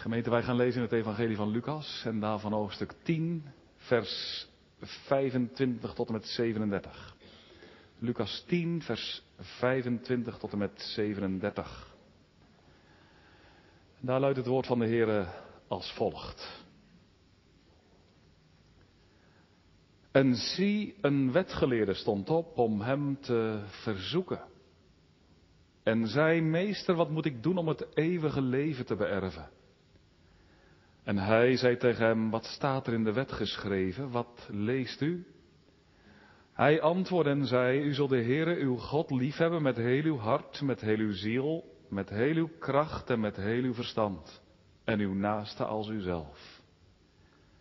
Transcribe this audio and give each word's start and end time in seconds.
Gemeente, 0.00 0.30
wij 0.30 0.42
gaan 0.42 0.56
lezen 0.56 0.76
in 0.76 0.82
het 0.82 0.92
Evangelie 0.92 1.36
van 1.36 1.50
Lucas 1.50 2.02
en 2.04 2.20
daarvan 2.20 2.52
hoofdstuk 2.52 2.92
10, 3.02 3.44
vers 3.76 4.46
25 4.80 5.94
tot 5.94 6.06
en 6.06 6.12
met 6.12 6.26
37. 6.26 7.16
Lucas 7.98 8.44
10, 8.46 8.82
vers 8.82 9.22
25 9.38 10.38
tot 10.38 10.52
en 10.52 10.58
met 10.58 10.80
37. 10.80 11.96
Daar 14.00 14.20
luidt 14.20 14.36
het 14.36 14.46
woord 14.46 14.66
van 14.66 14.78
de 14.78 14.86
Heer 14.86 15.28
als 15.68 15.92
volgt. 15.92 16.64
En 20.10 20.34
zie, 20.34 20.94
een 21.00 21.32
wetgeleerde 21.32 21.94
stond 21.94 22.30
op 22.30 22.58
om 22.58 22.80
hem 22.80 23.20
te 23.20 23.62
verzoeken. 23.66 24.42
En 25.82 26.06
zei, 26.06 26.40
meester, 26.40 26.94
wat 26.94 27.10
moet 27.10 27.24
ik 27.26 27.42
doen 27.42 27.56
om 27.56 27.68
het 27.68 27.86
eeuwige 27.94 28.42
leven 28.42 28.86
te 28.86 28.96
beërven? 28.96 29.58
En 31.10 31.18
hij 31.18 31.56
zei 31.56 31.76
tegen 31.76 32.06
hem, 32.06 32.30
wat 32.30 32.44
staat 32.44 32.86
er 32.86 32.92
in 32.92 33.04
de 33.04 33.12
wet 33.12 33.32
geschreven? 33.32 34.10
Wat 34.10 34.48
leest 34.50 35.00
u? 35.00 35.26
Hij 36.52 36.80
antwoordde 36.80 37.30
en 37.30 37.46
zei, 37.46 37.80
u 37.80 37.94
zult 37.94 38.10
de 38.10 38.22
Heere 38.22 38.56
uw 38.56 38.76
God 38.76 39.10
liefhebben 39.10 39.62
met 39.62 39.76
heel 39.76 40.02
uw 40.02 40.16
hart, 40.16 40.60
met 40.62 40.80
heel 40.80 40.96
uw 40.96 41.12
ziel, 41.12 41.64
met 41.88 42.08
heel 42.08 42.34
uw 42.34 42.48
kracht 42.58 43.10
en 43.10 43.20
met 43.20 43.36
heel 43.36 43.62
uw 43.62 43.74
verstand. 43.74 44.42
En 44.84 45.00
uw 45.00 45.14
naaste 45.14 45.64
als 45.64 45.88
uzelf. 45.88 46.60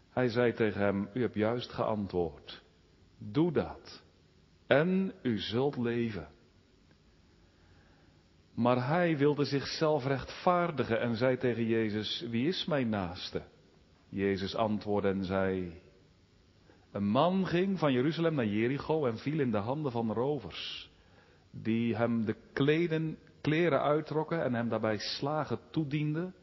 Hij 0.09 0.27
zei 0.27 0.53
tegen 0.53 0.81
hem, 0.81 1.09
u 1.13 1.21
hebt 1.21 1.35
juist 1.35 1.71
geantwoord. 1.71 2.63
Doe 3.17 3.51
dat. 3.51 4.03
En 4.67 5.13
u 5.21 5.37
zult 5.37 5.77
leven. 5.77 6.27
Maar 8.59 8.87
hij 8.87 9.17
wilde 9.17 9.45
zichzelf 9.45 10.05
rechtvaardigen 10.05 10.99
en 10.99 11.15
zei 11.15 11.37
tegen 11.37 11.65
Jezus, 11.65 12.25
wie 12.29 12.47
is 12.47 12.65
mijn 12.65 12.89
naaste? 12.89 13.41
Jezus 14.09 14.55
antwoordde 14.55 15.09
en 15.09 15.23
zei, 15.23 15.81
een 16.91 17.07
man 17.07 17.47
ging 17.47 17.79
van 17.79 17.93
Jeruzalem 17.93 18.35
naar 18.35 18.45
Jericho 18.45 19.05
en 19.05 19.17
viel 19.17 19.39
in 19.39 19.51
de 19.51 19.57
handen 19.57 19.91
van 19.91 20.13
rovers, 20.13 20.91
die 21.51 21.95
hem 21.95 22.25
de 22.25 22.35
kleden, 22.53 23.17
kleren 23.41 23.81
uittrokken 23.81 24.43
en 24.43 24.53
hem 24.53 24.69
daarbij 24.69 24.97
slagen 24.97 25.59
toedienden 25.69 26.35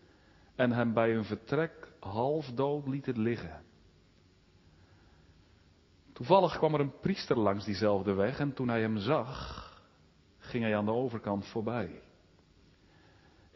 en 0.55 0.73
hem 0.73 0.93
bij 0.93 1.13
hun 1.13 1.25
vertrek 1.25 1.93
half 2.01 2.47
dood 2.47 2.87
lieten 2.87 3.19
liggen. 3.19 3.63
Toevallig 6.13 6.59
kwam 6.59 6.75
er 6.75 6.81
een 6.81 7.01
priester 7.01 7.39
langs 7.39 7.65
diezelfde 7.65 8.13
weg 8.13 8.39
en 8.39 8.53
toen 8.53 8.69
hij 8.69 8.81
hem 8.81 8.99
zag, 8.99 9.65
ging 10.39 10.65
hij 10.65 10.77
aan 10.77 10.85
de 10.85 10.93
overkant 10.93 11.47
voorbij. 11.47 12.05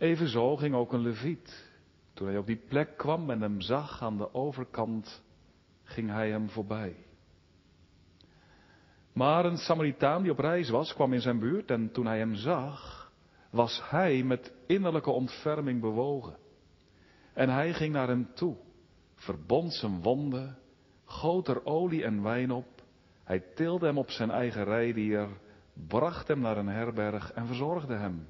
Evenzo 0.01 0.57
ging 0.57 0.75
ook 0.75 0.93
een 0.93 1.01
leviet. 1.01 1.71
Toen 2.15 2.27
hij 2.27 2.37
op 2.37 2.47
die 2.47 2.63
plek 2.69 2.97
kwam 2.97 3.31
en 3.31 3.41
hem 3.41 3.61
zag 3.61 4.03
aan 4.03 4.17
de 4.17 4.35
overkant, 4.35 5.23
ging 5.83 6.11
hij 6.11 6.31
hem 6.31 6.51
voorbij. 6.51 6.97
Maar 9.13 9.45
een 9.45 9.57
Samaritaan 9.57 10.23
die 10.23 10.31
op 10.31 10.39
reis 10.39 10.71
was, 10.71 10.95
kwam 10.95 11.13
in 11.13 11.21
zijn 11.21 11.39
buurt 11.39 11.71
en 11.71 11.93
toen 11.93 12.07
hij 12.07 12.19
hem 12.19 12.35
zag, 12.35 13.13
was 13.51 13.83
hij 13.91 14.23
met 14.23 14.53
innerlijke 14.67 15.11
ontferming 15.11 15.81
bewogen. 15.81 16.37
En 17.33 17.49
hij 17.49 17.73
ging 17.73 17.93
naar 17.93 18.09
hem 18.09 18.29
toe, 18.35 18.57
verbond 19.15 19.73
zijn 19.73 20.03
wonden, 20.03 20.59
goot 21.05 21.49
er 21.49 21.65
olie 21.65 22.05
en 22.05 22.23
wijn 22.23 22.51
op, 22.51 22.83
hij 23.25 23.41
tilde 23.55 23.87
hem 23.87 23.99
op 23.99 24.11
zijn 24.11 24.31
eigen 24.31 24.65
rijdier, 24.65 25.29
bracht 25.73 26.29
hem 26.29 26.41
naar 26.41 26.57
een 26.57 26.69
herberg 26.69 27.33
en 27.33 27.47
verzorgde 27.47 27.95
hem. 27.95 28.27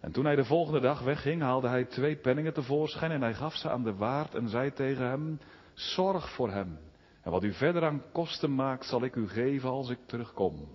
En 0.00 0.12
toen 0.12 0.24
hij 0.24 0.36
de 0.36 0.44
volgende 0.44 0.80
dag 0.80 1.00
wegging, 1.00 1.42
haalde 1.42 1.68
hij 1.68 1.84
twee 1.84 2.16
penningen 2.16 2.52
tevoorschijn 2.54 3.10
en 3.10 3.22
hij 3.22 3.34
gaf 3.34 3.54
ze 3.54 3.70
aan 3.70 3.82
de 3.84 3.94
waard 3.94 4.34
en 4.34 4.48
zei 4.48 4.72
tegen 4.72 5.08
hem, 5.08 5.40
zorg 5.74 6.30
voor 6.34 6.50
hem. 6.50 6.78
En 7.22 7.30
wat 7.30 7.44
u 7.44 7.52
verder 7.52 7.84
aan 7.84 8.02
kosten 8.12 8.54
maakt, 8.54 8.84
zal 8.84 9.04
ik 9.04 9.16
u 9.16 9.28
geven 9.28 9.68
als 9.68 9.90
ik 9.90 9.98
terugkom. 10.06 10.68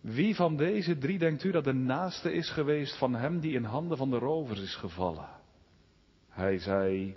Wie 0.00 0.34
van 0.34 0.56
deze 0.56 0.98
drie 0.98 1.18
denkt 1.18 1.44
u 1.44 1.50
dat 1.50 1.64
de 1.64 1.72
naaste 1.72 2.32
is 2.32 2.50
geweest 2.50 2.98
van 2.98 3.14
hem 3.14 3.40
die 3.40 3.52
in 3.54 3.64
handen 3.64 3.96
van 3.96 4.10
de 4.10 4.18
rovers 4.18 4.60
is 4.60 4.76
gevallen? 4.76 5.28
Hij 6.28 6.58
zei, 6.58 7.16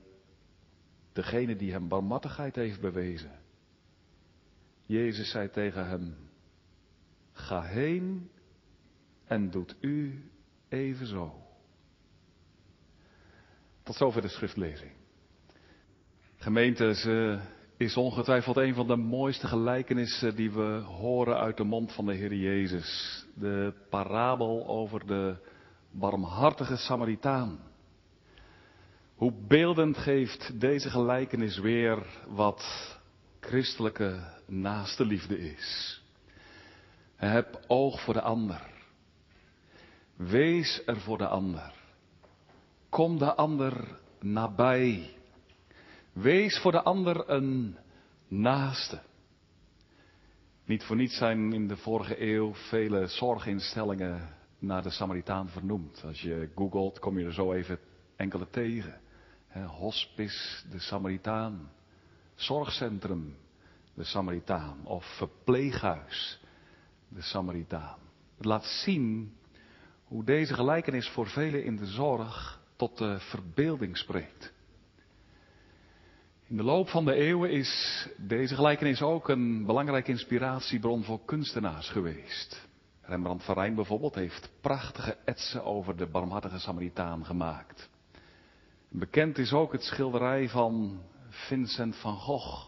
degene 1.14 1.56
die 1.56 1.72
hem 1.72 1.88
barmhartigheid 1.88 2.56
heeft 2.56 2.82
bewezen. 2.82 3.40
Jezus 4.86 5.32
zei 5.32 5.50
tegen 5.50 5.88
hem, 5.88 6.16
ga 7.32 7.62
heen 7.62 8.30
en 9.32 9.50
doet 9.50 9.76
u 9.82 10.24
evenzo. 10.70 11.34
Tot 13.84 13.96
zover 13.96 14.22
de 14.22 14.28
schriftlezing. 14.28 14.92
Gemeente, 16.36 16.94
ze 16.96 17.40
is 17.78 17.98
ongetwijfeld 17.98 18.58
een 18.58 18.74
van 18.74 18.88
de 18.88 18.96
mooiste 18.96 19.48
gelijkenissen 19.48 20.36
die 20.36 20.52
we 20.52 20.80
horen 20.80 21.38
uit 21.38 21.58
de 21.58 21.64
mond 21.64 21.94
van 21.94 22.06
de 22.06 22.14
Heer 22.14 22.34
Jezus. 22.34 23.26
De 23.36 23.74
parabel 23.90 24.68
over 24.68 25.08
de 25.08 25.36
barmhartige 25.92 26.76
Samaritaan. 26.76 27.60
Hoe 29.16 29.34
beeldend 29.48 29.98
geeft 29.98 30.60
deze 30.60 30.90
gelijkenis 30.90 31.58
weer 31.58 32.06
wat 32.28 32.64
christelijke 33.40 34.20
naaste 34.48 35.06
liefde 35.06 35.40
is. 35.40 36.02
Heb 37.16 37.60
oog 37.68 38.02
voor 38.02 38.14
de 38.14 38.22
ander. 38.22 38.81
Wees 40.30 40.82
er 40.86 41.00
voor 41.00 41.18
de 41.18 41.28
ander. 41.28 41.74
Kom 42.90 43.18
de 43.18 43.36
ander 43.36 44.00
nabij. 44.20 45.16
Wees 46.14 46.60
voor 46.60 46.72
de 46.72 46.82
ander 46.82 47.30
een 47.30 47.78
naaste. 48.28 49.02
Niet 50.66 50.84
voor 50.84 50.96
niets 50.96 51.18
zijn 51.18 51.54
in 51.54 51.68
de 51.68 51.78
vorige 51.78 52.22
eeuw 52.22 52.54
vele 52.54 53.08
zorginstellingen 53.08 54.36
naar 54.60 54.84
de 54.84 54.90
Samaritaan 54.90 55.50
vernoemd. 55.50 56.04
Als 56.06 56.22
je 56.22 56.50
googelt 56.56 57.00
kom 57.00 57.20
je 57.20 57.26
er 57.26 57.34
zo 57.34 57.54
even 57.54 57.80
enkele 58.16 58.50
tegen. 58.50 59.02
hospice, 59.68 60.70
de 60.70 60.80
Samaritaan. 60.80 61.72
Zorgcentrum, 62.36 63.36
de 63.94 64.04
Samaritaan. 64.04 64.86
Of 64.86 65.16
verpleeghuis, 65.18 66.40
de 67.08 67.22
Samaritaan. 67.22 68.00
Het 68.38 68.46
laat 68.46 68.66
zien 68.66 69.40
hoe 70.12 70.24
deze 70.24 70.54
gelijkenis 70.54 71.10
voor 71.10 71.28
velen 71.28 71.64
in 71.64 71.76
de 71.76 71.86
zorg 71.86 72.62
tot 72.76 72.98
de 72.98 73.20
verbeelding 73.20 73.98
spreekt. 73.98 74.54
In 76.48 76.58
de 76.58 76.64
loop 76.64 76.90
van 76.90 77.06
de 77.06 77.14
eeuwen 77.14 77.52
is 77.52 78.08
deze 78.18 78.56
gelijkenis 78.56 79.02
ook 79.02 79.30
een 79.30 79.66
belangrijke 79.66 80.12
inspiratiebron 80.12 81.04
voor 81.04 81.20
kunstenaars 81.26 81.90
geweest. 81.90 82.68
Rembrandt 83.02 83.44
van 83.44 83.56
Rijn 83.56 83.76
bijvoorbeeld 83.76 84.16
heeft 84.16 84.52
prachtige 84.62 85.18
etsen 85.26 85.64
over 85.64 85.98
de 85.98 86.08
barmhartige 86.08 86.60
Samaritaan 86.60 87.26
gemaakt. 87.26 87.90
Bekend 88.90 89.38
is 89.38 89.54
ook 89.54 89.72
het 89.72 89.84
schilderij 89.84 90.50
van 90.50 91.02
Vincent 91.30 91.96
van 91.96 92.16
Gogh. 92.16 92.68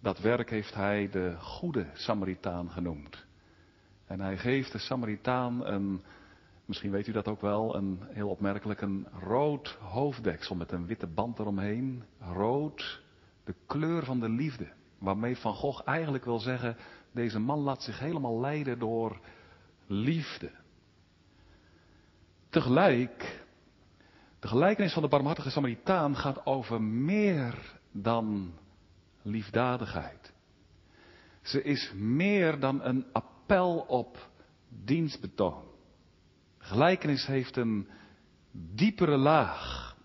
Dat 0.00 0.18
werk 0.18 0.50
heeft 0.50 0.74
hij 0.74 1.08
de 1.10 1.36
goede 1.38 1.86
Samaritaan 1.92 2.70
genoemd. 2.70 3.26
En 4.08 4.20
hij 4.20 4.38
geeft 4.38 4.72
de 4.72 4.78
Samaritaan 4.78 5.66
een, 5.66 6.02
misschien 6.64 6.90
weet 6.90 7.06
u 7.06 7.12
dat 7.12 7.28
ook 7.28 7.40
wel, 7.40 7.76
een 7.76 8.00
heel 8.08 8.28
opmerkelijk, 8.28 8.80
een 8.80 9.06
rood 9.20 9.68
hoofddeksel 9.80 10.56
met 10.56 10.72
een 10.72 10.86
witte 10.86 11.06
band 11.06 11.38
eromheen. 11.38 12.02
Rood, 12.20 13.02
de 13.44 13.54
kleur 13.66 14.04
van 14.04 14.20
de 14.20 14.28
liefde. 14.28 14.68
Waarmee 14.98 15.36
Van 15.36 15.54
Gogh 15.54 15.82
eigenlijk 15.84 16.24
wil 16.24 16.38
zeggen, 16.38 16.76
deze 17.12 17.38
man 17.38 17.58
laat 17.58 17.82
zich 17.82 17.98
helemaal 17.98 18.40
leiden 18.40 18.78
door 18.78 19.20
liefde. 19.86 20.50
Tegelijk, 22.48 23.44
de 24.38 24.48
gelijkenis 24.48 24.92
van 24.92 25.02
de 25.02 25.08
barmhartige 25.08 25.50
Samaritaan 25.50 26.16
gaat 26.16 26.46
over 26.46 26.82
meer 26.82 27.78
dan 27.92 28.52
liefdadigheid. 29.22 30.32
Ze 31.42 31.62
is 31.62 31.92
meer 31.96 32.60
dan 32.60 32.82
een 32.84 33.06
appel 33.48 33.84
op 33.86 34.28
dienstbetoon. 34.68 35.62
Gelijkenis 36.58 37.26
heeft 37.26 37.56
een 37.56 37.88
diepere 38.50 39.16
laag. 39.16 39.96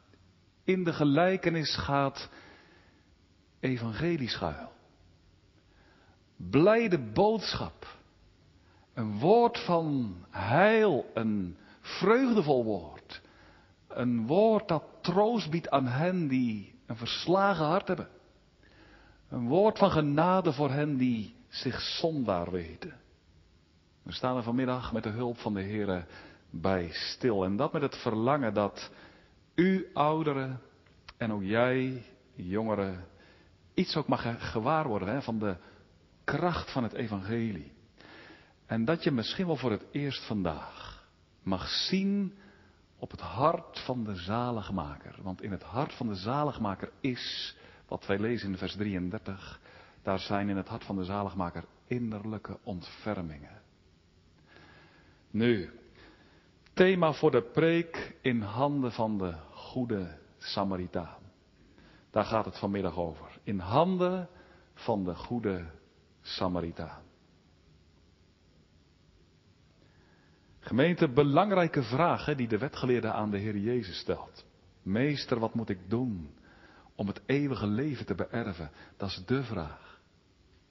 In 0.64 0.84
de 0.84 0.94
gelijkenis 0.94 1.76
gaat 1.76 2.30
evangelie 3.60 4.30
schuil. 4.30 4.72
Blijde 6.36 7.00
boodschap. 7.00 7.98
Een 8.94 9.20
woord 9.20 9.60
van 9.60 10.16
heil, 10.30 11.06
een 11.14 11.58
vreugdevol 11.82 12.64
woord. 12.64 13.22
Een 13.88 14.28
woord 14.28 14.68
dat 14.68 14.84
troost 15.02 15.50
biedt 15.50 15.70
aan 15.70 15.88
hen 15.88 16.28
die 16.28 16.76
een 16.86 16.98
verslagen 16.98 17.66
hart 17.66 17.88
hebben. 17.88 18.08
Een 19.30 19.48
woord 19.48 19.78
van 19.78 19.92
genade 19.92 20.54
voor 20.54 20.70
hen 20.72 20.98
die 20.98 21.36
zich 21.48 21.82
zondaar 21.82 22.52
weten. 22.52 23.02
We 24.04 24.12
staan 24.12 24.38
er 24.38 24.44
vanmiddag 24.44 24.94
met 24.94 25.04
de 25.04 25.10
hulp 25.10 25.38
van 25.38 25.54
de 25.54 25.62
Heer 25.62 26.06
bij 26.50 26.90
stil. 26.92 27.44
En 27.44 27.56
dat 27.56 27.74
met 27.74 27.82
het 27.82 27.98
verlangen 27.98 28.54
dat 28.54 28.92
u 29.56 29.90
ouderen 29.94 30.62
en 31.18 31.32
ook 31.32 31.44
jij 31.44 32.04
jongeren 32.36 33.06
iets 33.74 33.96
ook 33.96 34.08
mag 34.08 34.52
gewaar 34.52 34.88
worden 34.88 35.08
hè, 35.08 35.22
van 35.22 35.40
de 35.40 35.56
kracht 36.24 36.72
van 36.72 36.84
het 36.84 36.94
evangelie. 36.94 37.72
En 38.66 38.86
dat 38.86 39.04
je 39.04 39.12
misschien 39.12 39.46
wel 39.46 39.56
voor 39.56 39.72
het 39.72 39.86
eerst 39.92 40.26
vandaag 40.26 41.08
mag 41.44 41.68
zien 41.68 42.34
op 42.98 43.12
het 43.12 43.22
hart 43.22 43.80
van 43.80 44.04
de 44.04 44.16
zaligmaker. 44.16 45.16
Want 45.22 45.42
in 45.42 45.52
het 45.52 45.64
hart 45.64 45.94
van 45.94 46.08
de 46.08 46.16
zaligmaker 46.16 46.92
is, 47.00 47.56
wat 47.88 48.06
wij 48.06 48.20
lezen 48.20 48.50
in 48.50 48.58
vers 48.58 48.76
33, 48.76 49.60
daar 50.02 50.20
zijn 50.20 50.50
in 50.50 50.58
het 50.58 50.68
hart 50.68 50.84
van 50.84 50.96
de 50.96 51.04
zaligmaker 51.04 51.64
innerlijke 51.88 52.58
ontfermingen. 52.64 53.63
Nu, 55.34 55.70
thema 56.74 57.14
voor 57.14 57.32
de 57.32 57.42
preek 57.42 58.16
in 58.22 58.42
handen 58.42 58.92
van 58.92 59.18
de 59.18 59.34
goede 59.52 60.18
Samaritaan. 60.38 61.22
Daar 62.12 62.24
gaat 62.24 62.46
het 62.46 62.58
vanmiddag 62.58 62.98
over. 62.98 63.40
In 63.44 63.60
handen 63.60 64.30
van 64.74 65.04
de 65.04 65.16
goede 65.16 65.66
Samaritaan. 66.22 67.02
Gemeente, 70.60 71.10
belangrijke 71.10 71.84
vragen 71.84 72.38
die 72.38 72.48
de 72.48 72.58
wetgeleerde 72.58 73.12
aan 73.12 73.32
de 73.32 73.38
Heer 73.38 73.58
Jezus 73.58 73.98
stelt. 73.98 74.46
Meester, 74.82 75.40
wat 75.40 75.54
moet 75.54 75.70
ik 75.70 75.90
doen 75.90 76.34
om 76.96 77.08
het 77.08 77.22
eeuwige 77.26 77.68
leven 77.68 78.06
te 78.06 78.16
beërven? 78.16 78.72
Dat 78.98 79.10
is 79.10 79.24
de 79.26 79.44
vraag. 79.44 80.02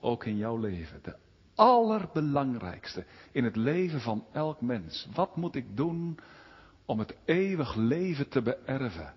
Ook 0.00 0.24
in 0.24 0.36
jouw 0.36 0.56
leven. 0.56 1.02
De 1.02 1.16
allerbelangrijkste 1.54 3.04
in 3.32 3.44
het 3.44 3.56
leven 3.56 4.00
van 4.00 4.24
elk 4.32 4.60
mens. 4.60 5.08
Wat 5.14 5.36
moet 5.36 5.54
ik 5.54 5.76
doen 5.76 6.18
om 6.84 6.98
het 6.98 7.16
eeuwig 7.24 7.74
leven 7.74 8.28
te 8.28 8.42
beërven? 8.42 9.14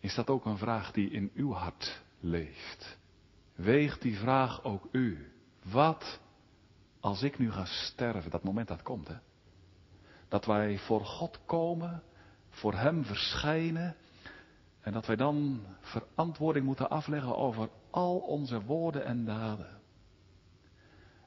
Is 0.00 0.14
dat 0.14 0.28
ook 0.28 0.44
een 0.44 0.58
vraag 0.58 0.92
die 0.92 1.10
in 1.10 1.30
uw 1.34 1.52
hart 1.52 2.02
leeft? 2.20 2.98
Weegt 3.54 4.02
die 4.02 4.16
vraag 4.18 4.64
ook 4.64 4.88
u? 4.92 5.32
Wat 5.62 6.20
als 7.00 7.22
ik 7.22 7.38
nu 7.38 7.50
ga 7.50 7.64
sterven? 7.64 8.30
Dat 8.30 8.42
moment 8.42 8.68
dat 8.68 8.82
komt, 8.82 9.08
hè? 9.08 9.16
Dat 10.28 10.44
wij 10.44 10.78
voor 10.78 11.04
God 11.04 11.40
komen, 11.44 12.02
voor 12.48 12.74
Hem 12.74 13.04
verschijnen. 13.04 13.96
En 14.80 14.92
dat 14.92 15.06
wij 15.06 15.16
dan 15.16 15.60
verantwoording 15.80 16.64
moeten 16.64 16.90
afleggen 16.90 17.36
over 17.36 17.68
al 17.90 18.18
onze 18.18 18.62
woorden 18.62 19.04
en 19.04 19.24
daden. 19.24 19.81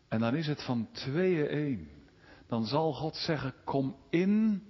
En 0.08 0.20
dan 0.20 0.36
is 0.36 0.48
het 0.48 0.64
van 0.64 0.88
tweeën 0.92 1.48
één. 1.48 1.90
Dan 2.48 2.66
zal 2.66 2.94
God 2.94 3.16
zeggen, 3.16 3.54
kom 3.64 3.96
in, 4.10 4.64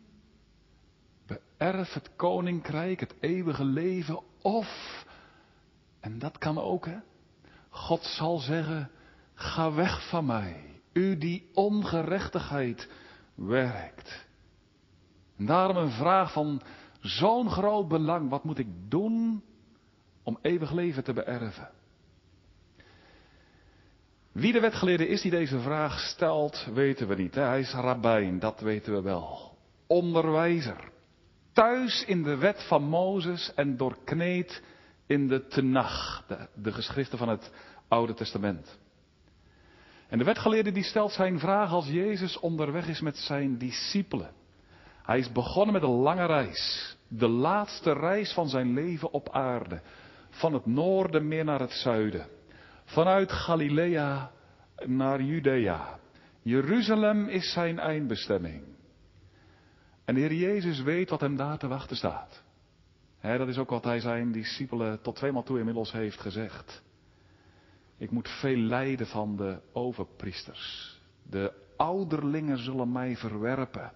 beërf 1.25 1.93
het 1.93 2.15
koninkrijk, 2.15 2.99
het 2.99 3.15
eeuwige 3.19 3.65
leven, 3.65 4.19
of, 4.41 5.05
en 5.99 6.19
dat 6.19 6.37
kan 6.37 6.57
ook 6.57 6.85
hè, 6.85 6.97
God 7.69 8.03
zal 8.03 8.37
zeggen, 8.37 8.91
ga 9.33 9.73
weg 9.73 10.09
van 10.09 10.25
mij, 10.25 10.81
u 10.93 11.17
die 11.17 11.49
ongerechtigheid 11.53 12.89
werkt. 13.35 14.25
En 15.38 15.45
daarom 15.45 15.77
een 15.77 15.91
vraag 15.91 16.31
van 16.31 16.61
zo'n 16.99 17.49
groot 17.49 17.88
belang, 17.88 18.29
wat 18.29 18.43
moet 18.43 18.57
ik 18.57 18.67
doen 18.89 19.43
om 20.23 20.38
eeuwig 20.41 20.71
leven 20.71 21.03
te 21.03 21.13
beërven? 21.13 21.69
Wie 24.35 24.51
de 24.51 24.59
wetgeleerde 24.59 25.07
is 25.07 25.21
die 25.21 25.31
deze 25.31 25.59
vraag 25.59 25.99
stelt, 25.99 26.67
weten 26.73 27.07
we 27.07 27.15
niet. 27.15 27.35
Hij 27.35 27.59
is 27.59 27.73
rabbijn, 27.73 28.39
dat 28.39 28.59
weten 28.59 28.93
we 28.93 29.01
wel. 29.01 29.57
Onderwijzer. 29.87 30.91
Thuis 31.53 32.05
in 32.05 32.23
de 32.23 32.37
wet 32.37 32.63
van 32.67 32.83
Mozes 32.83 33.53
en 33.53 33.77
doorkneed 33.77 34.63
in 35.07 35.27
de 35.27 35.47
Tenach, 35.47 36.23
de, 36.27 36.47
de 36.53 36.71
geschriften 36.71 37.17
van 37.17 37.29
het 37.29 37.51
Oude 37.87 38.13
Testament. 38.13 38.79
En 40.07 40.17
de 40.17 40.23
wetgeleerde 40.23 40.71
die 40.71 40.83
stelt 40.83 41.11
zijn 41.11 41.39
vraag 41.39 41.71
als 41.71 41.88
Jezus 41.88 42.39
onderweg 42.39 42.88
is 42.88 43.01
met 43.01 43.17
zijn 43.17 43.57
discipelen. 43.57 44.31
Hij 45.03 45.19
is 45.19 45.31
begonnen 45.31 45.73
met 45.73 45.83
een 45.83 45.89
lange 45.89 46.25
reis. 46.25 46.95
De 47.07 47.27
laatste 47.27 47.93
reis 47.93 48.33
van 48.33 48.49
zijn 48.49 48.73
leven 48.73 49.11
op 49.11 49.29
aarde. 49.29 49.81
Van 50.29 50.53
het 50.53 50.65
noorden 50.65 51.27
meer 51.27 51.43
naar 51.43 51.59
het 51.59 51.71
zuiden. 51.71 52.34
Vanuit 52.85 53.31
Galilea 53.31 54.31
naar 54.85 55.21
Judea. 55.21 55.99
Jeruzalem 56.41 57.27
is 57.27 57.51
zijn 57.53 57.79
eindbestemming. 57.79 58.63
En 60.05 60.15
de 60.15 60.19
Heer 60.21 60.33
Jezus 60.33 60.81
weet 60.81 61.09
wat 61.09 61.19
hem 61.19 61.35
daar 61.35 61.57
te 61.57 61.67
wachten 61.67 61.95
staat. 61.97 62.43
dat 63.21 63.47
is 63.47 63.57
ook 63.57 63.69
wat 63.69 63.83
hij 63.83 63.99
zijn 63.99 64.31
discipelen 64.31 65.01
tot 65.01 65.15
tweemaal 65.15 65.43
toe 65.43 65.59
inmiddels 65.59 65.91
heeft 65.91 66.19
gezegd. 66.19 66.83
Ik 67.97 68.11
moet 68.11 68.29
veel 68.29 68.57
lijden 68.57 69.07
van 69.07 69.35
de 69.35 69.59
overpriesters. 69.73 70.99
De 71.23 71.53
ouderlingen 71.77 72.57
zullen 72.57 72.91
mij 72.91 73.17
verwerpen. 73.17 73.91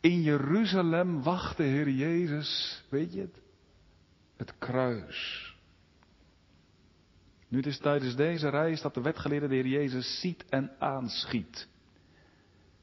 In 0.00 0.22
Jeruzalem 0.22 1.22
wacht 1.22 1.56
de 1.56 1.62
Heer 1.62 1.88
Jezus, 1.88 2.82
weet 2.88 3.12
je 3.12 3.20
het? 3.20 3.40
Het 4.36 4.58
kruis. 4.58 5.47
Nu 7.48 7.56
het 7.56 7.66
is 7.66 7.78
tijdens 7.78 8.16
deze 8.16 8.48
reis 8.48 8.80
dat 8.80 8.94
de 8.94 9.00
wetgeleerde 9.00 9.48
de 9.48 9.54
Heer 9.54 9.66
Jezus 9.66 10.20
ziet 10.20 10.44
en 10.48 10.70
aanschiet. 10.78 11.68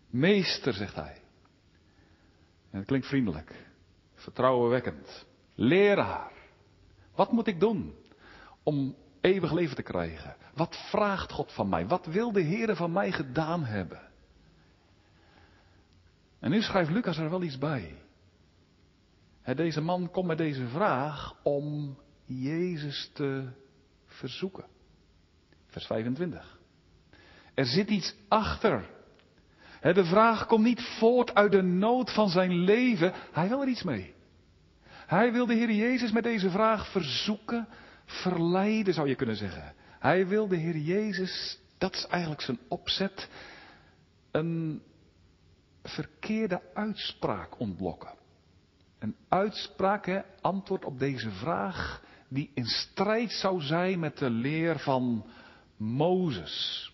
Meester, 0.10 0.74
zegt 0.74 0.96
hij. 0.96 1.22
En 2.72 2.78
dat 2.78 2.86
klinkt 2.86 3.08
vriendelijk, 3.08 3.66
vertrouwenwekkend. 4.14 5.26
Leraar, 5.56 6.32
wat 7.16 7.32
moet 7.32 7.48
ik 7.48 7.60
doen 7.60 7.96
om 8.64 8.96
eeuwig 9.22 9.52
leven 9.52 9.76
te 9.76 9.84
krijgen? 9.84 10.36
Wat 10.54 10.78
vraagt 10.90 11.32
God 11.32 11.54
van 11.54 11.70
mij? 11.70 11.88
Wat 11.88 12.06
wil 12.06 12.32
de 12.32 12.42
Heer 12.42 12.76
van 12.76 12.92
mij 12.92 13.12
gedaan 13.12 13.64
hebben? 13.64 14.02
En 16.40 16.52
nu 16.52 16.62
schrijft 16.62 16.92
Lucas 16.92 17.18
er 17.18 17.30
wel 17.30 17.44
iets 17.44 17.58
bij. 17.58 17.96
Deze 19.56 19.82
man 19.82 20.12
komt 20.12 20.28
met 20.28 20.38
deze 20.38 20.68
vraag 20.68 21.36
om 21.44 21.98
Jezus 22.26 23.12
te 23.14 23.50
verzoeken. 24.16 24.66
Vers 25.68 25.86
25. 25.86 26.60
Er 27.54 27.66
zit 27.66 27.90
iets 27.90 28.16
achter. 28.28 28.90
De 29.82 30.06
vraag 30.06 30.46
komt 30.46 30.64
niet 30.64 30.82
voort 30.82 31.36
uit 31.36 31.52
de 31.52 31.62
nood 31.62 32.14
van 32.14 32.30
zijn 32.30 32.52
leven. 32.52 33.14
Hij 33.32 33.48
wil 33.48 33.62
er 33.62 33.68
iets 33.68 33.84
mee. 33.84 34.14
Hij 35.06 35.32
wil 35.32 35.46
de 35.46 35.54
Heer 35.54 35.72
Jezus 35.72 36.12
met 36.12 36.24
deze 36.24 36.50
vraag 36.50 36.92
verzoeken, 36.92 37.68
verleiden 38.06 38.94
zou 38.94 39.08
je 39.08 39.16
kunnen 39.16 39.36
zeggen. 39.36 39.74
Hij 40.00 40.28
wil 40.28 40.48
de 40.48 40.56
Heer 40.56 40.78
Jezus, 40.78 41.60
dat 41.78 41.94
is 41.94 42.06
eigenlijk 42.08 42.42
zijn 42.42 42.60
opzet, 42.68 43.30
een 44.32 44.82
verkeerde 45.84 46.62
uitspraak 46.74 47.60
ontlokken. 47.60 48.14
Een 49.00 49.16
uitspraak, 49.30 50.24
antwoord 50.42 50.86
op 50.86 51.00
deze 51.00 51.32
vraag, 51.32 52.02
die 52.28 52.52
in 52.54 52.66
strijd 52.66 53.32
zou 53.32 53.62
zijn 53.62 54.00
met 54.00 54.18
de 54.18 54.30
leer 54.30 54.80
van 54.80 55.26
Mozes. 55.78 56.92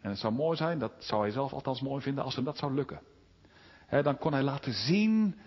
En 0.00 0.10
het 0.10 0.18
zou 0.18 0.32
mooi 0.32 0.56
zijn, 0.56 0.78
dat 0.78 0.92
zou 0.98 1.22
hij 1.22 1.30
zelf 1.30 1.52
althans 1.52 1.80
mooi 1.80 2.02
vinden, 2.02 2.24
als 2.24 2.34
hem 2.34 2.44
dat 2.44 2.58
zou 2.58 2.74
lukken. 2.74 3.00
dan 4.02 4.18
kon 4.18 4.32
hij 4.32 4.42
laten 4.42 4.72
zien, 4.72 5.38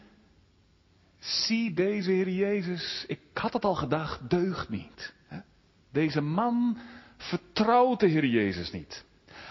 zie 1.20 1.74
deze 1.74 2.12
Heer 2.12 2.30
Jezus, 2.30 3.06
ik 3.08 3.20
had 3.34 3.53
het 3.53 3.65
al 3.65 3.75
gedacht, 3.75 4.30
deugt 4.30 4.70
niet. 4.70 5.13
Deze 5.92 6.22
man 6.22 6.77
vertrouwt 7.18 8.00
de 8.00 8.08
Heer 8.08 8.25
Jezus 8.25 8.72
niet. 8.72 9.06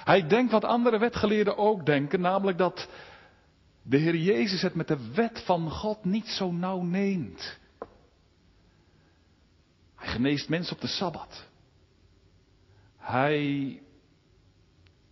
Hij 0.05 0.27
denkt 0.27 0.53
wat 0.53 0.65
andere 0.65 0.99
wetgeleerden 0.99 1.57
ook 1.57 1.87
denken, 1.87 2.21
namelijk 2.21 2.59
dat 2.59 2.89
de 3.83 3.97
Heer 3.97 4.17
Jezus 4.17 4.63
het 4.63 4.75
met 4.75 4.89
de 4.89 5.13
wet 5.15 5.43
van 5.45 5.71
God 5.71 6.05
niet 6.05 6.27
zo 6.27 6.53
nauw 6.53 6.83
neemt. 6.83 7.59
Hij 10.03 10.11
geneest 10.11 10.49
mensen 10.49 10.75
op 10.75 10.81
de 10.81 10.87
Sabbat. 10.87 11.49
Hij 12.97 13.81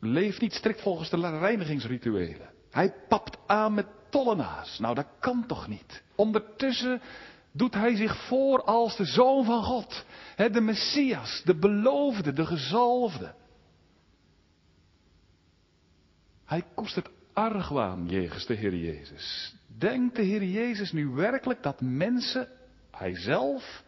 leeft 0.01 0.41
niet 0.41 0.53
strikt 0.53 0.81
volgens 0.81 1.11
de 1.11 1.39
reinigingsrituelen. 1.39 2.51
Hij 2.71 2.95
papt 3.09 3.39
aan 3.47 3.75
met 3.75 3.87
tollenaars. 4.09 4.79
Nou, 4.79 4.95
dat 4.95 5.07
kan 5.21 5.47
toch 5.47 5.69
niet? 5.69 6.03
Ondertussen 6.15 7.01
doet 7.53 7.75
hij 7.75 7.97
zich 7.97 8.27
voor 8.27 8.63
als 8.63 8.97
de 8.97 9.05
zoon 9.05 9.45
van 9.45 9.63
God. 9.63 10.05
de 10.37 10.61
Messias, 10.61 11.43
de 11.45 11.55
beloofde, 11.55 12.33
de 12.33 12.47
gezalfde. 12.47 13.35
Hij 16.45 16.65
koestert 16.75 17.11
argwaan 17.33 18.09
jegens 18.09 18.47
de 18.47 18.55
Heer 18.55 18.75
Jezus. 18.75 19.55
Denkt 19.79 20.17
de 20.17 20.23
Heer 20.23 20.45
Jezus 20.45 20.93
nu 20.93 21.07
werkelijk 21.07 21.63
dat 21.63 21.81
mensen, 21.81 22.49
hij 22.91 23.17
zelf, 23.17 23.83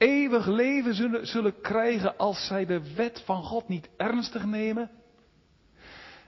eeuwig 0.00 0.46
leven 0.46 0.94
zullen, 0.94 1.26
zullen 1.26 1.60
krijgen 1.60 2.16
als 2.16 2.46
zij 2.46 2.66
de 2.66 2.94
wet 2.94 3.22
van 3.24 3.42
God 3.42 3.68
niet 3.68 3.88
ernstig 3.96 4.44
nemen? 4.44 4.90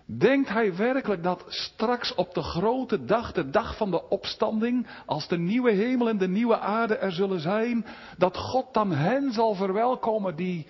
Denkt 0.07 0.49
hij 0.49 0.77
werkelijk 0.77 1.23
dat 1.23 1.45
straks 1.49 2.15
op 2.15 2.35
de 2.35 2.43
grote 2.43 3.05
dag, 3.05 3.33
de 3.33 3.51
dag 3.51 3.77
van 3.77 3.91
de 3.91 4.09
opstanding, 4.09 4.87
als 5.07 5.29
de 5.29 5.39
nieuwe 5.39 5.71
hemel 5.71 6.09
en 6.09 6.19
de 6.19 6.29
nieuwe 6.29 6.59
aarde 6.59 6.97
er 6.97 7.13
zullen 7.13 7.41
zijn, 7.41 7.87
dat 8.19 8.37
God 8.37 8.75
dan 8.75 8.93
hen 8.93 9.33
zal 9.33 9.55
verwelkomen 9.55 10.37
die 10.37 10.67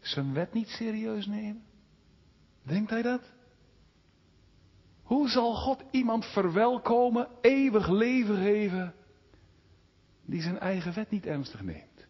zijn 0.00 0.34
wet 0.34 0.52
niet 0.52 0.68
serieus 0.68 1.26
nemen? 1.26 1.62
Denkt 2.62 2.90
hij 2.90 3.02
dat? 3.02 3.22
Hoe 5.02 5.28
zal 5.28 5.54
God 5.54 5.82
iemand 5.90 6.24
verwelkomen, 6.24 7.28
eeuwig 7.40 7.88
leven 7.88 8.36
geven, 8.36 8.94
die 10.28 10.42
zijn 10.42 10.58
eigen 10.58 10.94
wet 10.94 11.10
niet 11.10 11.26
ernstig 11.26 11.62
neemt? 11.62 12.06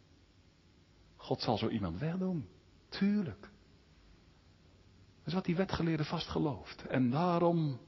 God 1.17 1.41
zal 1.41 1.59
zo 1.59 1.69
iemand 1.69 1.99
wegdoen, 1.99 2.49
tuurlijk. 2.89 3.41
Dat 3.41 5.27
is 5.27 5.33
wat 5.33 5.45
die 5.45 5.57
wetgeleerde 5.57 6.05
vast 6.05 6.29
gelooft. 6.29 6.87
En 6.87 7.11
daarom, 7.11 7.81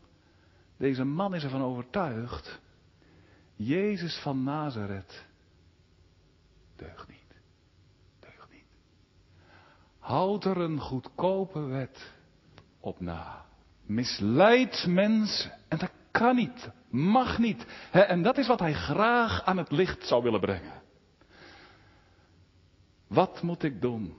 deze 0.77 1.05
man 1.05 1.35
is 1.35 1.45
ervan 1.45 1.63
overtuigd, 1.63 2.61
Jezus 3.57 4.19
van 4.23 4.43
Nazareth 4.43 5.27
deugt 6.77 7.09
niet. 7.09 7.35
Deugt 8.21 8.51
niet. 8.51 8.65
Houd 9.99 10.45
er 10.45 10.57
een 10.57 10.81
goedkope 10.81 11.61
wet 11.61 12.13
op 12.81 13.01
na 13.01 13.45
misleidt 13.83 14.87
mensen. 14.87 15.59
En 15.69 15.79
dat 15.79 15.91
kan 16.21 16.37
niet, 16.37 16.71
mag 16.91 17.39
niet. 17.39 17.67
En 17.91 18.23
dat 18.23 18.39
is 18.39 18.47
wat 18.47 18.61
hij 18.61 18.73
graag 18.75 19.45
aan 19.45 19.57
het 19.57 19.71
licht 19.71 20.07
zou 20.07 20.23
willen 20.23 20.41
brengen. 20.41 20.83
Wat 23.07 23.43
moet 23.43 23.63
ik 23.63 23.81
doen 23.81 24.15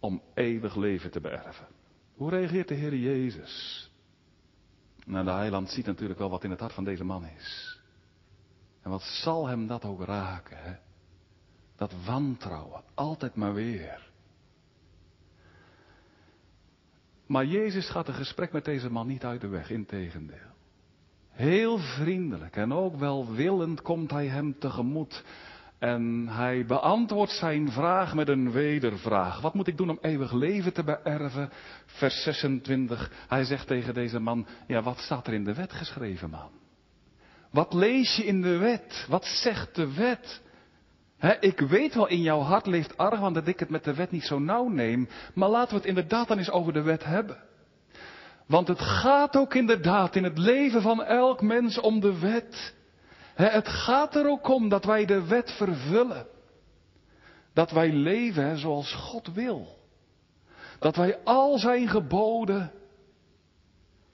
om 0.00 0.22
eeuwig 0.34 0.76
leven 0.76 1.10
te 1.10 1.20
beërven? 1.20 1.66
Hoe 2.14 2.30
reageert 2.30 2.68
de 2.68 2.74
Heer 2.74 2.96
Jezus? 2.96 3.90
Nou, 5.06 5.24
de 5.24 5.30
heiland 5.30 5.70
ziet 5.70 5.86
natuurlijk 5.86 6.18
wel 6.18 6.30
wat 6.30 6.44
in 6.44 6.50
het 6.50 6.60
hart 6.60 6.72
van 6.72 6.84
deze 6.84 7.04
man 7.04 7.24
is. 7.24 7.80
En 8.82 8.90
wat 8.90 9.02
zal 9.02 9.46
hem 9.46 9.66
dat 9.66 9.84
ook 9.84 10.04
raken, 10.04 10.62
hè? 10.62 10.74
Dat 11.76 11.92
wantrouwen, 12.04 12.82
altijd 12.94 13.34
maar 13.34 13.54
weer. 13.54 14.10
Maar 17.26 17.44
Jezus 17.44 17.90
gaat 17.90 18.08
een 18.08 18.14
gesprek 18.14 18.52
met 18.52 18.64
deze 18.64 18.90
man 18.90 19.06
niet 19.06 19.24
uit 19.24 19.40
de 19.40 19.48
weg, 19.48 19.70
integendeel. 19.70 20.50
Heel 21.40 21.78
vriendelijk 21.78 22.56
en 22.56 22.72
ook 22.72 22.96
welwillend 22.96 23.82
komt 23.82 24.10
hij 24.10 24.26
hem 24.26 24.58
tegemoet. 24.58 25.24
En 25.78 26.28
hij 26.28 26.66
beantwoordt 26.66 27.32
zijn 27.32 27.70
vraag 27.70 28.14
met 28.14 28.28
een 28.28 28.50
wedervraag. 28.50 29.40
Wat 29.40 29.54
moet 29.54 29.66
ik 29.66 29.76
doen 29.76 29.90
om 29.90 29.98
eeuwig 30.00 30.32
leven 30.32 30.72
te 30.72 30.84
beërven? 30.84 31.50
Vers 31.86 32.22
26. 32.22 33.12
Hij 33.28 33.44
zegt 33.44 33.66
tegen 33.66 33.94
deze 33.94 34.18
man, 34.18 34.46
ja 34.66 34.82
wat 34.82 34.98
staat 34.98 35.26
er 35.26 35.32
in 35.32 35.44
de 35.44 35.54
wet 35.54 35.72
geschreven 35.72 36.30
man? 36.30 36.50
Wat 37.50 37.72
lees 37.72 38.16
je 38.16 38.24
in 38.24 38.42
de 38.42 38.56
wet? 38.56 39.06
Wat 39.08 39.24
zegt 39.24 39.74
de 39.74 39.94
wet? 39.94 40.42
ik 41.40 41.60
weet 41.60 41.94
wel, 41.94 42.08
in 42.08 42.22
jouw 42.22 42.40
hart 42.40 42.66
leeft 42.66 42.96
argwaan 42.96 43.32
dat 43.32 43.46
ik 43.46 43.58
het 43.58 43.70
met 43.70 43.84
de 43.84 43.94
wet 43.94 44.10
niet 44.10 44.24
zo 44.24 44.38
nauw 44.38 44.68
neem. 44.68 45.08
Maar 45.34 45.48
laten 45.48 45.70
we 45.70 45.76
het 45.76 45.88
inderdaad 45.88 46.28
dan 46.28 46.38
eens 46.38 46.50
over 46.50 46.72
de 46.72 46.82
wet 46.82 47.04
hebben. 47.04 47.36
Want 48.50 48.68
het 48.68 48.80
gaat 48.80 49.36
ook 49.36 49.54
inderdaad 49.54 50.16
in 50.16 50.24
het 50.24 50.38
leven 50.38 50.82
van 50.82 51.02
elk 51.02 51.42
mens 51.42 51.80
om 51.80 52.00
de 52.00 52.18
wet. 52.18 52.74
het 53.34 53.68
gaat 53.68 54.16
er 54.16 54.28
ook 54.28 54.48
om 54.48 54.68
dat 54.68 54.84
wij 54.84 55.04
de 55.04 55.26
wet 55.26 55.50
vervullen. 55.50 56.26
Dat 57.54 57.70
wij 57.70 57.92
leven 57.92 58.58
zoals 58.58 58.92
God 58.92 59.32
wil. 59.32 59.78
Dat 60.78 60.96
wij 60.96 61.18
al 61.24 61.58
zijn 61.58 61.88
geboden 61.88 62.72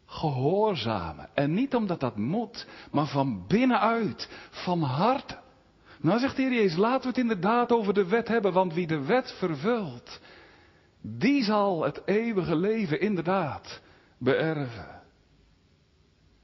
gehoorzamen. 0.07 1.28
En 1.35 1.55
niet 1.55 1.75
omdat 1.75 2.00
dat 2.00 2.16
moet, 2.16 2.66
maar 2.90 3.07
van 3.07 3.47
binnenuit, 3.47 4.28
van 4.50 4.83
harte. 4.83 5.38
Nou 6.00 6.19
zegt 6.19 6.37
de 6.37 6.43
Heer 6.43 6.76
laten 6.76 7.02
we 7.02 7.09
het 7.09 7.19
inderdaad 7.19 7.73
over 7.73 7.95
de 7.95 8.07
wet 8.07 8.28
hebben, 8.28 8.52
want 8.52 8.75
wie 8.75 8.87
de 8.87 9.05
wet 9.05 9.35
vervult, 9.38 10.21
die 11.00 11.45
zal 11.45 11.85
het 11.85 12.02
eeuwige 12.05 12.57
leven 12.57 13.00
inderdaad 13.00 13.85
beërven. 14.19 15.03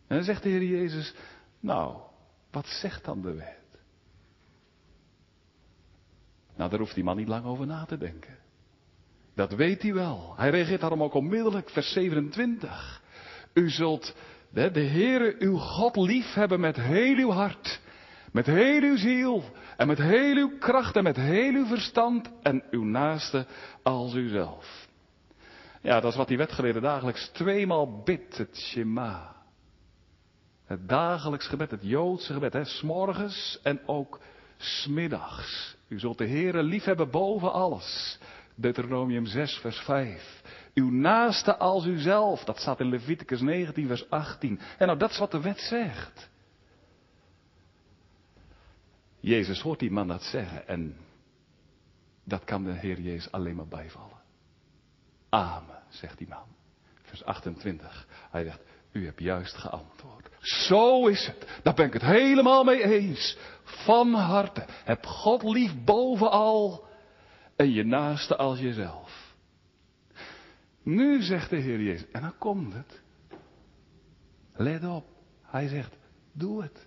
En 0.07 0.17
dan 0.17 0.25
zegt 0.25 0.43
de 0.43 0.49
Heer 0.49 0.65
Jezus, 0.65 1.15
nou, 1.61 1.97
wat 2.51 2.67
zegt 2.67 3.05
dan 3.05 3.23
de 3.23 3.35
wet? 3.35 3.61
Nou, 6.57 6.71
daar 6.71 6.79
hoeft 6.79 6.95
die 6.95 7.05
man 7.05 7.17
niet 7.17 7.29
lang 7.29 7.45
over 7.45 7.67
na 7.67 7.85
te 7.85 7.99
denken. 7.99 8.39
Dat 9.35 9.53
weet 9.53 9.83
hij 9.83 9.95
wel. 9.95 10.35
Hij 10.37 10.51
reageert 10.51 10.81
daarom 10.81 11.03
ook 11.03 11.15
onmiddellijk, 11.15 11.71
vers 11.71 11.93
27. 11.93 13.03
U 13.53 13.71
zult 13.71 14.15
de, 14.51 14.71
de 14.71 14.85
Heere 14.85 15.37
uw 15.39 15.57
God 15.57 15.97
lief 15.97 16.35
hebben 16.35 16.61
met 16.61 16.77
heel 16.77 17.17
uw 17.17 17.31
hart 17.31 17.81
met 18.33 18.47
heel 18.47 18.83
uw 18.83 18.97
ziel 18.97 19.45
en 19.77 19.87
met 19.87 19.99
heel 19.99 20.37
uw 20.37 20.59
kracht 20.59 20.97
en 20.97 21.03
met 21.03 21.17
heel 21.17 21.53
uw 21.53 21.67
verstand 21.67 22.31
en 22.43 22.63
uw 22.71 22.85
naaste 22.85 23.47
als 23.83 24.15
uzelf. 24.15 24.89
Ja, 25.83 26.01
dat 26.01 26.11
is 26.11 26.17
wat 26.17 26.29
die 26.29 26.37
wetgeleerde 26.37 26.81
dagelijks 26.81 27.29
tweemaal 27.29 28.03
bidt, 28.03 28.39
het 28.39 28.57
Shema. 28.59 29.35
Het 30.65 30.89
dagelijks 30.89 31.47
gebed, 31.47 31.71
het 31.71 31.83
Joodse 31.83 32.33
gebed, 32.33 32.53
hè, 32.53 32.65
s'morgens 32.65 33.59
en 33.63 33.81
ook 33.87 34.21
smiddags. 34.57 35.77
U 35.89 35.99
zult 35.99 36.19
de 36.19 36.29
Heere 36.29 36.63
liefhebben 36.63 37.11
boven 37.11 37.53
alles. 37.53 38.19
Deuteronomium 38.55 39.27
6, 39.27 39.59
vers 39.59 39.79
5. 39.79 40.43
Uw 40.75 40.91
naaste 40.91 41.57
als 41.57 41.87
uzelf, 41.87 42.45
dat 42.45 42.59
staat 42.59 42.81
in 42.81 42.89
Leviticus 42.89 43.41
19, 43.41 43.87
vers 43.87 44.11
18. 44.11 44.61
En 44.79 44.87
nou, 44.87 44.99
dat 44.99 45.11
is 45.11 45.19
wat 45.19 45.31
de 45.31 45.41
wet 45.41 45.61
zegt. 45.61 46.31
Jezus 49.21 49.61
hoort 49.61 49.79
die 49.79 49.91
man 49.91 50.09
dat 50.09 50.23
zeggen 50.23 50.69
en 50.69 50.97
dat 52.25 52.45
kan 52.45 52.65
de 52.65 52.73
Heer 52.73 53.01
Jezus 53.01 53.33
alleen 53.33 53.57
maar 53.57 53.69
bijvallen. 53.69 54.22
Amen, 55.33 55.83
zegt 55.89 56.19
die 56.19 56.29
man. 56.29 56.47
Vers 57.03 57.25
28. 57.25 58.07
Hij 58.31 58.45
zegt, 58.45 58.61
u 58.93 59.05
hebt 59.05 59.21
juist 59.21 59.55
geantwoord. 59.55 60.29
Zo 60.41 61.07
is 61.07 61.27
het. 61.27 61.61
Daar 61.63 61.75
ben 61.75 61.87
ik 61.87 61.93
het 61.93 62.03
helemaal 62.03 62.65
mee 62.65 62.83
eens. 62.83 63.39
Van 63.65 64.15
harte. 64.15 64.65
Heb 64.85 65.07
God 65.07 65.43
lief 65.43 65.85
bovenal 65.85 66.85
en 67.57 67.73
je 67.73 67.85
naaste 67.85 68.37
als 68.37 68.59
jezelf. 68.59 69.35
Nu 70.83 71.23
zegt 71.23 71.51
de 71.51 71.57
Heer 71.57 71.81
Jezus, 71.81 72.11
en 72.11 72.21
dan 72.21 72.39
komt 72.39 72.73
het. 72.73 73.03
Let 74.53 74.85
op. 74.85 75.07
Hij 75.43 75.69
zegt, 75.69 75.97
doe 76.33 76.63
het. 76.63 76.87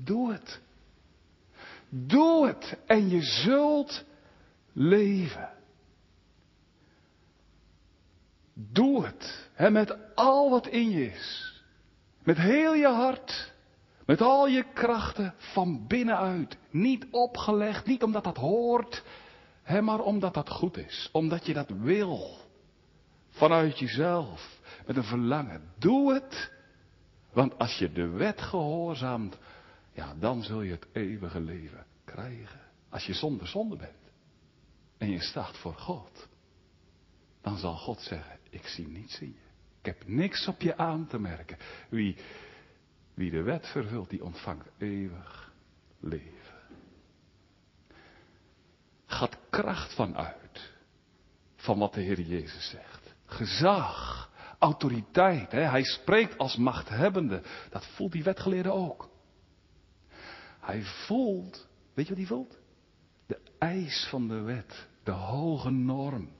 Doe 0.00 0.32
het. 0.32 0.60
Doe 1.88 2.46
het 2.46 2.78
en 2.86 3.08
je 3.08 3.22
zult 3.22 4.04
leven. 4.72 5.60
Doe 8.54 9.04
het. 9.04 9.48
Hè, 9.52 9.70
met 9.70 10.14
al 10.14 10.50
wat 10.50 10.66
in 10.66 10.90
je 10.90 11.06
is. 11.06 11.52
Met 12.22 12.36
heel 12.36 12.74
je 12.74 12.86
hart. 12.86 13.52
Met 14.06 14.20
al 14.20 14.48
je 14.48 14.64
krachten 14.74 15.34
van 15.36 15.86
binnenuit. 15.86 16.56
Niet 16.70 17.06
opgelegd, 17.10 17.86
niet 17.86 18.02
omdat 18.02 18.24
dat 18.24 18.36
hoort, 18.36 19.02
hè, 19.62 19.80
maar 19.80 20.00
omdat 20.00 20.34
dat 20.34 20.50
goed 20.50 20.76
is. 20.76 21.08
Omdat 21.12 21.46
je 21.46 21.54
dat 21.54 21.68
wil. 21.68 22.38
Vanuit 23.28 23.78
jezelf. 23.78 24.60
Met 24.86 24.96
een 24.96 25.04
verlangen. 25.04 25.72
Doe 25.78 26.12
het. 26.12 26.52
Want 27.32 27.58
als 27.58 27.78
je 27.78 27.92
de 27.92 28.06
wet 28.06 28.40
gehoorzaamt, 28.40 29.38
ja, 29.92 30.14
dan 30.18 30.42
zul 30.42 30.62
je 30.62 30.70
het 30.70 30.86
eeuwige 30.92 31.40
leven 31.40 31.86
krijgen. 32.04 32.60
Als 32.88 33.06
je 33.06 33.12
zonder 33.12 33.46
zonde 33.46 33.76
bent 33.76 34.12
en 34.98 35.10
je 35.10 35.20
staat 35.20 35.56
voor 35.56 35.74
God, 35.74 36.28
dan 37.40 37.56
zal 37.56 37.76
God 37.76 38.00
zeggen, 38.00 38.38
ik 38.52 38.66
zie 38.66 38.88
niets 38.88 39.20
in 39.20 39.28
je. 39.28 39.50
Ik 39.78 39.86
heb 39.86 40.08
niks 40.08 40.48
op 40.48 40.60
je 40.60 40.76
aan 40.76 41.06
te 41.06 41.18
merken. 41.18 41.58
Wie, 41.88 42.16
wie 43.14 43.30
de 43.30 43.42
wet 43.42 43.66
vervult, 43.66 44.10
die 44.10 44.24
ontvangt 44.24 44.68
eeuwig 44.78 45.52
leven. 46.00 46.60
Gaat 49.06 49.38
kracht 49.50 49.94
van 49.94 50.16
uit, 50.16 50.72
van 51.56 51.78
wat 51.78 51.94
de 51.94 52.00
Heer 52.00 52.20
Jezus 52.20 52.70
zegt. 52.70 53.14
Gezag, 53.24 54.30
autoriteit. 54.58 55.52
Hè? 55.52 55.60
Hij 55.60 55.84
spreekt 55.84 56.38
als 56.38 56.56
machthebbende. 56.56 57.42
Dat 57.70 57.86
voelt 57.86 58.12
die 58.12 58.22
wetgeleerde 58.22 58.70
ook. 58.70 59.10
Hij 60.60 60.82
voelt, 60.82 61.68
weet 61.94 62.06
je 62.06 62.14
wat 62.14 62.18
hij 62.18 62.36
voelt? 62.36 62.58
De 63.26 63.40
eis 63.58 64.06
van 64.10 64.28
de 64.28 64.40
wet, 64.40 64.88
de 65.02 65.10
hoge 65.10 65.70
norm. 65.70 66.30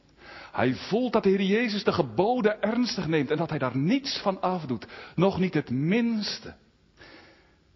Hij 0.52 0.74
voelt 0.74 1.12
dat 1.12 1.22
de 1.22 1.28
Heer 1.28 1.42
Jezus 1.42 1.84
de 1.84 1.92
geboden 1.92 2.62
ernstig 2.62 3.06
neemt 3.06 3.30
en 3.30 3.36
dat 3.36 3.50
hij 3.50 3.58
daar 3.58 3.76
niets 3.76 4.18
van 4.18 4.40
afdoet. 4.40 4.86
Nog 5.14 5.38
niet 5.38 5.54
het 5.54 5.70
minste. 5.70 6.54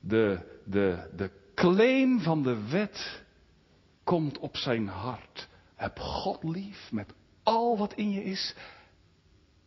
De, 0.01 0.59
de, 0.65 1.11
de 1.17 1.31
claim 1.55 2.21
van 2.21 2.43
de 2.43 2.69
wet 2.69 3.23
komt 4.05 4.39
op 4.39 4.57
zijn 4.57 4.89
hart. 4.89 5.49
Heb 5.75 5.99
God 5.99 6.43
lief 6.43 6.93
met 6.93 7.15
al 7.43 7.79
wat 7.79 7.95
in 7.95 8.11
je 8.11 8.25
is 8.25 8.55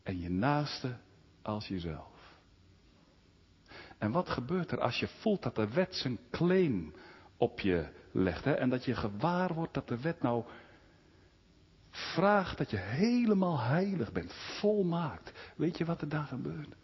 en 0.04 0.20
je 0.20 0.30
naaste 0.30 0.98
als 1.42 1.68
jezelf. 1.68 2.08
En 3.98 4.12
wat 4.12 4.30
gebeurt 4.30 4.72
er 4.72 4.80
als 4.80 5.00
je 5.00 5.08
voelt 5.08 5.44
dat 5.44 5.56
de 5.56 5.68
wet 5.68 5.96
zijn 5.96 6.20
claim 6.32 6.94
op 7.38 7.60
je 7.60 7.88
legt 8.12 8.46
hè? 8.46 8.54
en 8.54 8.70
dat 8.70 8.86
je 8.86 8.96
gewaar 8.96 9.54
wordt 9.54 9.74
dat 9.74 9.88
de 9.88 10.02
wet 10.02 10.22
nou 10.22 10.44
vraagt 12.14 12.58
dat 12.58 12.70
je 12.70 12.78
helemaal 12.78 13.60
heilig 13.60 14.12
bent, 14.12 14.34
volmaakt. 14.34 15.32
Weet 15.56 15.78
je 15.78 15.86
wat 15.86 16.02
er 16.02 16.10
dan 16.10 16.26
gebeurt? 16.26 16.76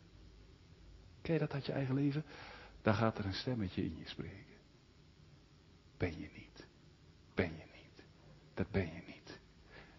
Ken 1.22 1.34
je 1.34 1.40
dat 1.40 1.54
uit 1.54 1.66
je 1.66 1.72
eigen 1.72 1.96
leven? 1.96 2.26
Dan 2.82 2.94
gaat 2.94 3.18
er 3.18 3.26
een 3.26 3.34
stemmetje 3.34 3.84
in 3.84 3.98
je 3.98 4.08
spreken. 4.08 4.56
Ben 5.98 6.20
je 6.20 6.30
niet. 6.34 6.68
Ben 7.34 7.46
je 7.46 7.64
niet. 7.74 8.04
Dat 8.54 8.72
ben 8.72 8.86
je 8.86 9.02
niet. 9.06 9.40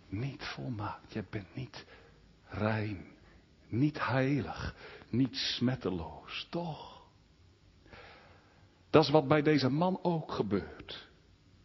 Niet 0.08 0.44
volmaakt. 0.44 1.12
Je 1.12 1.24
bent 1.30 1.54
niet 1.54 1.86
rein. 2.48 3.06
Niet 3.68 4.06
heilig. 4.06 4.74
Niet 5.08 5.36
smetteloos. 5.36 6.46
Toch? 6.50 7.04
Dat 8.90 9.04
is 9.04 9.10
wat 9.10 9.28
bij 9.28 9.42
deze 9.42 9.68
man 9.68 9.98
ook 10.02 10.32
gebeurt. 10.32 11.08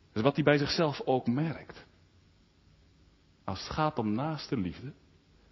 Dat 0.08 0.16
is 0.16 0.22
wat 0.22 0.36
hij 0.36 0.44
bij 0.44 0.58
zichzelf 0.58 1.02
ook 1.02 1.28
merkt. 1.28 1.86
Als 3.44 3.60
het 3.60 3.70
gaat 3.70 4.00
om 4.00 4.14
naaste 4.14 4.58
liefde, 4.58 4.94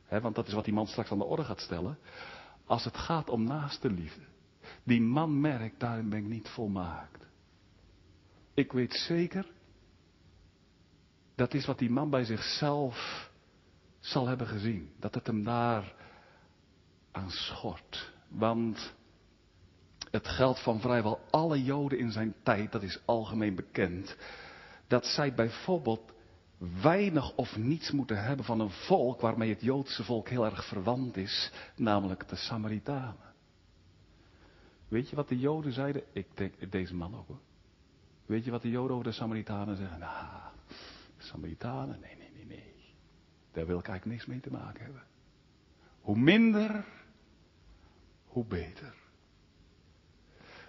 hè, 0.03 0.21
want 0.21 0.35
dat 0.35 0.47
is 0.47 0.53
wat 0.53 0.65
die 0.65 0.73
man 0.73 0.87
straks 0.87 1.11
aan 1.11 1.17
de 1.17 1.23
orde 1.23 1.43
gaat 1.43 1.59
stellen. 1.59 1.97
Als 2.65 2.83
het 2.83 2.97
gaat 2.97 3.29
om 3.29 3.43
naaste 3.43 3.89
liefde, 3.89 4.21
die 4.83 5.01
man 5.01 5.41
merkt, 5.41 5.79
daarin 5.79 6.09
ben 6.09 6.19
ik 6.19 6.25
niet 6.25 6.49
volmaakt. 6.49 7.25
Ik 8.53 8.71
weet 8.71 8.93
zeker, 8.93 9.51
dat 11.35 11.53
is 11.53 11.65
wat 11.65 11.79
die 11.79 11.89
man 11.89 12.09
bij 12.09 12.23
zichzelf 12.23 13.29
zal 13.99 14.27
hebben 14.27 14.47
gezien. 14.47 14.91
Dat 14.99 15.15
het 15.15 15.27
hem 15.27 15.43
daar 15.43 15.93
aan 17.11 17.31
schort. 17.31 18.13
Want 18.27 18.93
het 20.11 20.27
geldt 20.27 20.63
van 20.63 20.79
vrijwel 20.79 21.19
alle 21.29 21.63
Joden 21.63 21.99
in 21.99 22.11
zijn 22.11 22.35
tijd, 22.43 22.71
dat 22.71 22.83
is 22.83 22.99
algemeen 23.05 23.55
bekend, 23.55 24.17
dat 24.87 25.05
zij 25.05 25.33
bijvoorbeeld 25.33 26.13
weinig 26.59 27.35
of 27.35 27.57
niets 27.57 27.91
moeten 27.91 28.23
hebben 28.23 28.45
van 28.45 28.59
een 28.59 28.69
volk 28.69 29.21
waarmee 29.21 29.49
het 29.49 29.61
Joodse 29.61 30.03
volk 30.03 30.29
heel 30.29 30.45
erg 30.45 30.67
verwant 30.67 31.17
is, 31.17 31.51
namelijk 31.75 32.29
de 32.29 32.35
Samaritanen. 32.35 33.33
Weet 34.87 35.09
je 35.09 35.15
wat 35.15 35.27
de 35.27 35.39
Joden 35.39 35.73
zeiden? 35.73 36.03
Ik 36.13 36.27
denk 36.33 36.71
deze 36.71 36.95
man 36.95 37.15
ook 37.15 37.27
hoor. 37.27 37.39
Weet 38.25 38.45
je 38.45 38.51
wat 38.51 38.61
de 38.61 38.69
Joden 38.69 38.91
over 38.91 39.09
de 39.09 39.11
Samaritanen 39.11 39.75
zeggen? 39.75 39.99
Nou, 39.99 40.51
de 41.17 41.23
Samaritanen, 41.23 41.99
nee, 41.99 42.15
nee, 42.17 42.31
nee, 42.33 42.45
nee. 42.45 42.73
Daar 43.51 43.65
wil 43.65 43.79
ik 43.79 43.87
eigenlijk 43.87 44.17
niks 44.17 44.25
mee 44.25 44.39
te 44.39 44.51
maken 44.51 44.83
hebben. 44.83 45.03
Hoe 46.01 46.17
minder, 46.17 46.85
hoe 48.25 48.45
beter. 48.45 48.95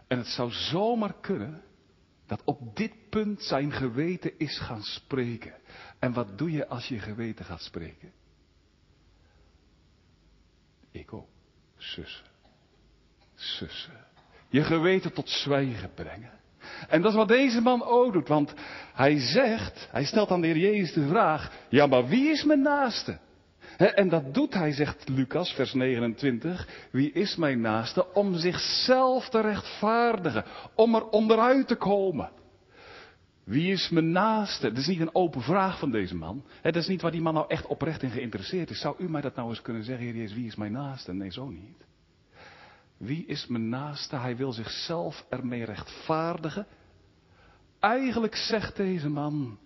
En 0.06 0.18
het 0.18 0.26
zou 0.26 0.50
zomaar 0.50 1.14
kunnen 1.20 1.62
dat 2.30 2.42
op 2.44 2.76
dit 2.76 2.92
punt 3.08 3.42
zijn 3.42 3.72
geweten 3.72 4.38
is 4.38 4.58
gaan 4.58 4.82
spreken. 4.82 5.54
En 5.98 6.12
wat 6.12 6.38
doe 6.38 6.50
je 6.50 6.66
als 6.66 6.88
je 6.88 6.98
geweten 6.98 7.44
gaat 7.44 7.62
spreken? 7.62 8.12
Ik 10.90 11.12
ook. 11.12 11.28
Sussen. 11.76 12.26
Sussen. 13.34 14.06
Je 14.48 14.62
geweten 14.62 15.12
tot 15.12 15.28
zwijgen 15.28 15.94
brengen. 15.94 16.32
En 16.88 17.02
dat 17.02 17.10
is 17.10 17.16
wat 17.16 17.28
deze 17.28 17.60
man 17.60 17.82
ook 17.82 18.12
doet, 18.12 18.28
want 18.28 18.54
hij 18.92 19.18
zegt, 19.18 19.88
hij 19.90 20.04
stelt 20.04 20.30
aan 20.30 20.40
de 20.40 20.46
Heer 20.46 20.56
Jezus 20.56 20.92
de 20.92 21.08
vraag, 21.08 21.52
ja 21.68 21.86
maar 21.86 22.08
wie 22.08 22.30
is 22.30 22.44
mijn 22.44 22.62
naaste? 22.62 23.18
En 23.88 24.08
dat 24.08 24.34
doet 24.34 24.54
hij, 24.54 24.72
zegt 24.72 25.08
Lucas, 25.08 25.52
vers 25.52 25.72
29, 25.72 26.68
wie 26.90 27.12
is 27.12 27.36
mijn 27.36 27.60
naaste? 27.60 28.14
Om 28.14 28.34
zichzelf 28.34 29.28
te 29.28 29.40
rechtvaardigen, 29.40 30.44
om 30.74 30.94
er 30.94 31.08
onderuit 31.08 31.68
te 31.68 31.76
komen. 31.76 32.30
Wie 33.44 33.72
is 33.72 33.88
mijn 33.88 34.12
naaste? 34.12 34.68
Dat 34.68 34.78
is 34.78 34.86
niet 34.86 35.00
een 35.00 35.14
open 35.14 35.40
vraag 35.40 35.78
van 35.78 35.90
deze 35.90 36.16
man. 36.16 36.44
Het 36.62 36.76
is 36.76 36.86
niet 36.86 37.02
waar 37.02 37.10
die 37.10 37.20
man 37.20 37.34
nou 37.34 37.46
echt 37.48 37.66
oprecht 37.66 38.02
in 38.02 38.10
geïnteresseerd 38.10 38.70
is. 38.70 38.80
Zou 38.80 38.94
u 38.98 39.10
mij 39.10 39.20
dat 39.20 39.34
nou 39.34 39.48
eens 39.48 39.62
kunnen 39.62 39.84
zeggen, 39.84 40.04
Heer 40.04 40.16
Jezus, 40.16 40.36
wie 40.36 40.46
is 40.46 40.56
mijn 40.56 40.72
naaste? 40.72 41.12
Nee, 41.12 41.30
zo 41.30 41.48
niet. 41.48 41.84
Wie 42.96 43.26
is 43.26 43.46
mijn 43.46 43.68
naaste? 43.68 44.16
Hij 44.16 44.36
wil 44.36 44.52
zichzelf 44.52 45.26
ermee 45.28 45.64
rechtvaardigen. 45.64 46.66
Eigenlijk 47.78 48.36
zegt 48.36 48.76
deze 48.76 49.08
man, 49.08 49.58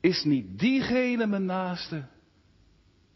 is 0.00 0.24
niet 0.24 0.58
diegene 0.58 1.26
mijn 1.26 1.44
naaste, 1.44 2.04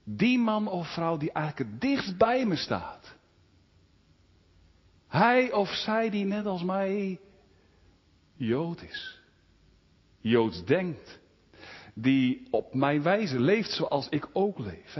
die 0.08 0.38
man 0.38 0.68
of 0.68 0.92
vrouw 0.92 1.16
die 1.16 1.32
eigenlijk 1.32 1.70
het 1.70 1.80
dichtst 1.80 2.16
bij 2.16 2.46
me 2.46 2.56
staat. 2.56 3.14
Hij 5.08 5.52
of 5.52 5.68
zij 5.68 6.10
die 6.10 6.24
net 6.24 6.46
als 6.46 6.62
mij 6.62 7.20
Jood 8.34 8.82
is. 8.82 9.20
Joods 10.18 10.64
denkt. 10.64 11.18
Die 11.94 12.48
op 12.50 12.74
mijn 12.74 13.02
wijze 13.02 13.40
leeft 13.40 13.70
zoals 13.70 14.08
ik 14.08 14.28
ook 14.32 14.58
leef. 14.58 14.98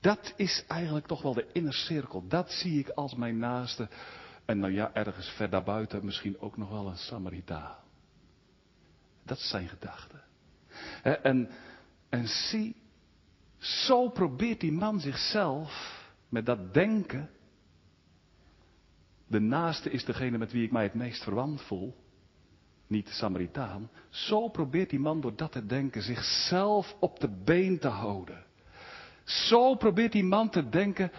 Dat 0.00 0.32
is 0.36 0.64
eigenlijk 0.68 1.06
toch 1.06 1.22
wel 1.22 1.34
de 1.34 1.46
innercirkel. 1.52 2.28
Dat 2.28 2.50
zie 2.50 2.78
ik 2.78 2.88
als 2.88 3.14
mijn 3.14 3.38
naaste. 3.38 3.88
En 4.44 4.58
nou 4.58 4.72
ja, 4.72 4.94
ergens 4.94 5.28
ver 5.28 5.50
daarbuiten 5.50 6.04
misschien 6.04 6.40
ook 6.40 6.56
nog 6.56 6.70
wel 6.70 6.86
een 6.86 6.96
Samaritaan. 6.96 7.76
Dat 9.24 9.38
zijn 9.38 9.68
gedachte. 9.68 10.20
En, 11.02 11.50
en 12.08 12.28
zie, 12.28 12.76
zo 13.58 14.08
probeert 14.08 14.60
die 14.60 14.72
man 14.72 15.00
zichzelf 15.00 16.02
met 16.28 16.46
dat 16.46 16.74
denken. 16.74 17.30
De 19.26 19.40
naaste 19.40 19.90
is 19.90 20.04
degene 20.04 20.38
met 20.38 20.52
wie 20.52 20.64
ik 20.64 20.72
mij 20.72 20.82
het 20.82 20.94
meest 20.94 21.22
verwant 21.22 21.62
voel. 21.62 21.94
Niet 22.86 23.06
de 23.06 23.12
Samaritaan. 23.12 23.90
Zo 24.08 24.48
probeert 24.48 24.90
die 24.90 24.98
man 24.98 25.20
door 25.20 25.36
dat 25.36 25.52
te 25.52 25.66
denken 25.66 26.02
zichzelf 26.02 26.96
op 27.00 27.20
de 27.20 27.28
been 27.44 27.78
te 27.78 27.88
houden. 27.88 28.44
Zo 29.24 29.74
probeert 29.74 30.12
die 30.12 30.24
man 30.24 30.50
te 30.50 30.68
denken, 30.68 31.12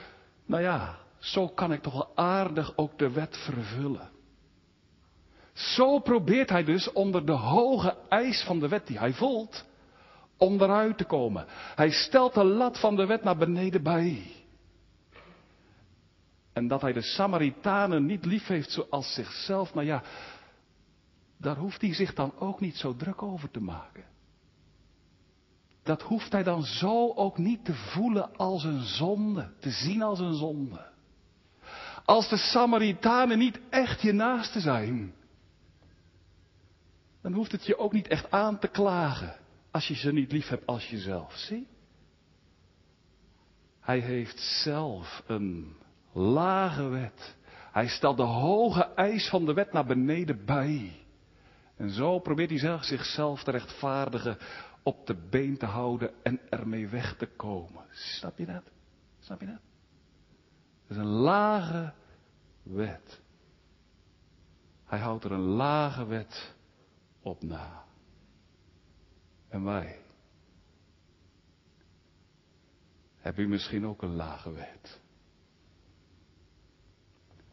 nou 0.45 0.61
ja, 0.63 0.97
zo 1.17 1.47
kan 1.47 1.71
ik 1.71 1.81
toch 1.81 1.93
wel 1.93 2.15
aardig 2.15 2.77
ook 2.77 2.97
de 2.97 3.11
wet 3.11 3.37
vervullen. 3.37 4.09
Zo 5.53 5.99
probeert 5.99 6.49
hij 6.49 6.63
dus 6.63 6.91
onder 6.91 7.25
de 7.25 7.31
hoge 7.31 7.97
eis 8.09 8.43
van 8.43 8.59
de 8.59 8.67
wet 8.67 8.87
die 8.87 8.97
hij 8.97 9.13
voelt, 9.13 9.65
onderuit 10.39 10.97
te 10.97 11.03
komen. 11.05 11.45
Hij 11.75 11.91
stelt 11.91 12.33
de 12.33 12.43
lat 12.43 12.79
van 12.79 12.95
de 12.95 13.05
wet 13.05 13.23
naar 13.23 13.37
beneden 13.37 13.83
bij. 13.83 14.31
En 16.53 16.67
dat 16.67 16.81
hij 16.81 16.93
de 16.93 17.01
Samaritanen 17.01 18.05
niet 18.05 18.25
lief 18.25 18.47
heeft 18.47 18.71
zoals 18.71 19.13
zichzelf, 19.13 19.73
nou 19.73 19.85
ja, 19.85 20.03
daar 21.37 21.55
hoeft 21.55 21.81
hij 21.81 21.93
zich 21.93 22.13
dan 22.13 22.33
ook 22.39 22.59
niet 22.59 22.77
zo 22.77 22.95
druk 22.95 23.21
over 23.21 23.51
te 23.51 23.61
maken 23.61 24.03
dat 25.89 26.01
hoeft 26.01 26.31
hij 26.31 26.43
dan 26.43 26.63
zo 26.63 27.13
ook 27.13 27.37
niet 27.37 27.65
te 27.65 27.73
voelen 27.73 28.35
als 28.35 28.63
een 28.63 28.83
zonde, 28.83 29.51
te 29.59 29.69
zien 29.69 30.01
als 30.01 30.19
een 30.19 30.33
zonde. 30.33 30.87
Als 32.05 32.29
de 32.29 32.37
Samaritanen 32.37 33.37
niet 33.37 33.59
echt 33.69 34.01
je 34.01 34.11
naaste 34.11 34.59
zijn, 34.59 35.13
dan 37.21 37.33
hoeft 37.33 37.51
het 37.51 37.65
je 37.65 37.77
ook 37.77 37.93
niet 37.93 38.07
echt 38.07 38.31
aan 38.31 38.59
te 38.59 38.67
klagen 38.67 39.35
als 39.71 39.87
je 39.87 39.95
ze 39.95 40.11
niet 40.11 40.31
lief 40.31 40.47
hebt 40.47 40.65
als 40.65 40.89
jezelf. 40.89 41.33
Zie? 41.33 41.67
Hij 43.79 43.99
heeft 43.99 44.39
zelf 44.39 45.23
een 45.27 45.75
lage 46.11 46.87
wet. 46.87 47.37
Hij 47.71 47.87
stelt 47.87 48.17
de 48.17 48.23
hoge 48.23 48.83
eis 48.83 49.29
van 49.29 49.45
de 49.45 49.53
wet 49.53 49.73
naar 49.73 49.85
beneden 49.85 50.45
bij. 50.45 51.05
En 51.75 51.89
zo 51.89 52.19
probeert 52.19 52.49
hij 52.49 52.79
zichzelf 52.83 53.43
te 53.43 53.51
rechtvaardigen 53.51 54.37
op 54.83 55.07
de 55.07 55.15
been 55.29 55.57
te 55.57 55.65
houden 55.65 56.11
en 56.23 56.39
ermee 56.49 56.87
weg 56.87 57.15
te 57.17 57.25
komen. 57.25 57.85
Snap 57.91 58.37
je 58.37 58.45
dat? 58.45 58.63
Snap 59.19 59.39
je 59.39 59.45
dat? 59.45 59.61
Het 60.87 60.97
is 60.97 60.97
een 60.97 61.05
lage 61.05 61.93
wet. 62.63 63.21
Hij 64.85 64.99
houdt 64.99 65.23
er 65.23 65.31
een 65.31 65.39
lage 65.39 66.05
wet 66.05 66.55
op 67.21 67.43
na. 67.43 67.83
En 69.49 69.63
wij? 69.63 69.99
Heb 73.17 73.37
u 73.37 73.47
misschien 73.47 73.85
ook 73.85 74.01
een 74.01 74.15
lage 74.15 74.51
wet? 74.51 74.99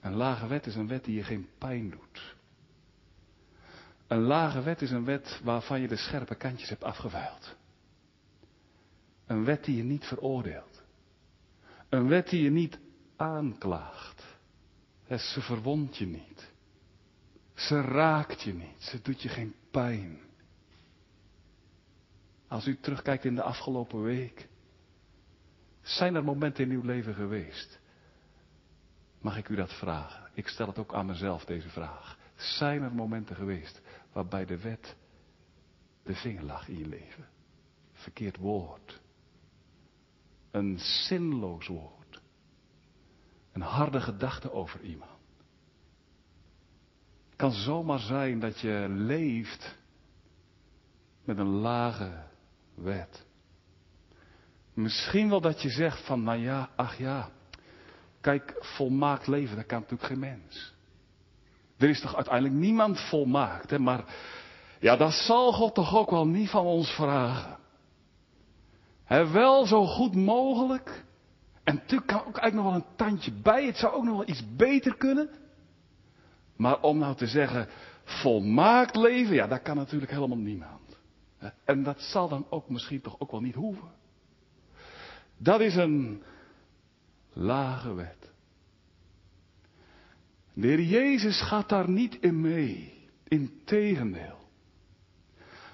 Een 0.01 0.15
lage 0.15 0.47
wet 0.47 0.67
is 0.67 0.75
een 0.75 0.89
wet 0.89 1.05
die 1.05 1.15
je 1.15 1.23
geen 1.23 1.49
pijn 1.59 1.91
doet. 1.91 2.37
Een 4.07 4.23
lage 4.23 4.63
wet 4.63 4.83
is 4.83 4.91
een 4.91 5.05
wet 5.05 5.41
waarvan 5.45 5.81
je 5.81 5.89
de 5.89 5.97
scherpe 5.97 6.35
kantjes 6.35 6.69
hebt 6.69 6.85
afgevuild. 6.85 7.57
Een 9.27 9.45
wet 9.45 9.65
die 9.65 9.77
je 9.77 9.83
niet 9.83 10.05
veroordeelt. 10.05 10.83
Een 11.89 12.09
wet 12.09 12.29
die 12.29 12.43
je 12.43 12.51
niet 12.51 12.79
aanklaagt. 13.17 14.25
Ze 15.09 15.41
verwondt 15.41 15.97
je 15.97 16.07
niet. 16.07 16.53
Ze 17.55 17.81
raakt 17.81 18.43
je 18.43 18.55
niet. 18.55 18.83
Ze 18.83 19.03
doet 19.03 19.23
je 19.23 19.29
geen 19.29 19.55
pijn. 19.71 20.26
Als 22.49 22.67
u 22.67 22.81
terugkijkt 22.81 23.25
in 23.25 23.35
de 23.35 23.43
afgelopen 23.43 24.03
week. 24.03 24.49
Zijn 25.83 26.15
er 26.15 26.25
momenten 26.25 26.65
in 26.65 26.71
uw 26.71 26.83
leven 26.83 27.15
geweest? 27.15 27.81
Mag 29.21 29.37
ik 29.37 29.49
u 29.49 29.55
dat 29.55 29.73
vragen? 29.73 30.31
Ik 30.35 30.49
stel 30.49 30.67
het 30.67 30.79
ook 30.79 30.95
aan 30.95 31.07
mezelf, 31.07 31.45
deze 31.45 31.69
vraag. 31.69 32.19
Zijn 32.35 32.83
er 32.83 32.95
momenten 32.95 33.37
geweest 33.37 33.81
waarbij 34.13 34.45
de 34.45 34.59
wet 34.59 34.97
de 36.03 36.15
vinger 36.15 36.45
lag 36.45 36.69
in 36.69 36.79
je 36.79 36.89
leven? 36.89 37.29
Verkeerd 37.93 38.37
woord. 38.37 39.01
Een 40.51 40.79
zinloos 40.79 41.67
woord. 41.67 42.21
Een 43.53 43.63
harde 43.63 44.01
gedachte 44.01 44.53
over 44.53 44.81
iemand. 44.81 45.11
Het 47.27 47.37
kan 47.37 47.53
zomaar 47.53 47.99
zijn 47.99 48.41
dat 48.41 48.61
je 48.61 48.87
leeft 48.89 49.79
met 51.25 51.39
een 51.39 51.47
lage 51.47 52.25
wet. 52.77 53.25
Misschien 54.75 55.29
wel 55.29 55.41
dat 55.41 55.63
je 55.63 55.71
zegt 55.71 56.07
van, 56.07 56.23
nou 56.23 56.39
ja, 56.39 56.69
ach 56.77 56.99
ja, 56.99 57.29
kijk, 58.21 58.55
volmaakt 58.59 59.27
leven, 59.27 59.57
dat 59.57 59.67
kan 59.67 59.81
natuurlijk 59.81 60.09
geen 60.09 60.19
mens. 60.19 60.75
Er 61.77 61.89
is 61.89 62.01
toch 62.01 62.15
uiteindelijk 62.15 62.55
niemand 62.55 63.01
volmaakt, 63.01 63.71
hè? 63.71 63.79
maar 63.79 64.05
ja, 64.81 64.97
dat 64.97 65.13
zal 65.13 65.53
God 65.53 65.75
toch 65.75 65.97
ook 65.97 66.11
wel 66.11 66.27
niet 66.27 66.51
van 66.51 66.65
ons 66.65 66.91
vragen. 66.91 67.59
He, 69.05 69.31
wel 69.31 69.67
zo 69.67 69.87
goed 69.87 70.15
mogelijk. 70.15 71.05
En 71.65 71.75
natuurlijk 71.75 72.09
kan 72.09 72.19
ook 72.19 72.37
eigenlijk 72.37 72.55
nog 72.55 72.65
wel 72.65 72.75
een 72.75 72.97
tandje 72.97 73.33
bij. 73.33 73.67
Het 73.67 73.77
zou 73.77 73.95
ook 73.95 74.05
nog 74.05 74.17
wel 74.17 74.29
iets 74.29 74.57
beter 74.57 74.97
kunnen. 74.97 75.31
Maar 76.57 76.81
om 76.81 76.99
nou 76.99 77.17
te 77.17 77.27
zeggen, 77.27 77.69
volmaakt 78.05 78.97
leven, 78.97 79.35
ja, 79.35 79.47
dat 79.47 79.63
kan 79.63 79.77
natuurlijk 79.77 80.11
helemaal 80.13 80.37
niemand. 80.37 80.86
En 81.65 81.83
dat 81.83 82.01
zal 82.01 82.29
dan 82.29 82.47
ook 82.51 82.69
misschien 82.69 83.01
toch 83.01 83.21
ook 83.21 83.31
wel 83.31 83.41
niet 83.41 83.55
hoeven. 83.55 83.91
Dat 85.37 85.61
is 85.61 85.75
een 85.75 86.23
lage 87.33 87.95
wet. 87.95 88.33
De 90.53 90.67
Heer 90.67 90.83
Jezus 90.83 91.43
gaat 91.43 91.69
daar 91.69 91.91
niet 91.91 92.19
in 92.21 92.41
mee. 92.41 92.93
Integendeel. 93.29 94.39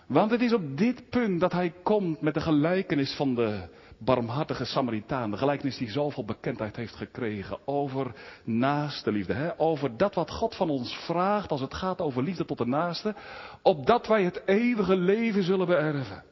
Want 0.07 0.31
het 0.31 0.41
is 0.41 0.53
op 0.53 0.77
dit 0.77 1.09
punt 1.09 1.41
dat 1.41 1.53
hij 1.53 1.73
komt 1.83 2.21
met 2.21 2.35
de 2.35 2.41
gelijkenis 2.41 3.15
van 3.17 3.35
de 3.35 3.69
barmhartige 4.05 4.65
Samaritaan. 4.65 5.31
De 5.31 5.37
gelijkenis 5.37 5.77
die 5.77 5.91
zoveel 5.91 6.25
bekendheid 6.25 6.77
heeft 6.77 6.95
gekregen 6.95 7.59
over 7.65 8.15
naaste 8.45 9.13
liefde. 9.13 9.33
Hè? 9.33 9.59
Over 9.59 9.97
dat 9.97 10.15
wat 10.15 10.31
God 10.31 10.55
van 10.55 10.71
ons 10.71 10.95
vraagt 10.95 11.51
als 11.51 11.61
het 11.61 11.75
gaat 11.75 12.01
over 12.01 12.23
liefde 12.23 12.45
tot 12.45 12.59
de 12.59 12.67
naaste. 12.67 13.15
Opdat 13.63 14.07
wij 14.07 14.23
het 14.25 14.43
eeuwige 14.47 14.97
leven 14.97 15.43
zullen 15.43 15.67
beërven. 15.67 16.25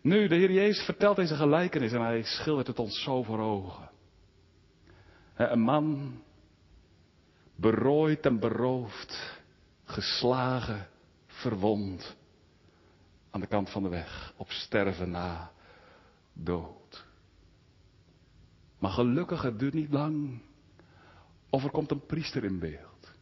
Nu, 0.00 0.28
de 0.28 0.34
Heer 0.34 0.52
Jezus 0.52 0.84
vertelt 0.84 1.16
deze 1.16 1.34
gelijkenis 1.34 1.92
en 1.92 2.00
hij 2.00 2.22
schildert 2.22 2.66
het 2.66 2.78
ons 2.78 3.02
zo 3.02 3.22
voor 3.22 3.38
ogen. 3.38 3.90
Een 5.34 5.60
man 5.60 6.12
berooid 7.56 8.26
en 8.26 8.38
beroofd, 8.38 9.40
geslagen, 9.84 10.86
verwond, 11.26 12.16
aan 13.30 13.40
de 13.40 13.46
kant 13.46 13.70
van 13.70 13.82
de 13.82 13.88
weg, 13.88 14.32
op 14.36 14.50
sterven 14.50 15.10
na 15.10 15.50
dood. 16.44 17.06
Maar 18.78 18.90
gelukkig, 18.90 19.42
het 19.42 19.58
duurt 19.58 19.74
niet 19.74 19.92
lang, 19.92 20.40
of 21.50 21.64
er 21.64 21.70
komt 21.70 21.90
een 21.90 22.06
priester 22.06 22.44
in 22.44 22.58
beeld, 22.58 23.14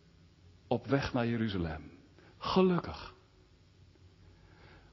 op 0.66 0.86
weg 0.86 1.12
naar 1.12 1.26
Jeruzalem. 1.26 1.90
Gelukkig. 2.38 3.14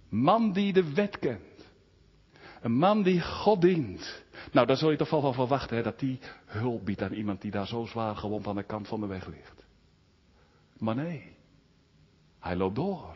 Man 0.09 0.53
die 0.53 0.73
de 0.73 0.93
wet 0.93 1.19
kent. 1.19 1.73
Een 2.61 2.77
man 2.77 3.03
die 3.03 3.21
God 3.21 3.61
dient. 3.61 4.23
Nou, 4.51 4.67
daar 4.67 4.77
zul 4.77 4.91
je 4.91 4.97
toch 4.97 5.09
wel 5.09 5.21
van 5.21 5.33
verwachten, 5.33 5.77
hè, 5.77 5.83
dat 5.83 5.99
die 5.99 6.19
hulp 6.45 6.85
biedt 6.85 7.01
aan 7.01 7.13
iemand 7.13 7.41
die 7.41 7.51
daar 7.51 7.67
zo 7.67 7.85
zwaar 7.85 8.15
gewond 8.15 8.47
aan 8.47 8.55
de 8.55 8.63
kant 8.63 8.87
van 8.87 8.99
de 8.99 9.07
weg 9.07 9.27
ligt. 9.27 9.65
Maar 10.77 10.95
nee, 10.95 11.35
hij 12.39 12.55
loopt 12.55 12.75
door. 12.75 13.15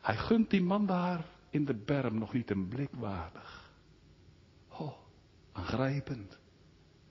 Hij 0.00 0.16
gunt 0.16 0.50
die 0.50 0.62
man 0.62 0.86
daar 0.86 1.24
in 1.50 1.64
de 1.64 1.74
berm 1.74 2.18
nog 2.18 2.32
niet 2.32 2.50
een 2.50 2.68
blik 2.68 2.90
waardig. 2.92 3.59
Aangrijpend. 5.52 6.38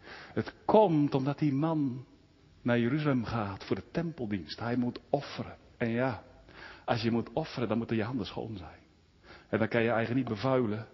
Het 0.09 0.53
komt 0.65 1.15
omdat 1.15 1.39
die 1.39 1.53
man 1.53 2.05
naar 2.61 2.79
Jeruzalem 2.79 3.25
gaat 3.25 3.63
voor 3.63 3.75
de 3.75 3.91
tempeldienst. 3.91 4.59
Hij 4.59 4.75
moet 4.75 4.99
offeren. 5.09 5.57
En 5.77 5.89
ja, 5.89 6.23
als 6.85 7.01
je 7.01 7.11
moet 7.11 7.33
offeren, 7.33 7.67
dan 7.67 7.77
moeten 7.77 7.95
je 7.95 8.03
handen 8.03 8.25
schoon 8.25 8.57
zijn. 8.57 8.79
En 9.49 9.59
dan 9.59 9.67
kan 9.67 9.81
je 9.81 9.89
eigenlijk 9.89 10.27
niet 10.27 10.35
bevuilen 10.35 10.87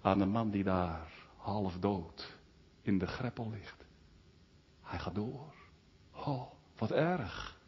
aan 0.00 0.18
de 0.18 0.26
man 0.26 0.50
die 0.50 0.64
daar 0.64 1.12
half 1.36 1.78
dood 1.78 2.36
in 2.82 2.98
de 2.98 3.06
greppel 3.06 3.50
ligt. 3.50 3.84
Hij 4.82 4.98
gaat 4.98 5.14
door. 5.14 5.54
Oh, 6.14 6.52
wat 6.76 6.90
erg. 6.90 7.60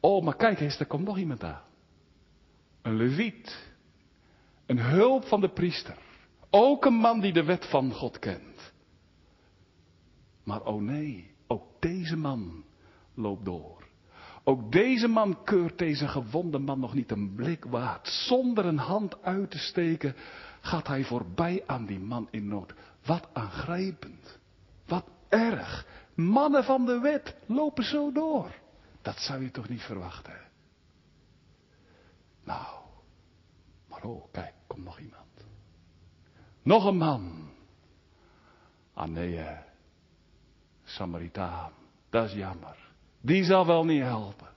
Oh, 0.00 0.24
maar 0.24 0.36
kijk 0.36 0.60
eens, 0.60 0.78
er 0.78 0.86
komt 0.86 1.04
nog 1.04 1.18
iemand 1.18 1.44
aan. 1.44 1.62
Een 2.82 2.96
leviet. 2.96 3.72
Een 4.66 4.78
hulp 4.78 5.24
van 5.24 5.40
de 5.40 5.48
priester. 5.48 5.98
Ook 6.56 6.84
een 6.84 6.94
man 6.94 7.20
die 7.20 7.32
de 7.32 7.44
wet 7.44 7.66
van 7.66 7.92
God 7.92 8.18
kent. 8.18 8.72
Maar 10.44 10.62
oh 10.62 10.82
nee, 10.82 11.34
ook 11.46 11.64
deze 11.80 12.16
man 12.16 12.64
loopt 13.14 13.44
door. 13.44 13.84
Ook 14.44 14.72
deze 14.72 15.08
man 15.08 15.44
keurt 15.44 15.78
deze 15.78 16.08
gewonde 16.08 16.58
man 16.58 16.80
nog 16.80 16.94
niet 16.94 17.10
een 17.10 17.34
blik 17.34 17.64
waard. 17.64 18.08
Zonder 18.08 18.64
een 18.64 18.78
hand 18.78 19.22
uit 19.22 19.50
te 19.50 19.58
steken 19.58 20.14
gaat 20.60 20.86
hij 20.86 21.04
voorbij 21.04 21.62
aan 21.66 21.86
die 21.86 22.00
man 22.00 22.28
in 22.30 22.48
nood. 22.48 22.74
Wat 23.04 23.28
aangrijpend. 23.32 24.38
Wat 24.86 25.04
erg. 25.28 25.86
Mannen 26.14 26.64
van 26.64 26.86
de 26.86 26.98
wet 26.98 27.36
lopen 27.46 27.84
zo 27.84 28.12
door. 28.12 28.54
Dat 29.02 29.18
zou 29.18 29.42
je 29.42 29.50
toch 29.50 29.68
niet 29.68 29.82
verwachten. 29.82 30.40
Nou, 32.44 32.76
maar 33.88 34.02
oh, 34.04 34.24
kijk, 34.32 34.54
komt 34.66 34.84
nog 34.84 34.98
iemand. 34.98 35.23
Nog 36.64 36.84
een 36.84 36.96
man. 36.96 37.48
Ah 38.94 39.08
nee, 39.08 39.46
Samaritaan. 40.84 41.72
Dat 42.10 42.24
is 42.24 42.32
jammer. 42.32 42.76
Die 43.20 43.44
zal 43.44 43.66
wel 43.66 43.84
niet 43.84 44.02
helpen. 44.02 44.48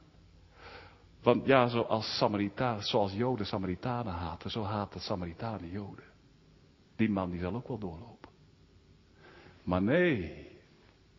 Want 1.22 1.46
ja, 1.46 1.68
zoals, 1.68 2.18
Samaritaan, 2.18 2.82
zoals 2.82 3.14
Joden 3.14 3.46
Samaritanen 3.46 4.14
haten, 4.14 4.50
zo 4.50 4.64
haten 4.64 5.02
Samaritanen 5.02 5.70
Joden. 5.70 6.04
Die 6.96 7.10
man 7.10 7.32
die 7.32 7.40
zal 7.40 7.56
ook 7.56 7.68
wel 7.68 7.78
doorlopen. 7.78 8.30
Maar 9.64 9.82
nee, 9.82 10.48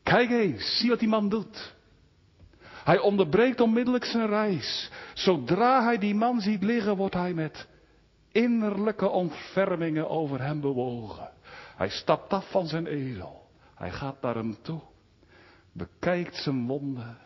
kijk 0.03 0.31
eens, 0.31 0.79
zie 0.79 0.89
wat 0.89 0.99
die 0.99 1.09
man 1.09 1.29
doet. 1.29 1.75
Hij 2.85 2.99
onderbreekt 2.99 3.61
onmiddellijk 3.61 4.05
zijn 4.05 4.27
reis. 4.27 4.91
Zodra 5.15 5.83
hij 5.83 5.99
die 5.99 6.15
man 6.15 6.41
ziet 6.41 6.63
liggen, 6.63 6.97
wordt 6.97 7.15
hij 7.15 7.35
met 7.35 7.69
innerlijke 8.43 9.09
ontfermingen 9.09 10.09
over 10.09 10.43
hem 10.43 10.61
bewogen. 10.61 11.31
Hij 11.77 11.89
stapt 11.89 12.33
af 12.33 12.51
van 12.51 12.67
zijn 12.67 12.87
ezel. 12.87 13.47
Hij 13.75 13.91
gaat 13.91 14.21
naar 14.21 14.35
hem 14.35 14.63
toe, 14.63 14.81
bekijkt 15.73 16.37
zijn 16.37 16.67
wonden 16.67 17.19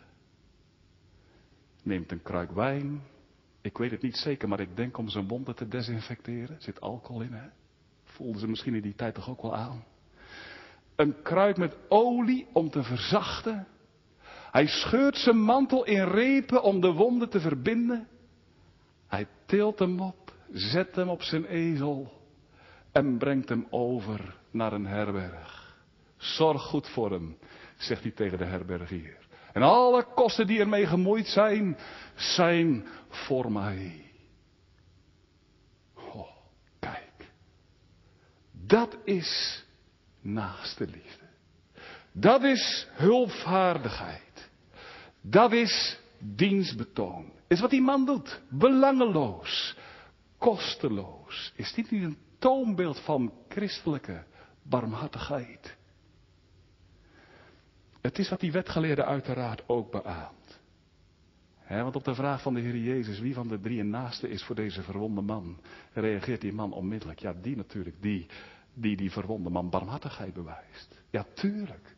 neemt 1.83 2.13
een 2.13 2.23
kruik 2.23 2.51
wijn. 2.51 3.03
Ik 3.61 3.79
weet 3.79 3.91
het 3.91 4.03
niet 4.03 4.17
zeker, 4.17 4.49
maar 4.49 4.61
ik 4.61 4.77
denk 4.77 4.99
om 4.99 5.09
zijn 5.09 5.29
wonden 5.29 5.55
te 5.55 5.69
desinfecteren. 5.69 6.57
Er 6.57 6.63
zit 6.63 6.81
alcohol 6.81 7.23
in, 7.23 7.33
hè? 7.33 7.49
Voelden 8.05 8.41
ze 8.41 8.49
misschien 8.49 8.75
in 8.75 8.83
die 8.83 8.95
tijd 8.95 9.15
toch 9.15 9.29
ook 9.29 9.43
wel 9.43 9.57
aan. 9.57 9.85
Een 10.97 11.23
kruik 11.23 11.57
met 11.57 11.77
olie 11.89 12.47
om 12.53 12.71
te 12.71 12.83
verzachten. 12.83 13.67
Hij 14.51 14.67
scheurt 14.67 15.17
zijn 15.17 15.41
mantel 15.41 15.85
in 15.85 16.05
repen 16.05 16.63
om 16.63 16.81
de 16.81 16.93
wonden 16.93 17.29
te 17.29 17.41
verbinden. 17.41 18.09
Hij 19.07 19.27
tilt 19.47 19.79
hem 19.79 20.01
op, 20.01 20.22
zet 20.53 20.97
hem 20.97 21.09
op 21.09 21.23
zijn 21.23 21.45
ezel 21.45 22.13
en 22.93 23.19
brengt 23.19 23.49
hem 23.49 23.67
over 23.71 24.37
naar 24.51 24.73
een 24.73 24.87
herberg. 24.87 25.77
Zorg 26.17 26.63
goed 26.63 26.89
voor 26.89 27.11
hem, 27.11 27.39
zegt 27.77 28.03
hij 28.03 28.11
tegen 28.11 28.39
de 28.39 28.45
herbergier. 28.45 29.19
En 29.53 29.63
alle 29.63 30.05
kosten 30.15 30.47
die 30.47 30.61
ermee 30.61 30.87
gemoeid 30.87 31.27
zijn, 31.27 31.77
zijn 32.15 32.87
voor 33.09 33.53
mij. 33.53 34.13
Oh, 35.95 36.37
kijk. 36.79 37.31
Dat 38.53 38.97
is 39.05 39.65
naaste 40.21 40.87
liefde. 40.87 41.25
Dat 42.13 42.43
is 42.43 42.89
hulpvaardigheid. 42.93 44.51
Dat 45.21 45.53
is 45.53 45.99
dienstbetoon. 46.19 47.33
Is 47.49 47.61
wat 47.61 47.71
die 47.71 47.83
man 47.83 48.07
doet. 48.07 48.41
Belangeloos. 48.49 49.77
Kosteloos. 50.43 51.53
Is 51.57 51.73
dit 51.73 51.91
niet 51.91 52.03
een 52.03 52.19
toonbeeld 52.39 53.01
van 53.01 53.33
christelijke 53.49 54.25
barmhartigheid? 54.63 55.77
Het 58.01 58.19
is 58.19 58.29
wat 58.29 58.41
die 58.41 58.53
wetgeleerde 58.53 59.05
uiteraard 59.05 59.63
ook 59.69 59.91
beaamt. 59.91 60.61
want 61.69 61.97
op 61.97 62.05
de 62.05 62.15
vraag 62.15 62.43
van 62.43 62.55
de 62.55 62.61
Heer 62.61 62.77
Jezus, 62.77 63.19
wie 63.19 63.35
van 63.35 63.49
de 63.49 63.61
drie 63.61 63.83
naaste 63.83 64.29
is 64.29 64.43
voor 64.43 64.55
deze 64.55 64.83
verwonde 64.83 65.21
man, 65.21 65.61
reageert 65.93 66.41
die 66.41 66.53
man 66.53 66.73
onmiddellijk. 66.73 67.19
Ja, 67.19 67.33
die 67.33 67.57
natuurlijk, 67.57 67.97
die 68.01 68.27
die 68.75 68.97
die 68.97 69.11
verwonde 69.11 69.51
man 69.51 69.71
barmhartigheid 69.71 70.35
bewijst. 70.35 71.03
Ja, 71.11 71.27
tuurlijk. 71.35 71.97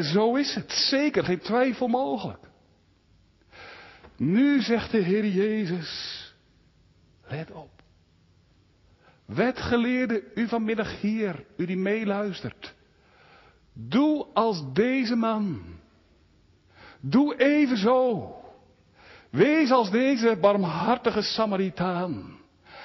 zo 0.00 0.34
is 0.36 0.54
het, 0.54 0.72
zeker, 0.72 1.24
geen 1.24 1.40
twijfel 1.40 1.88
mogelijk. 1.88 2.48
Nu 4.16 4.60
zegt 4.60 4.90
de 4.90 4.98
Heer 4.98 5.26
Jezus, 5.26 6.19
let 7.30 7.50
op. 7.50 7.70
Wetgeleerde, 9.26 10.22
u 10.34 10.48
vanmiddag 10.48 11.00
hier, 11.00 11.44
u 11.56 11.66
die 11.66 11.76
meeluistert. 11.76 12.74
Doe 13.72 14.26
als 14.32 14.72
deze 14.72 15.16
man. 15.16 15.62
Doe 17.00 17.36
even 17.36 17.76
zo. 17.76 18.34
Wees 19.30 19.70
als 19.70 19.90
deze 19.90 20.38
barmhartige 20.40 21.22
Samaritaan. 21.22 22.38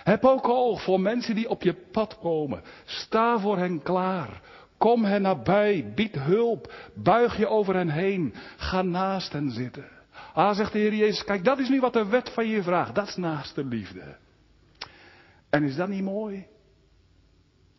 Heb 0.04 0.26
ook 0.26 0.48
oog 0.48 0.84
voor 0.84 1.02
mensen 1.02 1.36
die 1.36 1.50
op 1.50 1.64
je 1.64 1.74
pad 1.74 2.18
komen. 2.20 2.62
Sta 2.86 3.40
voor 3.40 3.58
hen 3.58 3.82
klaar. 3.82 4.42
Kom 4.78 5.04
hen 5.04 5.22
nabij. 5.22 5.92
Bied 5.96 6.16
hulp. 6.16 6.74
Buig 6.94 7.38
je 7.38 7.48
over 7.48 7.76
hen 7.76 7.90
heen. 7.90 8.34
Ga 8.58 8.82
naast 8.82 9.34
hen 9.34 9.52
zitten. 9.52 9.86
Ah, 10.34 10.56
zegt 10.56 10.72
de 10.72 10.80
Heer 10.80 10.94
Jezus, 10.94 11.24
kijk, 11.24 11.44
dat 11.44 11.60
is 11.60 11.70
nu 11.70 11.80
wat 11.80 11.94
de 11.94 12.06
wet 12.06 12.30
van 12.30 12.48
je 12.48 12.64
vraagt. 12.64 12.96
Dat 12.96 13.08
is 13.08 13.16
naaste 13.16 13.66
liefde. 13.66 14.18
En 15.56 15.64
is 15.64 15.76
dat 15.76 15.88
niet 15.88 16.04
mooi? 16.04 16.46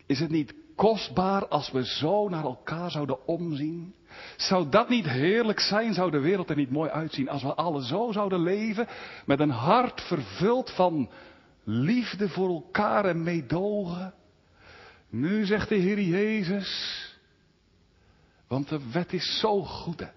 Is 0.07 0.21
het 0.21 0.31
niet 0.31 0.55
kostbaar 0.77 1.49
als 1.49 1.71
we 1.71 1.85
zo 1.85 2.29
naar 2.29 2.45
elkaar 2.45 2.91
zouden 2.91 3.27
omzien? 3.27 3.95
Zou 4.37 4.69
dat 4.69 4.89
niet 4.89 5.09
heerlijk 5.09 5.61
zijn? 5.61 5.95
Zou 5.95 6.11
de 6.11 6.21
wereld 6.21 6.51
er 6.51 6.57
niet 6.57 6.71
mooi 6.71 6.91
uitzien 6.91 7.29
als 7.29 7.43
we 7.43 7.55
alle 7.55 7.85
zo 7.85 8.13
zouden 8.13 8.43
leven? 8.43 8.87
Met 9.27 9.41
een 9.41 9.51
hart 9.51 10.01
vervuld 10.01 10.71
van 10.71 11.11
liefde 11.65 12.29
voor 12.29 12.49
elkaar 12.49 13.05
en 13.05 13.23
meedogen? 13.23 14.15
Nu 15.11 15.45
zegt 15.45 15.69
de 15.69 15.75
Heer 15.75 16.01
Jezus, 16.01 17.03
want 18.49 18.69
de 18.69 18.91
wet 18.93 19.13
is 19.13 19.39
zo 19.39 19.63
goed. 19.63 20.01
Hè? 20.01 20.09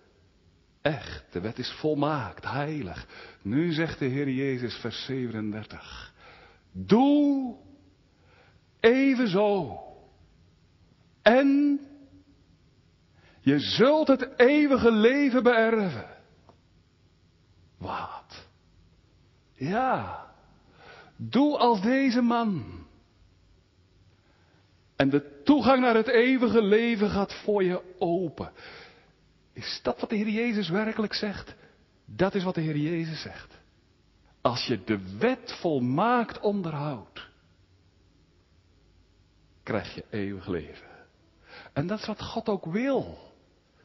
Echt, 0.81 1.23
de 1.31 1.39
wet 1.39 1.59
is 1.59 1.71
volmaakt, 1.71 2.45
heilig. 2.45 3.07
Nu 3.41 3.71
zegt 3.71 3.99
de 3.99 4.05
Heer 4.05 4.29
Jezus, 4.29 4.75
vers 4.75 5.05
37. 5.05 6.17
Doe 6.85 7.55
evenzo. 8.79 9.79
En 11.21 11.79
je 13.39 13.59
zult 13.59 14.07
het 14.07 14.29
eeuwige 14.37 14.91
leven 14.91 15.43
beërven. 15.43 16.17
Wat? 17.77 18.47
Ja. 19.53 20.27
Doe 21.15 21.57
als 21.57 21.81
deze 21.81 22.21
man. 22.21 22.87
En 24.95 25.09
de 25.09 25.41
toegang 25.43 25.79
naar 25.79 25.95
het 25.95 26.07
eeuwige 26.07 26.61
leven 26.61 27.09
gaat 27.09 27.33
voor 27.33 27.63
je 27.63 27.99
open. 27.99 28.51
Is 29.53 29.79
dat 29.83 29.99
wat 29.99 30.09
de 30.09 30.15
Heer 30.15 30.29
Jezus 30.29 30.69
werkelijk 30.69 31.13
zegt? 31.13 31.55
Dat 32.05 32.35
is 32.35 32.43
wat 32.43 32.55
de 32.55 32.61
Heer 32.61 32.77
Jezus 32.77 33.21
zegt. 33.21 33.58
Als 34.41 34.65
je 34.65 34.83
de 34.83 35.17
wet 35.17 35.57
volmaakt 35.59 36.39
onderhoudt, 36.39 37.27
krijg 39.63 39.95
je 39.95 40.05
eeuwig 40.09 40.47
leven. 40.47 40.87
En 41.73 41.87
dat 41.87 41.99
is 41.99 42.05
wat 42.05 42.21
God 42.21 42.49
ook 42.49 42.65
wil. 42.65 43.17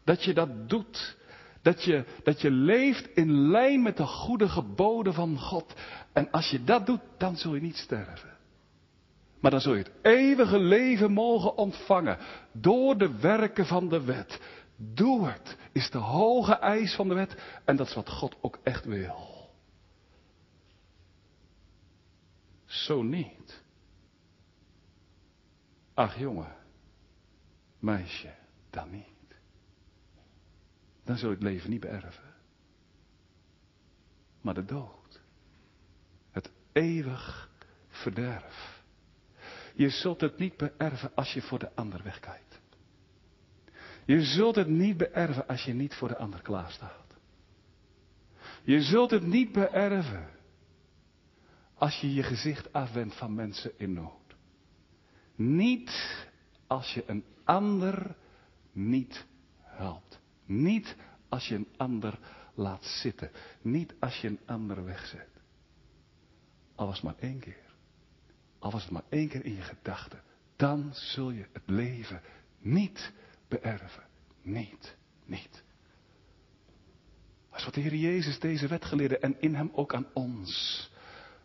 Dat 0.04 0.24
je 0.24 0.34
dat 0.34 0.68
doet. 0.68 1.16
Dat 1.62 1.84
je, 1.84 2.04
dat 2.22 2.40
je 2.40 2.50
leeft 2.50 3.08
in 3.14 3.50
lijn 3.50 3.82
met 3.82 3.96
de 3.96 4.06
goede 4.06 4.48
geboden 4.48 5.14
van 5.14 5.38
God. 5.38 5.74
En 6.12 6.30
als 6.30 6.50
je 6.50 6.64
dat 6.64 6.86
doet, 6.86 7.00
dan 7.18 7.36
zul 7.36 7.54
je 7.54 7.60
niet 7.60 7.76
sterven. 7.76 8.32
Maar 9.40 9.50
dan 9.50 9.60
zul 9.60 9.74
je 9.74 9.82
het 9.82 9.92
eeuwige 10.02 10.58
leven 10.58 11.12
mogen 11.12 11.56
ontvangen 11.56 12.18
door 12.52 12.98
de 12.98 13.18
werken 13.20 13.66
van 13.66 13.88
de 13.88 14.04
wet. 14.04 14.40
Doe 14.76 15.28
het, 15.28 15.56
is 15.72 15.90
de 15.90 15.98
hoge 15.98 16.54
eis 16.54 16.94
van 16.94 17.08
de 17.08 17.14
wet. 17.14 17.36
En 17.64 17.76
dat 17.76 17.86
is 17.86 17.94
wat 17.94 18.08
God 18.08 18.36
ook 18.40 18.58
echt 18.62 18.84
wil. 18.84 19.33
Zo 22.74 23.02
niet. 23.02 23.62
Ach 25.94 26.18
jongen, 26.18 26.56
meisje, 27.78 28.34
dan 28.70 28.90
niet. 28.90 29.04
Dan 31.04 31.16
zul 31.16 31.28
je 31.28 31.34
het 31.34 31.44
leven 31.44 31.70
niet 31.70 31.80
beërven. 31.80 32.34
Maar 34.40 34.54
de 34.54 34.64
dood. 34.64 35.20
Het 36.30 36.50
eeuwig 36.72 37.50
verderf. 37.88 38.82
Je 39.74 39.88
zult 39.88 40.20
het 40.20 40.38
niet 40.38 40.56
beërven 40.56 41.14
als 41.14 41.32
je 41.32 41.42
voor 41.42 41.58
de 41.58 41.74
ander 41.74 42.02
wegkijkt. 42.02 42.60
Je 44.04 44.22
zult 44.22 44.56
het 44.56 44.68
niet 44.68 44.96
beërven 44.96 45.46
als 45.46 45.64
je 45.64 45.72
niet 45.72 45.94
voor 45.94 46.08
de 46.08 46.16
ander 46.16 46.42
klaarstaat. 46.42 47.16
Je 48.62 48.80
zult 48.80 49.10
het 49.10 49.26
niet 49.26 49.52
beërven 49.52 50.33
als 51.74 52.00
je 52.00 52.14
je 52.14 52.22
gezicht 52.22 52.72
afwendt 52.72 53.14
van 53.14 53.34
mensen 53.34 53.78
in 53.78 53.92
nood. 53.92 54.36
Niet 55.34 56.26
als 56.66 56.94
je 56.94 57.04
een 57.06 57.24
ander 57.44 58.16
niet 58.72 59.26
helpt. 59.60 60.20
Niet 60.44 60.96
als 61.28 61.48
je 61.48 61.54
een 61.54 61.68
ander 61.76 62.18
laat 62.54 62.84
zitten. 62.84 63.30
Niet 63.62 63.94
als 64.00 64.20
je 64.20 64.28
een 64.28 64.40
ander 64.46 64.84
wegzet. 64.84 65.28
Al 66.74 66.86
was 66.86 66.94
het 66.94 67.04
maar 67.04 67.18
één 67.18 67.38
keer. 67.38 67.74
Al 68.58 68.70
was 68.70 68.82
het 68.82 68.90
maar 68.90 69.04
één 69.08 69.28
keer 69.28 69.44
in 69.44 69.54
je 69.54 69.62
gedachten. 69.62 70.22
Dan 70.56 70.90
zul 70.92 71.30
je 71.30 71.46
het 71.52 71.62
leven 71.66 72.20
niet 72.58 73.12
beërven. 73.48 74.02
Niet, 74.42 74.96
niet. 75.24 75.62
Is 77.54 77.64
wat 77.64 77.74
de 77.74 77.80
Heer 77.80 77.94
Jezus 77.94 78.38
deze 78.38 78.66
wetgeleerde 78.66 79.18
en 79.18 79.40
in 79.40 79.54
hem 79.54 79.70
ook 79.72 79.94
aan 79.94 80.06
ons 80.12 80.90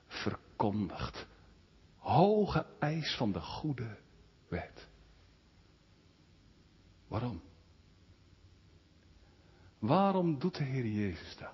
verkondigt. 0.10 1.28
Hoge 1.98 2.66
eis 2.80 3.16
van 3.16 3.32
de 3.32 3.42
goede 3.42 3.98
wet. 4.48 4.88
Waarom? 7.08 7.42
Waarom 9.80 10.40
doet 10.40 10.58
de 10.58 10.64
Heer 10.64 10.86
Jezus 10.86 11.38
dat? 11.38 11.54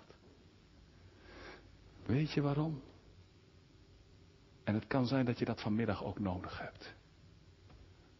Weet 2.05 2.31
je 2.31 2.41
waarom? 2.41 2.81
En 4.63 4.73
het 4.73 4.87
kan 4.87 5.07
zijn 5.07 5.25
dat 5.25 5.39
je 5.39 5.45
dat 5.45 5.61
vanmiddag 5.61 6.03
ook 6.03 6.19
nodig 6.19 6.59
hebt. 6.59 6.93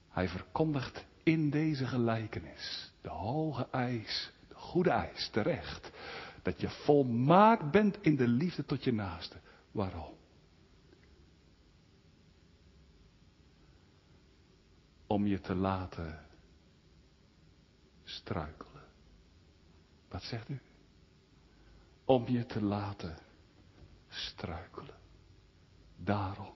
Hij 0.10 0.30
verkondigt 0.30 1.06
in 1.24 1.50
deze 1.50 1.88
gelijkenis 1.88 2.94
de 3.02 3.10
hoge 3.10 3.68
eis, 3.72 4.32
de 4.48 4.56
goede 4.56 4.90
eis, 4.90 5.30
terecht. 5.30 5.92
Dat 6.42 6.62
je 6.62 6.70
volmaakt 6.70 7.72
bent 7.72 7.98
in 8.02 8.16
de 8.16 8.28
liefde 8.28 8.66
tot 8.66 8.84
je 8.84 8.94
naaste. 8.94 9.36
Waarom? 9.72 10.15
Om 15.16 15.28
je 15.28 15.40
te 15.40 15.56
laten 15.56 16.20
struikelen. 18.04 18.84
Wat 20.10 20.24
zegt 20.24 20.50
u? 20.50 20.60
Om 22.06 22.28
je 22.28 22.46
te 22.46 22.64
laten 22.64 23.18
struikelen. 24.10 24.96
Daarom. 25.98 26.54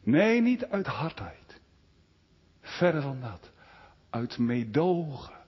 Nee, 0.00 0.40
niet 0.40 0.64
uit 0.64 0.86
hardheid. 0.86 1.60
Verder 2.60 3.02
dan 3.02 3.20
dat. 3.20 3.50
Uit 4.10 4.38
meedogen. 4.38 5.38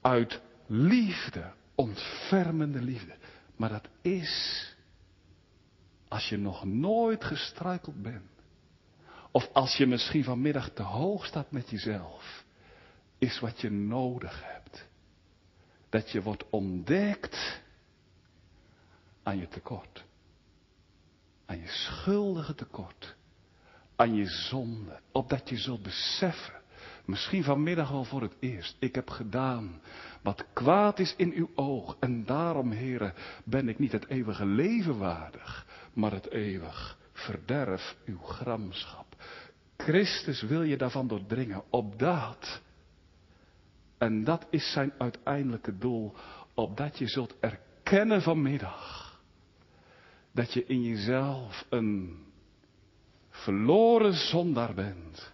Uit 0.00 0.40
liefde. 0.66 1.52
Ontfermende 1.74 2.80
liefde. 2.80 3.16
Maar 3.56 3.70
dat 3.70 3.88
is 4.00 4.66
als 6.08 6.28
je 6.28 6.36
nog 6.36 6.64
nooit 6.64 7.24
gestruikeld 7.24 8.02
bent. 8.02 8.39
Of 9.30 9.48
als 9.52 9.76
je 9.76 9.86
misschien 9.86 10.24
vanmiddag 10.24 10.70
te 10.70 10.82
hoog 10.82 11.26
staat 11.26 11.50
met 11.50 11.70
jezelf. 11.70 12.44
Is 13.18 13.40
wat 13.40 13.60
je 13.60 13.70
nodig 13.70 14.42
hebt 14.44 14.88
dat 15.88 16.10
je 16.10 16.22
wordt 16.22 16.44
ontdekt 16.50 17.60
aan 19.22 19.38
je 19.38 19.48
tekort. 19.48 20.04
Aan 21.46 21.58
je 21.58 21.68
schuldige 21.68 22.54
tekort. 22.54 23.16
Aan 23.96 24.14
je 24.14 24.26
zonde. 24.26 25.00
Opdat 25.12 25.48
je 25.48 25.56
zult 25.56 25.82
beseffen. 25.82 26.58
Misschien 27.04 27.44
vanmiddag 27.44 27.90
wel 27.90 28.04
voor 28.04 28.22
het 28.22 28.34
eerst. 28.40 28.76
Ik 28.78 28.94
heb 28.94 29.10
gedaan 29.10 29.80
wat 30.22 30.44
kwaad 30.52 30.98
is 30.98 31.14
in 31.16 31.32
uw 31.32 31.50
oog. 31.54 31.96
En 32.00 32.24
daarom, 32.24 32.70
heren, 32.70 33.14
ben 33.44 33.68
ik 33.68 33.78
niet 33.78 33.92
het 33.92 34.06
eeuwige 34.06 34.46
leven 34.46 34.98
waardig. 34.98 35.66
Maar 35.92 36.12
het 36.12 36.30
eeuwig 36.30 36.98
verderf 37.20 37.96
uw 38.04 38.18
gramschap. 38.18 39.06
Christus 39.76 40.42
wil 40.42 40.62
je 40.62 40.76
daarvan 40.76 41.08
doordringen. 41.08 41.62
Opdat 41.70 42.62
en 43.98 44.24
dat 44.24 44.46
is 44.50 44.72
zijn 44.72 44.92
uiteindelijke 44.98 45.78
doel, 45.78 46.14
opdat 46.54 46.98
je 46.98 47.06
zult 47.06 47.34
erkennen 47.40 48.22
vanmiddag 48.22 49.10
dat 50.32 50.52
je 50.52 50.64
in 50.66 50.82
jezelf 50.82 51.66
een 51.68 52.18
verloren 53.30 54.12
zondaar 54.12 54.74
bent, 54.74 55.32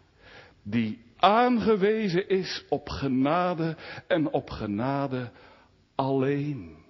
die 0.62 1.04
aangewezen 1.16 2.28
is 2.28 2.64
op 2.68 2.88
genade 2.88 3.76
en 4.06 4.32
op 4.32 4.50
genade 4.50 5.30
alleen. 5.94 6.84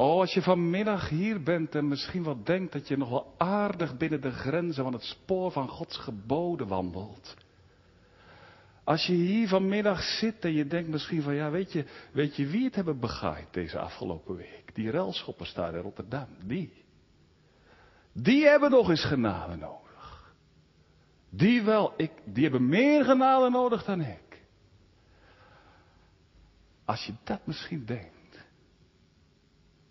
Oh, 0.00 0.20
als 0.20 0.34
je 0.34 0.42
vanmiddag 0.42 1.08
hier 1.08 1.42
bent 1.42 1.74
en 1.74 1.88
misschien 1.88 2.24
wel 2.24 2.44
denkt 2.44 2.72
dat 2.72 2.88
je 2.88 2.96
nog 2.96 3.08
wel 3.08 3.34
aardig 3.38 3.96
binnen 3.96 4.20
de 4.20 4.30
grenzen 4.30 4.84
van 4.84 4.92
het 4.92 5.02
spoor 5.02 5.52
van 5.52 5.68
Gods 5.68 5.96
geboden 5.96 6.68
wandelt. 6.68 7.36
Als 8.84 9.06
je 9.06 9.12
hier 9.12 9.48
vanmiddag 9.48 10.02
zit 10.02 10.44
en 10.44 10.52
je 10.52 10.66
denkt 10.66 10.88
misschien 10.88 11.22
van 11.22 11.34
ja, 11.34 11.50
weet 11.50 11.72
je, 11.72 11.84
weet 12.12 12.36
je 12.36 12.46
wie 12.46 12.64
het 12.64 12.74
hebben 12.74 13.00
begaaid 13.00 13.52
deze 13.52 13.78
afgelopen 13.78 14.36
week? 14.36 14.74
Die 14.74 14.90
relschoppers 14.90 15.54
daar 15.54 15.74
in 15.74 15.80
Rotterdam, 15.80 16.28
die. 16.44 16.72
Die 18.12 18.46
hebben 18.46 18.70
nog 18.70 18.90
eens 18.90 19.04
genade 19.04 19.56
nodig. 19.56 20.34
Die 21.30 21.62
wel, 21.62 21.92
ik, 21.96 22.12
die 22.24 22.42
hebben 22.42 22.68
meer 22.68 23.04
genade 23.04 23.50
nodig 23.50 23.84
dan 23.84 24.00
ik. 24.00 24.42
Als 26.84 27.04
je 27.04 27.12
dat 27.24 27.46
misschien 27.46 27.84
denkt. 27.84 28.17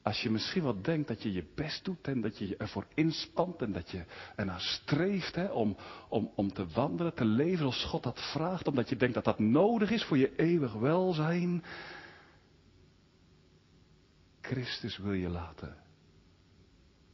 Als 0.07 0.21
je 0.21 0.29
misschien 0.29 0.63
wel 0.63 0.81
denkt 0.81 1.07
dat 1.07 1.23
je 1.23 1.31
je 1.31 1.45
best 1.55 1.85
doet 1.85 2.07
en 2.07 2.21
dat 2.21 2.37
je 2.37 2.47
je 2.47 2.57
ervoor 2.57 2.85
inspant 2.93 3.61
en 3.61 3.71
dat 3.71 3.89
je 3.89 4.05
ernaar 4.35 4.61
streeft 4.61 5.35
hè, 5.35 5.45
om, 5.45 5.77
om, 6.09 6.31
om 6.35 6.53
te 6.53 6.67
wandelen, 6.67 7.13
te 7.13 7.25
leven 7.25 7.65
als 7.65 7.85
God 7.85 8.03
dat 8.03 8.31
vraagt, 8.31 8.67
omdat 8.67 8.89
je 8.89 8.95
denkt 8.95 9.13
dat 9.13 9.23
dat 9.23 9.39
nodig 9.39 9.91
is 9.91 10.03
voor 10.03 10.17
je 10.17 10.35
eeuwig 10.35 10.73
welzijn. 10.73 11.63
Christus 14.41 14.97
wil 14.97 15.13
je 15.13 15.29
laten 15.29 15.77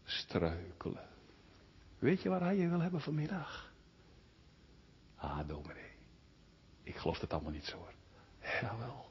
struikelen. 0.03 1.07
Weet 1.99 2.21
je 2.21 2.29
waar 2.29 2.41
hij 2.41 2.55
je 2.55 2.69
wil 2.69 2.81
hebben 2.81 3.01
vanmiddag? 3.01 3.71
Ah, 5.15 5.47
dominee. 5.47 5.91
Ik 6.83 6.95
geloof 6.95 7.19
het 7.19 7.33
allemaal 7.33 7.51
niet 7.51 7.65
zo 7.65 7.77
hoor. 7.77 7.93
Jawel. 8.61 9.05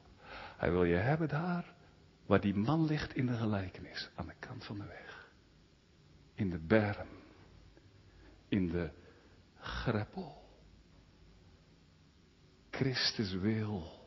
Hij 0.57 0.71
wil 0.71 0.83
je 0.83 0.95
hebben 0.95 1.27
daar 1.27 1.73
waar 2.25 2.41
die 2.41 2.55
man 2.55 2.85
ligt 2.85 3.15
in 3.15 3.25
de 3.25 3.37
gelijkenis, 3.37 4.09
aan 4.15 4.27
de 4.27 4.35
kant 4.39 4.65
van 4.65 4.77
de 4.77 4.85
weg. 4.85 5.31
In 6.33 6.49
de 6.49 6.59
berm. 6.59 7.07
In 8.47 8.67
de 8.67 8.89
greppel. 9.59 10.41
Christus 12.69 13.33
wil 13.33 14.03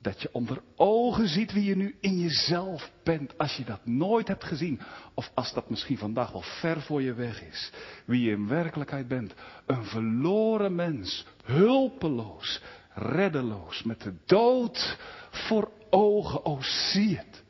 dat 0.00 0.22
je 0.22 0.28
onder 0.32 0.62
ogen 0.76 1.28
ziet 1.28 1.52
wie 1.52 1.64
je 1.64 1.76
nu 1.76 1.96
in 2.00 2.18
jezelf 2.18 2.90
bent. 3.04 3.38
Als 3.38 3.56
je 3.56 3.64
dat 3.64 3.86
nooit 3.86 4.28
hebt 4.28 4.44
gezien. 4.44 4.80
Of 5.14 5.30
als 5.34 5.52
dat 5.52 5.70
misschien 5.70 5.98
vandaag 5.98 6.32
wel 6.32 6.42
ver 6.42 6.80
voor 6.80 7.02
je 7.02 7.14
weg 7.14 7.42
is. 7.42 7.72
Wie 8.04 8.22
je 8.22 8.30
in 8.30 8.48
werkelijkheid 8.48 9.08
bent. 9.08 9.34
Een 9.66 9.84
verloren 9.84 10.74
mens. 10.74 11.26
Hulpeloos. 11.44 12.62
Reddeloos. 12.94 13.82
Met 13.82 14.00
de 14.00 14.14
dood 14.26 14.98
voor 15.30 15.70
ogen. 15.90 16.44
Oh, 16.44 16.62
zie 16.62 17.16
het. 17.16 17.42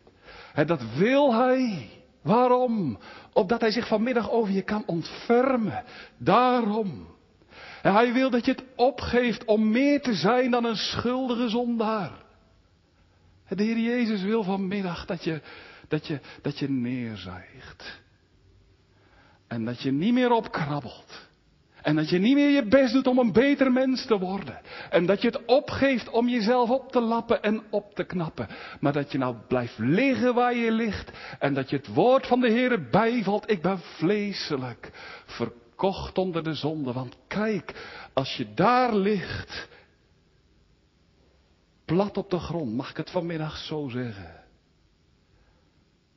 En 0.55 0.66
dat 0.66 0.83
wil 0.96 1.35
hij. 1.35 1.90
Waarom? 2.22 2.98
Opdat 3.33 3.61
hij 3.61 3.70
zich 3.70 3.87
vanmiddag 3.87 4.31
over 4.31 4.53
je 4.53 4.62
kan 4.62 4.83
ontfermen. 4.87 5.85
Daarom. 6.18 7.09
En 7.83 7.92
hij 7.92 8.12
wil 8.12 8.31
dat 8.31 8.44
je 8.44 8.50
het 8.50 8.64
opgeeft 8.76 9.44
om 9.44 9.70
meer 9.70 10.00
te 10.00 10.14
zijn 10.14 10.50
dan 10.50 10.64
een 10.64 10.76
schuldige 10.76 11.48
zondaar. 11.48 12.12
De 13.48 13.62
Heer 13.62 13.79
Jezus 13.79 14.22
wil 14.22 14.42
vanmiddag 14.42 15.07
dat 15.07 15.24
je, 15.24 15.42
dat 15.88 16.07
je, 16.07 16.20
dat 16.42 16.59
je 16.59 16.70
neerzijgt. 16.70 18.00
En 19.46 19.64
dat 19.64 19.83
je 19.83 19.92
niet 19.92 20.12
meer 20.12 20.31
opkrabbelt. 20.31 21.30
En 21.83 21.97
dat 21.97 22.09
je 22.09 22.19
niet 22.19 22.35
meer 22.35 22.51
je 22.51 22.64
best 22.64 22.93
doet 22.93 23.07
om 23.07 23.19
een 23.19 23.33
beter 23.33 23.73
mens 23.73 24.07
te 24.07 24.19
worden. 24.19 24.61
En 24.90 25.07
dat 25.07 25.21
je 25.23 25.27
het 25.27 25.45
opgeeft 25.45 26.11
om 26.11 26.29
jezelf 26.29 26.71
op 26.71 26.93
te 26.93 27.01
lappen 27.01 27.43
en 27.43 27.62
op 27.71 27.95
te 27.95 28.05
knappen. 28.05 28.49
Maar 28.81 28.93
dat 28.93 29.12
je 29.12 29.19
nou 29.19 29.37
blijft 29.49 29.79
liggen 29.79 30.35
waar 30.35 30.55
je 30.55 30.73
ligt. 30.73 31.11
En 31.38 31.55
dat 31.55 31.71
je 31.71 31.77
het 31.77 31.95
woord 31.95 32.27
van 32.27 32.40
de 32.40 32.51
Heer 32.51 32.88
bijvalt. 32.90 33.51
Ik 33.51 33.62
ben 33.62 33.79
vleeselijk 33.79 34.90
verkocht 35.25 36.19
onder 36.19 36.45
de 36.45 36.55
zonde. 36.55 36.93
Want 36.93 37.16
kijk, 37.27 37.75
als 38.12 38.37
je 38.37 38.55
daar 38.55 38.95
ligt. 38.95 39.69
Plat 41.85 42.16
op 42.16 42.31
de 42.31 42.38
grond, 42.38 42.75
mag 42.75 42.90
ik 42.90 42.97
het 42.97 43.11
vanmiddag 43.11 43.57
zo 43.57 43.88
zeggen. 43.88 44.38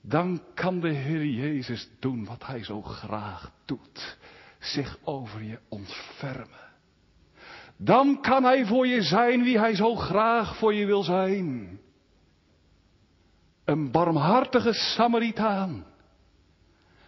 Dan 0.02 0.42
kan 0.54 0.80
de 0.80 0.90
Heer 0.90 1.26
Jezus 1.26 1.90
doen 2.00 2.26
wat 2.26 2.46
Hij 2.46 2.64
zo 2.64 2.82
graag 2.82 3.52
doet 3.66 4.18
zich 4.66 4.98
over 5.04 5.44
je 5.44 5.60
ontfermen. 5.70 6.72
Dan 7.78 8.22
kan 8.22 8.44
Hij 8.44 8.66
voor 8.66 8.88
je 8.88 9.02
zijn 9.02 9.44
wie 9.44 9.60
Hij 9.60 9.76
zo 9.76 9.96
graag 9.96 10.58
voor 10.58 10.74
je 10.74 10.86
wil 10.86 11.04
zijn. 11.04 11.80
Een 13.66 13.92
barmhartige 13.92 14.74
Samaritaan. 14.74 15.86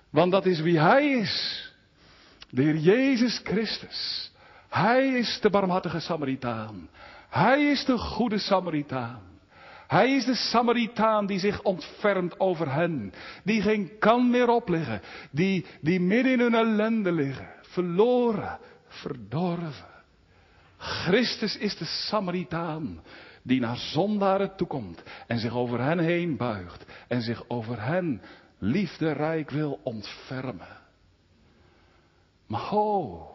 Want 0.09 0.31
dat 0.31 0.45
is 0.45 0.59
wie 0.59 0.79
Hij 0.79 1.09
is. 1.09 1.63
De 2.49 2.61
Heer 2.61 2.77
Jezus 2.77 3.41
Christus. 3.43 4.31
Hij 4.69 5.07
is 5.07 5.39
de 5.41 5.49
barmhartige 5.49 5.99
Samaritaan. 5.99 6.89
Hij 7.29 7.65
is 7.65 7.85
de 7.85 7.97
goede 7.97 8.37
Samaritaan. 8.37 9.34
Hij 9.87 10.15
is 10.15 10.25
de 10.25 10.35
Samaritaan 10.35 11.25
die 11.25 11.39
zich 11.39 11.61
ontfermt 11.61 12.39
over 12.39 12.73
hen. 12.73 13.13
Die 13.43 13.61
geen 13.61 13.91
kan 13.99 14.29
meer 14.29 14.49
opleggen. 14.49 15.01
Die, 15.31 15.65
die 15.81 15.99
midden 15.99 16.31
in 16.31 16.39
hun 16.39 16.55
ellende 16.55 17.11
liggen. 17.11 17.49
Verloren, 17.61 18.59
verdorven. 18.87 19.93
Christus 20.77 21.57
is 21.57 21.77
de 21.77 21.85
Samaritaan 21.85 23.03
die 23.45 23.59
naar 23.59 23.77
zondaren 23.77 24.55
toekomt 24.55 25.03
en 25.27 25.39
zich 25.39 25.55
over 25.55 25.81
hen 25.81 25.99
heen 25.99 26.37
buigt 26.37 26.85
en 27.07 27.21
zich 27.21 27.43
over 27.47 27.81
hen 27.81 28.21
liefderijk 28.57 29.49
wil 29.49 29.79
ontfermen. 29.83 30.83
Maar 32.47 32.61
ho, 32.61 33.27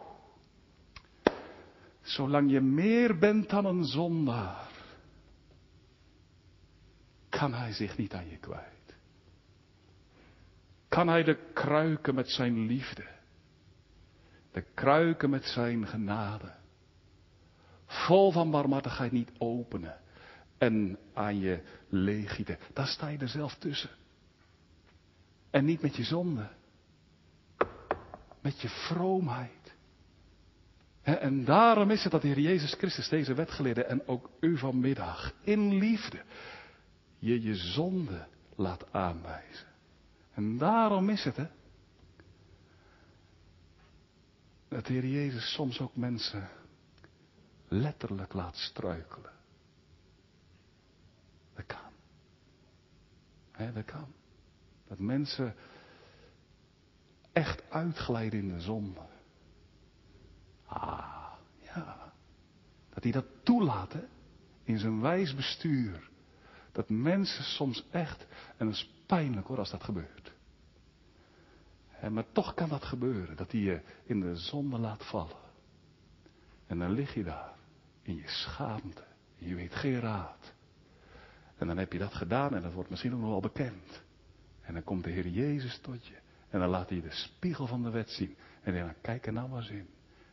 zolang 2.01 2.51
je 2.51 2.61
meer 2.61 3.17
bent 3.17 3.49
dan 3.49 3.65
een 3.65 3.83
zondaar, 3.83 4.69
kan 7.31 7.53
hij 7.53 7.73
zich 7.73 7.97
niet 7.97 8.13
aan 8.13 8.29
je 8.29 8.37
kwijt. 8.37 8.95
Kan 10.87 11.07
hij 11.07 11.23
de 11.23 11.37
kruiken 11.53 12.15
met 12.15 12.29
zijn 12.29 12.65
liefde, 12.65 13.05
de 14.51 14.63
kruiken 14.73 15.29
met 15.29 15.45
zijn 15.45 15.87
genade, 15.87 16.53
vol 17.85 18.31
van 18.31 18.51
barmhartigheid 18.51 19.11
niet 19.11 19.31
openen 19.37 19.99
en 20.57 20.97
aan 21.13 21.39
je 21.39 21.61
leeggieten. 21.89 22.57
Daar 22.73 22.87
sta 22.87 23.07
je 23.07 23.17
er 23.17 23.27
zelf 23.27 23.55
tussen. 23.55 23.89
En 25.49 25.65
niet 25.65 25.81
met 25.81 25.95
je 25.95 26.03
zonde, 26.03 26.49
met 28.41 28.61
je 28.61 28.69
vroomheid. 28.69 29.73
En 31.01 31.45
daarom 31.45 31.91
is 31.91 32.03
het 32.03 32.11
dat 32.11 32.21
de 32.21 32.27
Heer 32.27 32.39
Jezus 32.39 32.73
Christus 32.73 33.09
deze 33.09 33.33
wetgeleerde 33.33 33.83
en 33.83 34.07
ook 34.07 34.29
u 34.39 34.57
vanmiddag 34.57 35.33
in 35.43 35.73
liefde 35.77 36.23
je 37.21 37.41
je 37.41 37.55
zonde 37.55 38.27
laat 38.55 38.93
aanwijzen. 38.93 39.67
En 40.33 40.57
daarom 40.57 41.09
is 41.09 41.23
het, 41.23 41.35
hè, 41.35 41.47
dat 44.67 44.85
de 44.85 44.93
Heer 44.93 45.07
Jezus 45.07 45.53
soms 45.53 45.79
ook 45.79 45.95
mensen 45.95 46.49
letterlijk 47.67 48.33
laat 48.33 48.55
struikelen. 48.55 49.31
Dat 51.53 51.65
kan. 51.65 51.91
He, 53.51 53.73
dat 53.73 53.85
kan. 53.85 54.13
Dat 54.87 54.99
mensen 54.99 55.55
echt 57.31 57.69
uitglijden 57.69 58.39
in 58.39 58.53
de 58.53 58.61
zonde. 58.61 59.05
Ah, 60.65 61.33
ja. 61.59 62.13
Dat 62.89 63.03
hij 63.03 63.11
dat 63.11 63.25
toelaat, 63.43 63.93
hè? 63.93 64.03
In 64.63 64.79
zijn 64.79 65.01
wijs 65.01 65.35
bestuur. 65.35 66.10
Dat 66.71 66.89
mensen 66.89 67.43
soms 67.43 67.85
echt, 67.91 68.25
en 68.57 68.67
het 68.67 68.75
is 68.75 68.93
pijnlijk 69.05 69.47
hoor 69.47 69.57
als 69.57 69.71
dat 69.71 69.83
gebeurt. 69.83 70.33
maar 72.09 72.31
toch 72.31 72.53
kan 72.53 72.69
dat 72.69 72.83
gebeuren, 72.83 73.35
dat 73.35 73.51
hij 73.51 73.61
je 73.61 73.81
in 74.03 74.19
de 74.19 74.35
zonde 74.35 74.77
laat 74.77 75.05
vallen. 75.05 75.39
En 76.67 76.79
dan 76.79 76.91
lig 76.91 77.13
je 77.13 77.23
daar, 77.23 77.53
in 78.01 78.15
je 78.15 78.27
schaamte, 78.27 79.03
en 79.39 79.47
je 79.47 79.55
weet 79.55 79.75
geen 79.75 79.99
raad. 79.99 80.53
En 81.57 81.67
dan 81.67 81.77
heb 81.77 81.93
je 81.93 81.99
dat 81.99 82.13
gedaan 82.13 82.55
en 82.55 82.61
dat 82.61 82.73
wordt 82.73 82.89
misschien 82.89 83.13
ook 83.13 83.19
nog 83.19 83.29
wel 83.29 83.39
bekend. 83.39 84.01
En 84.61 84.73
dan 84.73 84.83
komt 84.83 85.03
de 85.03 85.09
Heer 85.09 85.27
Jezus 85.27 85.79
tot 85.79 86.07
je. 86.07 86.15
En 86.49 86.59
dan 86.59 86.69
laat 86.69 86.89
hij 86.89 87.01
de 87.01 87.11
spiegel 87.11 87.67
van 87.67 87.83
de 87.83 87.89
wet 87.89 88.09
zien. 88.09 88.35
En 88.61 88.73
dan 88.73 88.93
kijk 89.01 89.25
er 89.25 89.33
nou 89.33 89.49
maar 89.49 89.59
eens 89.59 89.69
in. 89.69 89.87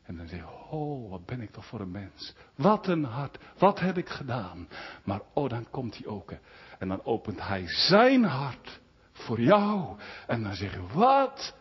En 0.09 0.17
dan 0.17 0.29
zeg 0.29 0.39
je, 0.39 0.77
oh, 0.77 1.11
wat 1.11 1.27
ben 1.27 1.41
ik 1.41 1.51
toch 1.51 1.67
voor 1.67 1.81
een 1.81 1.91
mens. 1.91 2.35
Wat 2.55 2.87
een 2.87 3.05
hart, 3.05 3.39
wat 3.59 3.81
heb 3.81 3.99
ik 3.99 4.09
gedaan. 4.09 4.69
Maar 5.05 5.21
oh, 5.35 5.49
dan 5.49 5.67
komt 5.71 5.97
hij 5.97 6.07
ook. 6.07 6.33
En 6.79 6.89
dan 6.89 7.05
opent 7.05 7.41
hij 7.41 7.65
zijn 7.67 8.25
hart 8.25 8.81
voor 9.13 9.41
jou. 9.41 9.99
En 10.27 10.43
dan 10.43 10.55
zeg 10.55 10.73
je, 10.73 10.87
wat? 10.93 11.55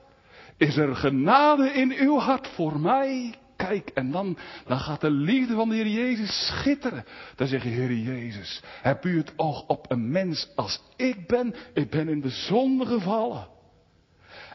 Is 0.57 0.77
er 0.77 0.95
genade 0.95 1.71
in 1.71 1.91
uw 1.91 2.17
hart 2.17 2.47
voor 2.47 2.79
mij? 2.79 3.35
Kijk, 3.55 3.89
en 3.89 4.11
dan, 4.11 4.37
dan 4.65 4.79
gaat 4.79 5.01
de 5.01 5.11
liefde 5.11 5.53
van 5.55 5.69
de 5.69 5.75
Heer 5.75 5.87
Jezus 5.87 6.47
schitteren. 6.47 7.05
Dan 7.35 7.47
zeg 7.47 7.63
je, 7.63 7.69
Heer 7.69 7.93
Jezus, 7.93 8.63
heb 8.81 9.05
u 9.05 9.17
het 9.17 9.33
oog 9.35 9.67
op 9.67 9.91
een 9.91 10.11
mens 10.11 10.49
als 10.55 10.83
ik 10.95 11.27
ben? 11.27 11.55
Ik 11.73 11.89
ben 11.89 12.09
in 12.09 12.21
de 12.21 12.29
zonde 12.29 12.85
gevallen. 12.85 13.47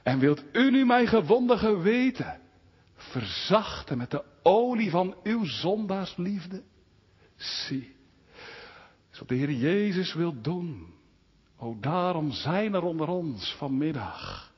En 0.02 0.18
wilt 0.18 0.44
u 0.52 0.70
nu 0.70 0.84
mijn 0.84 1.06
gewonde 1.06 1.58
geweten 1.58 2.40
verzachten 3.10 3.98
met 3.98 4.10
de 4.10 4.24
olie 4.42 4.90
van 4.90 5.16
uw 5.22 5.44
zondaarsliefde? 5.44 6.62
Zie, 7.36 7.94
is 9.12 9.18
wat 9.18 9.28
de 9.28 9.34
Heer 9.34 9.52
Jezus 9.52 10.14
wil 10.14 10.40
doen. 10.40 10.94
O, 11.56 11.76
daarom 11.80 12.30
zijn 12.30 12.74
er 12.74 12.82
onder 12.82 13.08
ons 13.08 13.54
vanmiddag 13.54 14.52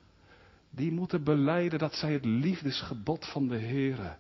die 0.75 0.93
moeten 0.93 1.25
beleiden 1.25 1.79
dat 1.79 1.95
zij 1.95 2.13
het 2.13 2.25
liefdesgebod 2.25 3.27
van 3.27 3.49
de 3.49 3.59
Heere 3.59 4.17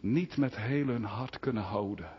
niet 0.00 0.36
met 0.36 0.56
heel 0.56 0.86
hun 0.86 1.04
hart 1.04 1.38
kunnen 1.38 1.62
houden. 1.62 2.10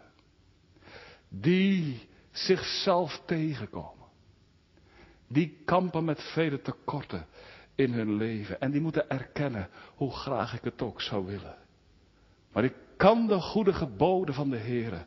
Die 1.30 2.08
zichzelf 2.32 3.22
tegenkomen. 3.26 4.06
Die 5.28 5.58
kampen 5.66 6.06
met 6.06 6.22
vele 6.34 6.62
tekorten 6.62 7.26
in 7.76 7.94
hun 7.94 8.14
leven. 8.14 8.62
En 8.62 8.72
die 8.72 8.82
moeten 8.82 9.10
erkennen 9.10 9.70
hoe 9.96 10.12
graag 10.12 10.54
ik 10.54 10.64
het 10.64 10.82
ook 10.82 11.02
zou 11.02 11.26
willen. 11.26 11.58
Maar 12.52 12.64
ik 12.64 12.76
kan 12.98 13.28
de 13.28 13.42
goede 13.42 13.74
geboden 13.74 14.36
van 14.36 14.50
de 14.50 14.58
Heere 14.58 15.06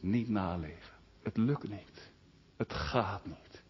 niet 0.00 0.28
naleven. 0.28 0.94
Het 1.22 1.36
lukt 1.36 1.68
niet. 1.68 2.12
Het 2.56 2.72
gaat 2.72 3.26
niet. 3.26 3.62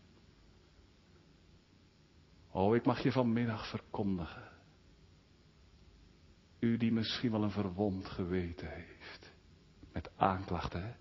Oh, 2.51 2.75
ik 2.75 2.85
mag 2.85 3.03
je 3.03 3.13
vanmiddag 3.13 3.69
verkondigen. 3.69 4.49
U 6.59 6.77
die 6.77 6.93
misschien 6.93 7.31
wel 7.31 7.43
een 7.43 7.51
verwond 7.51 8.07
geweten 8.07 8.69
heeft. 8.71 9.33
Met 9.93 10.11
aanklachten, 10.17 10.83
hè? 10.83 10.93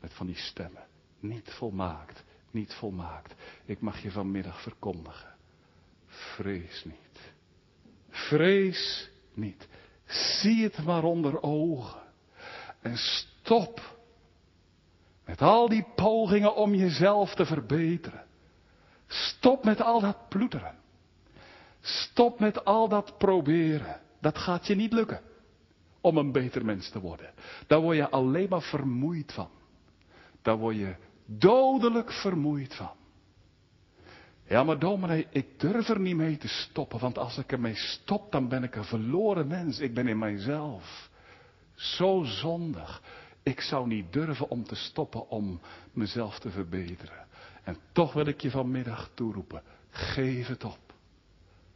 Met 0.00 0.14
van 0.14 0.26
die 0.26 0.36
stemmen. 0.36 0.86
Niet 1.20 1.50
volmaakt, 1.50 2.24
niet 2.50 2.74
volmaakt. 2.74 3.34
Ik 3.64 3.80
mag 3.80 4.02
je 4.02 4.10
vanmiddag 4.10 4.62
verkondigen. 4.62 5.36
Vrees 6.18 6.84
niet. 6.84 7.32
Vrees 8.10 9.10
niet. 9.34 9.68
Zie 10.06 10.62
het 10.62 10.84
maar 10.84 11.04
onder 11.04 11.42
ogen. 11.42 12.00
En 12.80 12.96
stop 12.96 13.96
met 15.24 15.42
al 15.42 15.68
die 15.68 15.86
pogingen 15.94 16.54
om 16.54 16.74
jezelf 16.74 17.34
te 17.34 17.46
verbeteren. 17.46 18.24
Stop 19.06 19.64
met 19.64 19.80
al 19.80 20.00
dat 20.00 20.28
ploeteren. 20.28 20.74
Stop 21.80 22.40
met 22.40 22.64
al 22.64 22.88
dat 22.88 23.18
proberen. 23.18 24.00
Dat 24.20 24.38
gaat 24.38 24.66
je 24.66 24.74
niet 24.74 24.92
lukken. 24.92 25.20
Om 26.00 26.16
een 26.16 26.32
beter 26.32 26.64
mens 26.64 26.90
te 26.90 27.00
worden. 27.00 27.32
Daar 27.66 27.80
word 27.80 27.96
je 27.96 28.08
alleen 28.08 28.48
maar 28.48 28.62
vermoeid 28.62 29.32
van. 29.32 29.50
Daar 30.42 30.56
word 30.56 30.76
je 30.76 30.94
dodelijk 31.24 32.12
vermoeid 32.12 32.74
van. 32.74 32.97
Ja, 34.48 34.64
maar 34.64 34.78
dominee, 34.78 35.26
ik 35.30 35.60
durf 35.60 35.88
er 35.88 36.00
niet 36.00 36.16
mee 36.16 36.36
te 36.36 36.48
stoppen, 36.48 36.98
want 36.98 37.18
als 37.18 37.38
ik 37.38 37.52
ermee 37.52 37.74
stop, 37.74 38.32
dan 38.32 38.48
ben 38.48 38.62
ik 38.62 38.76
een 38.76 38.84
verloren 38.84 39.46
mens. 39.46 39.78
Ik 39.78 39.94
ben 39.94 40.08
in 40.08 40.18
mijzelf 40.18 41.10
zo 41.74 42.22
zondig. 42.24 43.02
Ik 43.42 43.60
zou 43.60 43.86
niet 43.86 44.12
durven 44.12 44.50
om 44.50 44.64
te 44.64 44.74
stoppen 44.74 45.28
om 45.28 45.60
mezelf 45.92 46.38
te 46.38 46.50
verbeteren. 46.50 47.26
En 47.64 47.76
toch 47.92 48.12
wil 48.12 48.26
ik 48.26 48.40
je 48.40 48.50
vanmiddag 48.50 49.10
toeroepen, 49.14 49.62
geef 49.90 50.46
het 50.46 50.64
op. 50.64 50.78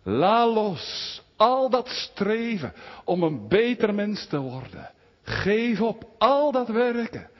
La 0.03 0.47
los 0.47 1.23
al 1.37 1.70
dat 1.70 1.89
streven 1.89 2.73
om 3.05 3.23
een 3.23 3.49
beter 3.49 3.95
mens 3.95 4.27
te 4.27 4.39
worden. 4.39 4.91
Geef 5.23 5.81
op 5.81 6.09
al 6.18 6.53
dat 6.53 6.68
werken, 6.68 7.31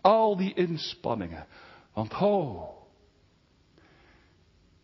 al 0.00 0.36
die 0.36 0.54
inspanningen. 0.54 1.46
Want 1.92 2.12
ho, 2.12 2.75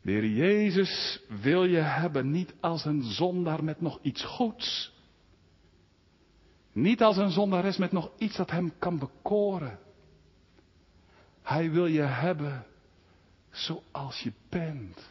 de 0.02 0.10
Heer 0.10 0.26
Jezus 0.26 1.22
wil 1.42 1.64
je 1.64 1.78
hebben 1.78 2.30
niet 2.30 2.54
als 2.60 2.84
een 2.84 3.02
zondaar 3.02 3.64
met 3.64 3.80
nog 3.80 3.98
iets 4.02 4.24
goeds. 4.24 4.92
Niet 6.72 7.02
als 7.02 7.16
een 7.16 7.30
zondares 7.30 7.76
met 7.76 7.92
nog 7.92 8.10
iets 8.18 8.36
dat 8.36 8.50
hem 8.50 8.72
kan 8.78 8.98
bekoren. 8.98 9.78
Hij 11.42 11.70
wil 11.70 11.86
je 11.86 12.02
hebben 12.02 12.66
zoals 13.50 14.20
je 14.20 14.32
bent. 14.48 15.10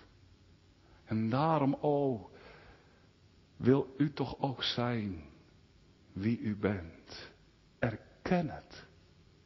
En 1.05 1.29
daarom, 1.29 1.73
oh, 1.73 2.25
wil 3.57 3.93
u 3.97 4.13
toch 4.13 4.35
ook 4.39 4.63
zijn 4.63 5.23
wie 6.13 6.39
u 6.39 6.55
bent. 6.55 7.31
Erken 7.79 8.49
het. 8.49 8.85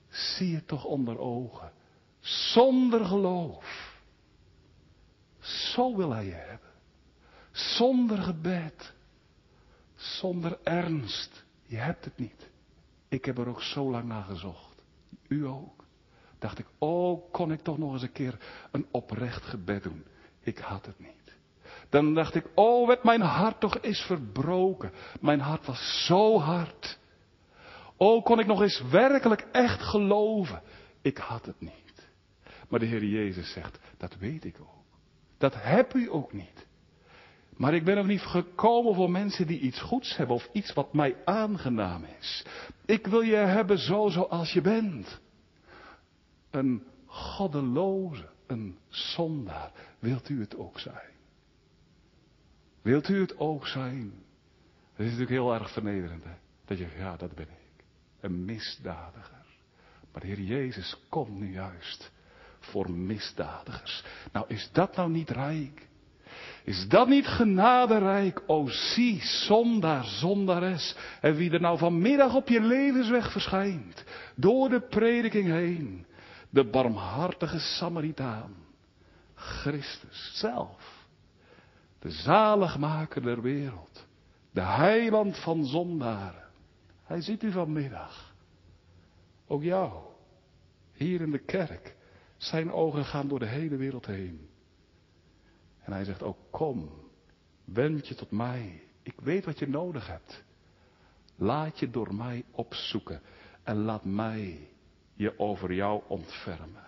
Zie 0.09 0.55
het 0.55 0.67
toch 0.67 0.85
onder 0.85 1.19
ogen. 1.19 1.71
Zonder 2.19 3.05
geloof. 3.05 3.84
Zo 5.45 5.95
wil 5.95 6.11
hij 6.11 6.25
je 6.25 6.31
hebben. 6.31 6.69
Zonder 7.51 8.17
gebed. 8.17 8.93
Zonder 9.95 10.57
ernst. 10.63 11.45
Je 11.65 11.77
hebt 11.77 12.05
het 12.05 12.17
niet. 12.17 12.49
Ik 13.07 13.25
heb 13.25 13.37
er 13.37 13.47
ook 13.47 13.61
zo 13.61 13.91
lang 13.91 14.05
naar 14.05 14.23
gezocht. 14.23 14.81
U 15.27 15.47
ook. 15.47 15.85
Dacht 16.39 16.59
ik, 16.59 16.67
oh, 16.77 17.31
kon 17.31 17.51
ik 17.51 17.61
toch 17.61 17.77
nog 17.77 17.93
eens 17.93 18.01
een 18.01 18.11
keer 18.11 18.37
een 18.71 18.87
oprecht 18.91 19.43
gebed 19.43 19.83
doen. 19.83 20.05
Ik 20.39 20.57
had 20.57 20.85
het 20.85 20.99
niet. 20.99 21.35
Dan 21.89 22.13
dacht 22.13 22.35
ik, 22.35 22.49
oh, 22.55 22.87
werd 22.87 23.03
mijn 23.03 23.21
hart 23.21 23.59
toch 23.59 23.77
eens 23.81 24.01
verbroken. 24.01 24.91
Mijn 25.21 25.39
hart 25.39 25.65
was 25.65 26.05
zo 26.05 26.39
hard. 26.39 26.99
Oh, 27.97 28.23
kon 28.23 28.39
ik 28.39 28.45
nog 28.45 28.61
eens 28.61 28.81
werkelijk 28.81 29.47
echt 29.51 29.81
geloven. 29.81 30.61
Ik 31.01 31.17
had 31.17 31.45
het 31.45 31.59
niet. 31.59 32.07
Maar 32.69 32.79
de 32.79 32.85
Heer 32.85 33.03
Jezus 33.03 33.51
zegt, 33.51 33.79
dat 33.97 34.15
weet 34.15 34.45
ik 34.45 34.55
ook. 34.59 34.74
Dat 35.37 35.53
heb 35.57 35.93
u 35.93 36.11
ook 36.11 36.33
niet. 36.33 36.65
Maar 37.55 37.73
ik 37.73 37.83
ben 37.83 37.97
ook 37.97 38.05
niet 38.05 38.21
gekomen 38.21 38.95
voor 38.95 39.11
mensen 39.11 39.47
die 39.47 39.59
iets 39.59 39.81
goeds 39.81 40.17
hebben 40.17 40.35
of 40.35 40.49
iets 40.51 40.73
wat 40.73 40.93
mij 40.93 41.15
aangenaam 41.25 42.03
is. 42.19 42.45
Ik 42.85 43.07
wil 43.07 43.21
je 43.21 43.35
hebben 43.35 43.77
zo 43.77 44.09
zoals 44.09 44.53
je 44.53 44.61
bent. 44.61 45.21
Een 46.49 46.83
goddeloze, 47.05 48.29
een 48.47 48.77
zondaar. 48.87 49.71
Wilt 49.99 50.29
u 50.29 50.39
het 50.39 50.55
ook 50.57 50.79
zijn? 50.79 51.13
Wilt 52.81 53.09
u 53.09 53.21
het 53.21 53.37
ook 53.37 53.67
zijn? 53.67 54.13
Dat 54.95 55.05
is 55.05 55.11
natuurlijk 55.11 55.29
heel 55.29 55.53
erg 55.53 55.71
vernederend. 55.71 56.23
Hè? 56.23 56.35
Dat 56.65 56.77
je, 56.77 56.87
ja, 56.97 57.17
dat 57.17 57.35
ben 57.35 57.47
ik. 57.47 57.83
Een 58.19 58.45
misdadiger. 58.45 59.45
Maar 60.11 60.21
de 60.21 60.27
Heer 60.27 60.41
Jezus 60.41 60.97
komt 61.09 61.39
nu 61.39 61.51
juist 61.51 62.11
voor 62.65 62.91
misdadigers. 62.91 64.03
Nou, 64.31 64.45
is 64.47 64.69
dat 64.71 64.95
nou 64.95 65.09
niet 65.09 65.29
rijk? 65.29 65.87
Is 66.63 66.87
dat 66.87 67.07
niet 67.07 67.27
genaderijk? 67.27 68.43
O 68.47 68.67
zie, 68.67 69.21
zondaar, 69.21 70.03
zondares. 70.03 70.95
En 71.21 71.35
wie 71.35 71.51
er 71.51 71.61
nou 71.61 71.77
vanmiddag 71.77 72.35
op 72.35 72.47
je 72.47 72.61
levensweg 72.61 73.31
verschijnt. 73.31 74.03
Door 74.35 74.69
de 74.69 74.81
prediking 74.81 75.47
heen. 75.47 76.05
De 76.49 76.63
barmhartige 76.69 77.59
Samaritaan. 77.59 78.55
Christus 79.33 80.31
zelf. 80.33 81.05
De 81.99 82.11
zaligmaker 82.11 83.21
der 83.21 83.41
wereld. 83.41 84.07
De 84.51 84.61
heiland 84.61 85.39
van 85.39 85.65
zondaren. 85.65 86.43
Hij 87.03 87.21
ziet 87.21 87.43
u 87.43 87.51
vanmiddag. 87.51 88.33
Ook 89.47 89.63
jou. 89.63 89.93
Hier 90.93 91.21
in 91.21 91.31
de 91.31 91.45
kerk. 91.45 91.94
Zijn 92.45 92.71
ogen 92.71 93.05
gaan 93.05 93.27
door 93.27 93.39
de 93.39 93.45
hele 93.47 93.75
wereld 93.75 94.05
heen. 94.05 94.49
En 95.83 95.91
hij 95.91 96.03
zegt 96.03 96.23
ook, 96.23 96.37
kom, 96.51 96.89
wend 97.63 98.07
je 98.07 98.15
tot 98.15 98.31
mij. 98.31 98.83
Ik 99.01 99.19
weet 99.19 99.45
wat 99.45 99.59
je 99.59 99.67
nodig 99.67 100.07
hebt. 100.07 100.43
Laat 101.35 101.79
je 101.79 101.89
door 101.89 102.15
mij 102.15 102.43
opzoeken 102.51 103.21
en 103.63 103.77
laat 103.77 104.05
mij 104.05 104.69
je 105.13 105.39
over 105.39 105.73
jou 105.73 106.03
ontfermen. 106.07 106.85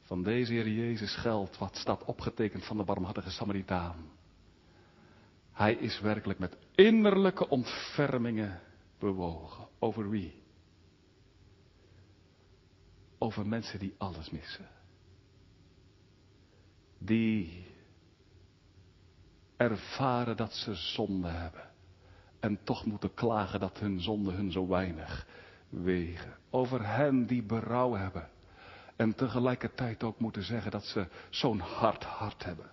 Van 0.00 0.22
deze 0.22 0.52
Heer 0.52 0.68
Jezus 0.68 1.16
geldt 1.16 1.58
wat 1.58 1.76
staat 1.76 2.04
opgetekend 2.04 2.64
van 2.64 2.76
de 2.76 2.84
barmhartige 2.84 3.30
Samaritaan. 3.30 4.10
Hij 5.52 5.74
is 5.74 6.00
werkelijk 6.00 6.38
met 6.38 6.56
innerlijke 6.74 7.48
ontfermingen 7.48 8.60
bewogen. 8.98 9.68
Over 9.78 10.10
wie? 10.10 10.39
Over 13.22 13.46
mensen 13.46 13.78
die 13.78 13.94
alles 13.98 14.30
missen. 14.30 14.68
Die 16.98 17.66
ervaren 19.56 20.36
dat 20.36 20.52
ze 20.52 20.74
zonde 20.74 21.28
hebben. 21.28 21.68
En 22.40 22.58
toch 22.64 22.84
moeten 22.84 23.14
klagen 23.14 23.60
dat 23.60 23.78
hun 23.78 24.00
zonde 24.00 24.32
hun 24.32 24.52
zo 24.52 24.66
weinig 24.66 25.26
wegen. 25.68 26.36
Over 26.50 26.86
hen 26.86 27.26
die 27.26 27.42
berouw 27.42 27.92
hebben. 27.94 28.28
En 28.96 29.14
tegelijkertijd 29.14 30.02
ook 30.02 30.18
moeten 30.18 30.42
zeggen 30.42 30.70
dat 30.70 30.84
ze 30.84 31.06
zo'n 31.30 31.58
hard 31.58 32.04
hart 32.04 32.44
hebben. 32.44 32.70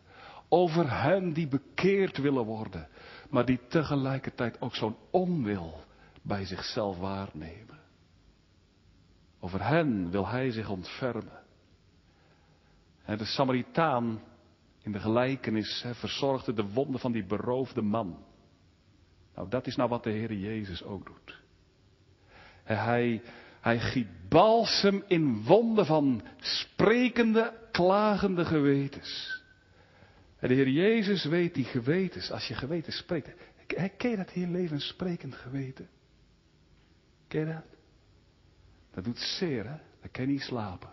Over 0.49 1.01
hen 1.01 1.33
die 1.33 1.47
bekeerd 1.47 2.17
willen 2.17 2.45
worden, 2.45 2.87
maar 3.29 3.45
die 3.45 3.59
tegelijkertijd 3.67 4.61
ook 4.61 4.75
zo'n 4.75 4.95
onwil 5.11 5.83
bij 6.21 6.45
zichzelf 6.45 6.97
waarnemen. 6.97 7.76
Over 9.47 9.67
hen 9.67 10.11
wil 10.11 10.27
hij 10.27 10.51
zich 10.51 10.69
ontfermen. 10.69 11.43
De 13.05 13.25
Samaritaan 13.25 14.21
in 14.81 14.91
de 14.91 14.99
gelijkenis 14.99 15.85
verzorgde 15.91 16.53
de 16.53 16.63
wonden 16.63 16.99
van 16.99 17.11
die 17.11 17.25
beroofde 17.25 17.81
man. 17.81 18.25
Nou, 19.35 19.49
dat 19.49 19.67
is 19.67 19.75
nou 19.75 19.89
wat 19.89 20.03
de 20.03 20.09
Heer 20.09 20.33
Jezus 20.33 20.83
ook 20.83 21.05
doet. 21.05 21.41
Hij, 22.63 23.21
hij 23.61 23.79
giet 23.79 24.07
balsem 24.29 25.03
in 25.07 25.43
wonden 25.43 25.85
van 25.85 26.23
sprekende, 26.39 27.53
klagende 27.71 28.45
gewetens. 28.45 29.43
En 30.39 30.47
de 30.47 30.53
Heer 30.53 30.69
Jezus 30.69 31.25
weet 31.25 31.53
die 31.53 31.65
gewetens, 31.65 32.31
als 32.31 32.47
je 32.47 32.53
geweten 32.53 32.93
spreekt. 32.93 33.33
Ken 33.97 34.09
je 34.09 34.15
dat 34.15 34.29
hier 34.29 34.47
leven 34.47 34.79
sprekend 34.79 35.35
geweten? 35.35 35.89
Ken 37.27 37.39
je 37.39 37.53
dat? 37.53 37.76
Dat 38.97 39.05
doet 39.05 39.19
zeer, 39.19 39.63
hè? 39.63 39.75
Dan 40.01 40.11
kan 40.11 40.27
niet 40.27 40.41
slapen. 40.41 40.89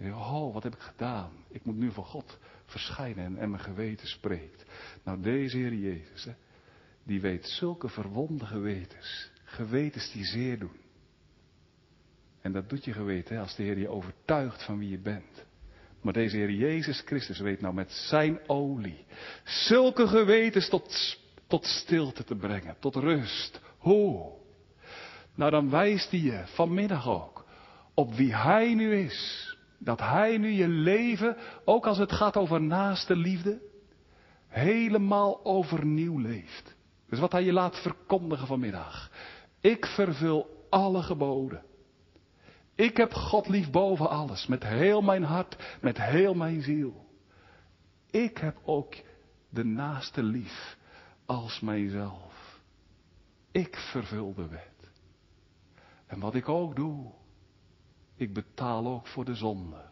Oh, 0.00 0.52
wat 0.52 0.62
heb 0.62 0.74
ik 0.74 0.80
gedaan? 0.80 1.30
Ik 1.48 1.64
moet 1.64 1.76
nu 1.76 1.90
voor 1.90 2.04
God 2.04 2.38
verschijnen 2.64 3.24
en, 3.24 3.38
en 3.38 3.50
mijn 3.50 3.62
geweten 3.62 4.08
spreekt. 4.08 4.64
Nou, 5.04 5.20
deze 5.20 5.56
Heer 5.56 5.74
Jezus, 5.74 6.24
hè, 6.24 6.32
die 7.02 7.20
weet 7.20 7.46
zulke 7.46 7.88
verwonde 7.88 8.46
gewetens. 8.46 9.30
Gewetens 9.44 10.12
die 10.12 10.24
zeer 10.24 10.58
doen. 10.58 10.80
En 12.40 12.52
dat 12.52 12.68
doet 12.68 12.84
je 12.84 12.92
geweten 12.92 13.34
hè, 13.34 13.40
als 13.40 13.56
de 13.56 13.62
Heer 13.62 13.78
je 13.78 13.88
overtuigt 13.88 14.64
van 14.64 14.78
wie 14.78 14.90
je 14.90 14.98
bent. 14.98 15.44
Maar 16.00 16.12
deze 16.12 16.36
Heer 16.36 16.50
Jezus 16.50 17.00
Christus 17.00 17.38
weet 17.38 17.60
nou 17.60 17.74
met 17.74 17.92
zijn 17.92 18.38
olie 18.46 19.04
zulke 19.44 20.06
gewetens 20.06 20.68
tot, 20.68 21.16
tot 21.46 21.64
stilte 21.64 22.24
te 22.24 22.34
brengen, 22.34 22.76
tot 22.78 22.94
rust. 22.94 23.60
Hoe? 23.78 24.39
Nou 25.34 25.50
dan 25.50 25.70
wijst 25.70 26.10
hij 26.10 26.20
je 26.20 26.42
vanmiddag 26.46 27.08
ook 27.08 27.40
op 27.94 28.14
wie 28.14 28.34
hij 28.34 28.74
nu 28.74 28.96
is. 28.96 29.48
Dat 29.78 30.00
hij 30.00 30.38
nu 30.38 30.50
je 30.50 30.68
leven, 30.68 31.36
ook 31.64 31.86
als 31.86 31.98
het 31.98 32.12
gaat 32.12 32.36
over 32.36 32.60
naaste 32.60 33.16
liefde, 33.16 33.60
helemaal 34.48 35.44
overnieuw 35.44 36.18
leeft. 36.18 36.74
Dus 37.08 37.18
wat 37.18 37.32
hij 37.32 37.44
je 37.44 37.52
laat 37.52 37.82
verkondigen 37.82 38.46
vanmiddag. 38.46 39.10
Ik 39.60 39.86
vervul 39.86 40.66
alle 40.70 41.02
geboden. 41.02 41.62
Ik 42.74 42.96
heb 42.96 43.12
God 43.12 43.48
lief 43.48 43.70
boven 43.70 44.08
alles, 44.08 44.46
met 44.46 44.64
heel 44.64 45.00
mijn 45.00 45.22
hart, 45.22 45.78
met 45.80 46.02
heel 46.02 46.34
mijn 46.34 46.62
ziel. 46.62 47.06
Ik 48.10 48.38
heb 48.38 48.56
ook 48.64 48.94
de 49.48 49.64
naaste 49.64 50.22
lief 50.22 50.76
als 51.26 51.60
mijzelf. 51.60 52.60
Ik 53.52 53.76
vervul 53.76 54.34
de 54.34 54.48
wet. 54.48 54.79
En 56.10 56.20
wat 56.20 56.34
ik 56.34 56.48
ook 56.48 56.76
doe, 56.76 57.12
ik 58.14 58.32
betaal 58.32 58.86
ook 58.86 59.06
voor 59.06 59.24
de 59.24 59.34
zonde. 59.34 59.84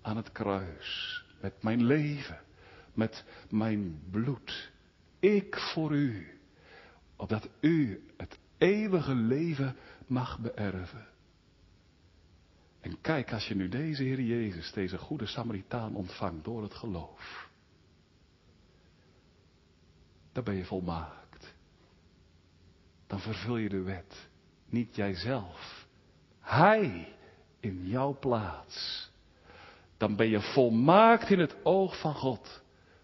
Aan 0.00 0.16
het 0.16 0.32
kruis, 0.32 1.24
met 1.40 1.62
mijn 1.62 1.84
leven, 1.84 2.40
met 2.94 3.24
mijn 3.50 4.00
bloed. 4.10 4.72
Ik 5.18 5.56
voor 5.56 5.92
u, 5.92 6.40
opdat 7.16 7.48
u 7.60 8.06
het 8.16 8.38
eeuwige 8.58 9.14
leven 9.14 9.76
mag 10.06 10.38
beërven. 10.38 11.06
En 12.80 13.00
kijk, 13.00 13.32
als 13.32 13.48
je 13.48 13.54
nu 13.54 13.68
deze 13.68 14.02
Heer 14.02 14.20
Jezus, 14.20 14.72
deze 14.72 14.98
goede 14.98 15.26
Samaritaan 15.26 15.94
ontvangt 15.94 16.44
door 16.44 16.62
het 16.62 16.74
geloof, 16.74 17.50
dan 20.32 20.44
ben 20.44 20.54
je 20.54 20.64
volmaakt. 20.64 21.54
Dan 23.06 23.20
vervul 23.20 23.56
je 23.56 23.68
de 23.68 23.82
wet, 23.82 24.28
niet 24.68 24.96
jijzelf. 24.96 25.86
Hij 26.40 27.14
in 27.60 27.86
jouw 27.86 28.18
plaats. 28.18 29.10
Dan 29.96 30.16
ben 30.16 30.28
je 30.28 30.40
volmaakt 30.40 31.30
in 31.30 31.38
het 31.38 31.56
oog 31.62 32.00
van 32.00 32.14
God 32.14 32.62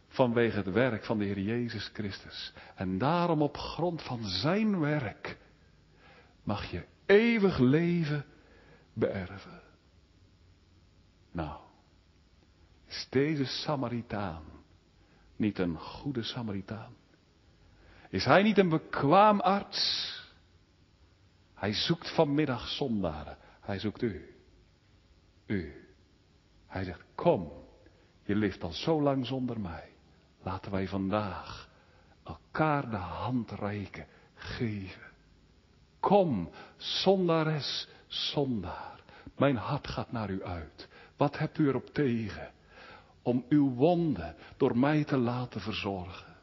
vanwege 0.09 0.57
het 0.57 0.71
werk 0.71 1.05
van 1.05 1.19
de 1.19 1.25
Heer 1.25 1.39
Jezus 1.39 1.91
Christus. 1.93 2.53
En 2.75 2.99
daarom 2.99 3.43
op 3.43 3.57
grond 3.57 4.03
van 4.03 4.25
zijn 4.25 4.81
werk 4.81 5.39
mag 6.43 6.71
je 6.71 6.85
eeuwig 7.07 7.59
leven 7.59 8.25
beërven. 8.93 9.61
Nou, 11.33 11.61
is 12.87 13.07
deze 13.11 13.45
Samaritaan 13.45 14.43
niet 15.37 15.59
een 15.59 15.79
goede 15.79 16.23
Samaritaan? 16.23 16.95
Is 18.09 18.25
hij 18.25 18.43
niet 18.43 18.59
een 18.59 18.69
bekwaam 18.69 19.41
arts? 19.41 20.21
Hij 21.63 21.73
zoekt 21.73 22.15
vanmiddag 22.15 22.69
zondaren. 22.69 23.37
Hij 23.61 23.79
zoekt 23.79 24.03
u. 24.03 24.35
U. 25.47 25.87
Hij 26.67 26.85
zegt, 26.85 27.05
kom, 27.15 27.53
je 28.23 28.35
leeft 28.35 28.63
al 28.63 28.73
zo 28.73 29.03
lang 29.03 29.27
zonder 29.27 29.61
mij. 29.61 29.89
Laten 30.43 30.71
wij 30.71 30.89
vandaag 30.89 31.69
elkaar 32.25 32.91
de 32.91 32.97
hand 32.97 33.51
reiken, 33.51 34.07
geven. 34.35 35.03
Kom, 36.01 36.51
zondares, 36.77 37.89
zondaar. 38.07 39.01
Mijn 39.37 39.57
hart 39.57 39.89
gaat 39.89 40.13
naar 40.13 40.31
u 40.31 40.45
uit. 40.45 40.89
Wat 41.17 41.39
hebt 41.39 41.59
u 41.59 41.69
erop 41.69 41.87
tegen 41.87 42.53
om 43.23 43.45
uw 43.49 43.75
wonden 43.75 44.37
door 44.57 44.79
mij 44.79 45.05
te 45.05 45.17
laten 45.17 45.61
verzorgen? 45.61 46.37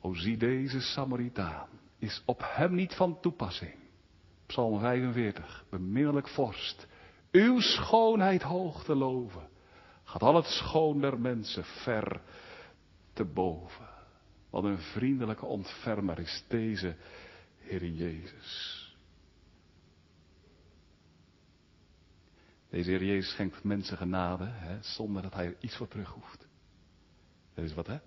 O 0.00 0.14
zie 0.14 0.36
deze 0.36 0.80
Samaritaan, 0.80 1.68
is 2.00 2.22
op 2.24 2.40
hem 2.44 2.74
niet 2.74 2.94
van 2.94 3.20
toepassing. 3.20 3.74
Psalm 4.46 4.80
45, 4.80 5.64
beminnelijk 5.70 6.28
vorst, 6.28 6.86
uw 7.30 7.60
schoonheid 7.60 8.42
hoog 8.42 8.84
te 8.84 8.94
loven, 8.94 9.48
gaat 10.04 10.22
al 10.22 10.34
het 10.34 10.46
schoon 10.46 11.00
der 11.00 11.20
mensen 11.20 11.64
ver 11.64 12.20
te 13.12 13.24
boven. 13.24 13.88
Wat 14.50 14.64
een 14.64 14.78
vriendelijke 14.78 15.46
ontfermer 15.46 16.18
is 16.18 16.44
deze 16.48 16.96
Heer 17.58 17.84
Jezus. 17.84 18.78
Deze 22.70 22.90
Heer 22.90 23.04
Jezus 23.04 23.30
schenkt 23.30 23.64
mensen 23.64 23.96
genade, 23.96 24.44
hè, 24.46 24.82
zonder 24.82 25.22
dat 25.22 25.34
hij 25.34 25.46
er 25.46 25.56
iets 25.60 25.76
voor 25.76 25.88
terug 25.88 26.10
hoeft. 26.10 26.48
Dat 27.54 27.64
is 27.64 27.74
wat, 27.74 27.86
hè? 27.86 27.98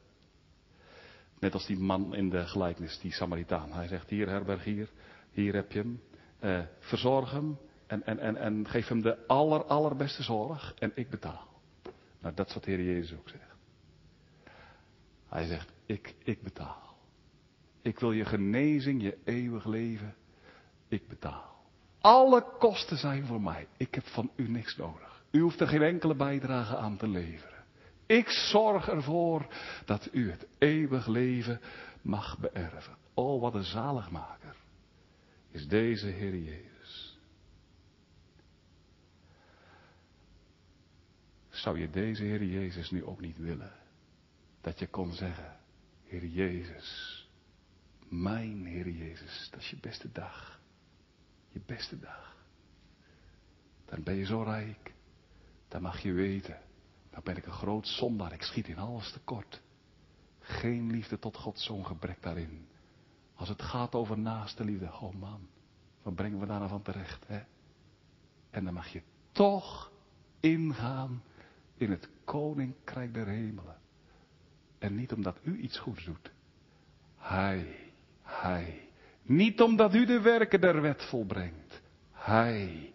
Net 1.44 1.54
als 1.54 1.66
die 1.66 1.80
man 1.80 2.16
in 2.16 2.30
de 2.30 2.48
gelijkenis, 2.48 3.00
die 3.00 3.12
Samaritaan. 3.12 3.74
Hij 3.74 3.88
zegt, 3.88 4.10
hier 4.10 4.30
herberg 4.30 4.64
hier, 4.64 4.90
hier 5.32 5.54
heb 5.54 5.72
je 5.72 5.80
hem. 5.80 6.02
Uh, 6.42 6.60
verzorg 6.80 7.32
hem 7.32 7.58
en, 7.88 8.06
en, 8.06 8.20
en, 8.20 8.38
en 8.38 8.68
geef 8.68 8.88
hem 8.88 9.02
de 9.02 9.28
aller, 9.28 9.64
allerbeste 9.64 10.24
zorg 10.24 10.74
en 10.80 10.92
ik 10.96 11.10
betaal. 11.10 11.48
Nou, 12.20 12.36
dat 12.36 12.48
is 12.48 12.54
wat 12.54 12.64
de 12.64 12.72
Heer 12.72 12.84
Jezus 12.84 13.18
ook 13.18 13.30
zegt. 13.30 13.56
Hij 15.28 15.46
zegt, 15.46 15.72
ik, 15.86 16.16
ik 16.24 16.42
betaal. 16.44 16.96
Ik 17.82 18.00
wil 18.00 18.12
je 18.12 18.26
genezing, 18.26 19.02
je 19.02 19.18
eeuwig 19.24 19.66
leven. 19.66 20.16
Ik 20.88 21.08
betaal. 21.08 21.56
Alle 22.02 22.46
kosten 22.60 22.98
zijn 22.98 23.26
voor 23.26 23.42
mij. 23.42 23.68
Ik 23.78 23.96
heb 23.96 24.06
van 24.06 24.32
u 24.36 24.50
niks 24.50 24.76
nodig. 24.76 25.24
U 25.32 25.40
hoeft 25.40 25.60
er 25.60 25.68
geen 25.68 25.82
enkele 25.82 26.16
bijdrage 26.16 26.78
aan 26.78 26.98
te 26.98 27.08
leveren. 27.08 27.53
Ik 28.18 28.30
zorg 28.30 28.88
ervoor 28.88 29.48
dat 29.86 30.10
u 30.12 30.32
het 30.32 30.48
eeuwig 30.58 31.08
leven 31.08 31.62
mag 32.02 32.38
beërven. 32.40 32.98
Oh, 33.14 33.42
wat 33.42 33.54
een 33.54 33.64
zaligmaker 33.64 34.56
is 35.52 35.68
deze 35.68 36.08
Heer 36.08 36.38
Jezus. 36.38 37.20
Zou 41.50 41.80
je 41.80 41.90
deze 41.90 42.24
Heer 42.24 42.44
Jezus 42.44 42.92
nu 42.92 43.06
ook 43.06 43.22
niet 43.22 43.38
willen? 43.38 43.74
Dat 44.62 44.80
je 44.80 44.88
kon 44.88 45.14
zeggen, 45.14 45.58
Heer 46.04 46.26
Jezus, 46.26 47.28
mijn 48.10 48.66
Heer 48.66 48.90
Jezus, 48.90 49.48
dat 49.52 49.60
is 49.60 49.70
je 49.70 49.78
beste 49.82 50.12
dag 50.12 50.62
je 51.54 51.62
beste 51.66 52.00
dag. 52.00 52.36
Dan 53.86 54.04
ben 54.04 54.16
je 54.16 54.26
zo 54.26 54.42
rijk. 54.42 54.94
Dan 55.68 55.82
mag 55.82 56.00
je 56.00 56.12
weten. 56.12 56.58
Dan 57.14 57.22
ben 57.24 57.38
ik 57.38 57.46
een 57.46 57.52
groot 57.52 57.88
zondaar. 57.88 58.34
Ik 58.34 58.42
schiet 58.42 58.68
in 58.68 58.78
alles 58.78 59.12
tekort. 59.12 59.62
Geen 60.40 60.92
liefde 60.92 61.20
tot 61.20 61.38
God, 61.38 61.60
zo'n 61.60 61.86
gebrek 61.86 62.22
daarin. 62.22 62.68
Als 63.36 63.50
het 63.50 63.62
gaat 63.62 63.96
over 63.96 64.18
naaste 64.18 64.64
liefde. 64.64 64.94
Oh 64.94 65.14
man, 65.14 65.48
wat 66.02 66.16
brengen 66.16 66.40
we 66.40 66.46
daar 66.46 66.58
nou 66.58 66.70
van 66.70 66.82
terecht, 66.82 67.28
hè? 67.28 67.42
En 68.50 68.64
dan 68.64 68.74
mag 68.74 68.88
je 68.88 69.02
toch 69.32 69.92
ingaan 70.40 71.24
in 71.78 71.92
het 71.92 72.10
koninkrijk 72.24 73.14
der 73.14 73.28
hemelen. 73.28 73.78
En 74.80 74.96
niet 74.96 75.14
omdat 75.14 75.38
u 75.44 75.58
iets 75.58 75.80
goeds 75.80 76.06
doet. 76.06 76.32
Hij, 77.18 77.92
hij 78.22 78.90
niet 79.22 79.62
omdat 79.62 79.96
u 79.96 80.06
de 80.06 80.22
werken 80.22 80.62
der 80.62 80.82
wet 80.82 81.04
volbrengt. 81.04 81.82
Hij, 82.12 82.94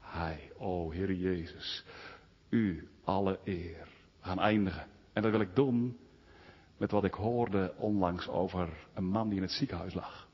hij. 0.00 0.52
O 0.56 0.90
Heer 0.90 1.12
Jezus, 1.12 1.84
u 2.48 2.88
alle 3.04 3.38
eer. 3.44 3.88
Gaan 4.20 4.38
eindigen. 4.38 4.86
En 5.12 5.22
dat 5.22 5.30
wil 5.30 5.40
ik 5.40 5.54
doen 5.54 5.98
met 6.76 6.90
wat 6.90 7.04
ik 7.04 7.14
hoorde 7.14 7.74
onlangs 7.76 8.28
over 8.28 8.68
een 8.94 9.04
man 9.04 9.28
die 9.28 9.36
in 9.36 9.42
het 9.42 9.52
ziekenhuis 9.52 9.94
lag. 9.94 10.28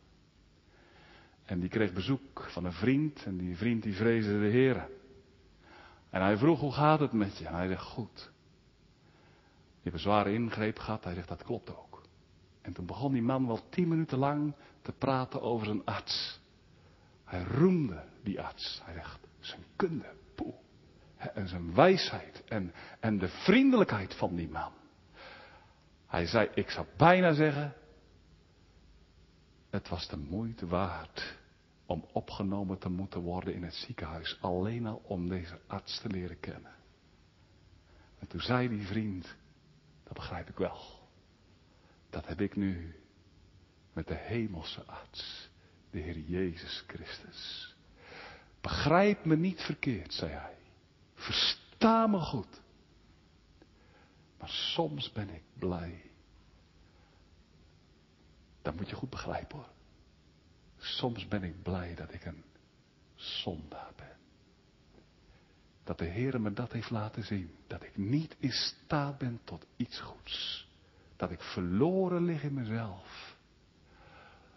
En 1.45 1.61
die 1.61 1.69
kreeg 1.69 1.93
bezoek 1.93 2.47
van 2.51 2.65
een 2.65 2.73
vriend 2.73 3.25
en 3.25 3.37
die 3.37 3.57
vriend 3.57 3.83
die 3.83 3.95
vreesde 3.95 4.41
de 4.41 4.47
Heer. 4.47 4.89
En 6.11 6.23
hij 6.23 6.37
vroeg 6.37 6.61
hoe 6.61 6.73
gaat 6.73 7.01
het 7.01 7.13
met 7.13 7.39
je? 7.39 7.47
En 7.47 7.55
hij 7.55 7.69
zegt 7.69 7.83
goed. 7.83 8.31
Je 9.69 9.83
hebt 9.83 9.95
een 9.95 10.01
zware 10.01 10.33
ingreep 10.33 10.79
gehad. 10.79 11.05
Hij 11.05 11.15
zegt 11.15 11.29
dat 11.29 11.43
klopt 11.43 11.77
ook. 11.77 12.03
En 12.63 12.73
toen 12.73 12.87
begon 12.87 13.13
die 13.13 13.23
man 13.23 13.47
wel 13.47 13.69
tien 13.69 13.89
minuten 13.89 14.19
lang 14.19 14.55
te 14.83 14.93
praten 14.93 15.43
over 15.43 15.67
zijn 15.67 15.85
arts. 15.85 16.41
Hij 17.25 17.43
roemde 17.43 18.05
die 18.23 18.41
arts. 18.41 18.81
Hij 18.85 18.95
zegt 18.95 19.19
zijn 19.41 19.65
kunde. 19.77 20.15
En 21.35 21.49
zijn 21.49 21.75
wijsheid 21.75 22.45
en, 22.45 22.73
en 23.01 23.19
de 23.19 23.29
vriendelijkheid 23.29 24.15
van 24.15 24.35
die 24.35 24.49
man. 24.49 24.73
Hij 26.07 26.27
zei, 26.27 26.51
ik 26.55 26.71
zou 26.71 26.87
bijna 26.97 27.33
zeggen, 27.33 27.75
het 29.71 29.89
was 29.89 30.09
de 30.09 30.17
moeite 30.17 30.67
waard 30.67 31.37
om 31.87 32.05
opgenomen 32.13 32.79
te 32.79 32.89
moeten 32.89 33.21
worden 33.21 33.55
in 33.55 33.63
het 33.63 33.75
ziekenhuis. 33.75 34.39
Alleen 34.41 34.87
al 34.87 35.03
om 35.05 35.29
deze 35.29 35.59
arts 35.67 36.01
te 36.01 36.09
leren 36.09 36.41
kennen. 36.41 36.75
En 38.19 38.29
toen 38.29 38.41
zei 38.41 38.69
die 38.69 38.87
vriend, 38.87 39.35
dat 40.05 40.13
begrijp 40.13 40.49
ik 40.49 40.57
wel. 40.57 41.09
Dat 42.11 42.27
heb 42.27 42.41
ik 42.41 42.57
nu 42.57 42.95
met 43.93 44.07
de 44.07 44.15
hemelse 44.15 44.83
arts, 44.85 45.49
de 45.91 45.99
Heer 45.99 46.19
Jezus 46.19 46.85
Christus. 46.87 47.75
Begrijp 48.61 49.25
me 49.25 49.37
niet 49.37 49.61
verkeerd, 49.61 50.13
zei 50.13 50.33
hij. 50.33 50.57
Versta 51.17 52.07
me 52.07 52.21
goed. 52.21 52.61
Maar 54.39 54.49
soms 54.49 55.13
ben 55.13 55.29
ik 55.29 55.43
blij. 55.59 56.11
Dat 58.63 58.77
moet 58.77 58.89
je 58.89 58.97
goed 58.97 59.11
begrijpen 59.11 59.57
hoor. 59.57 59.69
Soms 60.77 61.29
ben 61.29 61.43
ik 61.43 61.63
blij 61.63 61.95
dat 61.95 62.13
ik 62.13 62.25
een 62.25 62.45
zondaar 63.15 63.93
ben. 63.97 64.17
Dat 65.85 65.99
de 65.99 66.05
Heer 66.05 66.41
me 66.41 66.53
dat 66.53 66.73
heeft 66.73 66.91
laten 66.91 67.25
zien. 67.25 67.55
Dat 67.67 67.83
ik 67.83 67.97
niet 67.97 68.37
in 68.39 68.53
staat 68.53 69.19
ben 69.19 69.41
tot 69.45 69.67
iets 69.77 70.01
goeds. 70.01 70.69
Dat 71.17 71.31
ik 71.31 71.41
verloren 71.41 72.25
lig 72.25 72.43
in 72.43 72.55
mezelf. 72.55 73.37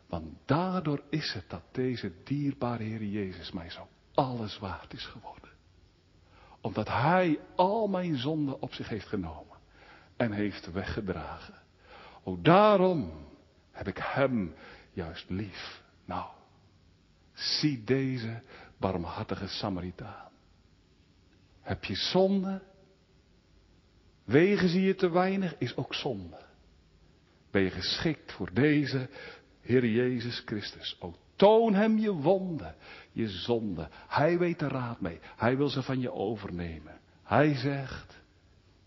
Want 0.08 0.38
daardoor 0.46 1.04
is 1.10 1.34
het 1.34 1.50
dat 1.50 1.64
deze 1.72 2.14
dierbare 2.24 2.84
Heer 2.84 3.04
Jezus 3.04 3.52
mij 3.52 3.70
zo 3.70 3.88
alles 4.14 4.60
waard 4.60 4.94
is 4.94 5.06
geworden. 5.06 5.49
Omdat 6.62 6.88
Hij 6.88 7.40
al 7.56 7.88
mijn 7.88 8.18
zonden 8.18 8.62
op 8.62 8.74
zich 8.74 8.90
heeft 8.90 9.08
genomen 9.08 9.58
en 10.18 10.32
heeft 10.32 10.72
weggedragen. 10.72 11.54
O 12.24 12.42
daarom 12.42 13.12
heb 13.72 13.88
ik 13.88 13.98
Hem 13.98 14.54
juist 14.92 15.30
lief. 15.30 15.84
Nou, 16.06 16.30
zie 17.34 17.84
deze 17.84 18.42
barmhartige 18.78 19.48
Samaritaan. 19.48 20.32
Heb 21.62 21.84
je 21.84 21.96
zonde? 21.96 22.62
Wegen 24.24 24.70
zie 24.70 24.82
je 24.82 24.96
te 24.96 25.10
weinig, 25.10 25.58
is 25.58 25.76
ook 25.76 25.94
zonde. 25.94 26.46
Ben 27.52 27.62
je 27.62 27.72
geschikt 27.72 28.32
voor 28.32 28.54
deze 28.54 29.10
Heer 29.62 29.86
Jezus 29.86 30.42
Christus? 30.46 30.98
O 31.00 31.16
toon 31.40 31.74
hem 31.74 31.98
je 31.98 32.14
wonden, 32.14 32.76
je 33.12 33.30
zonde. 33.30 33.90
Hij 34.08 34.38
weet 34.38 34.62
er 34.62 34.72
raad 34.72 35.02
mee. 35.02 35.20
Hij 35.36 35.58
wil 35.58 35.70
ze 35.70 35.84
van 35.84 36.00
je 36.00 36.12
overnemen. 36.12 37.00
Hij 37.24 37.56
zegt, 37.56 38.22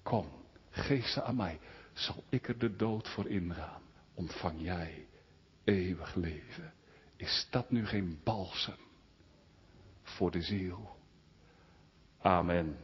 kom, 0.03 0.27
geef 0.71 1.07
ze 1.07 1.23
aan 1.23 1.37
mij. 1.37 1.59
Zal 1.93 2.25
ik 2.29 2.49
er 2.49 2.59
de 2.59 2.77
dood 2.77 3.09
voor 3.09 3.29
ingaan? 3.29 3.83
Ontvang 4.15 4.61
jij 4.61 5.07
eeuwig 5.65 6.15
leven. 6.15 6.73
Is 7.17 7.47
dat 7.51 7.71
nu 7.71 7.87
geen 7.87 8.21
balsem 8.25 8.79
voor 10.03 10.31
de 10.31 10.43
ziel? 10.43 10.97
Amen. 12.21 12.77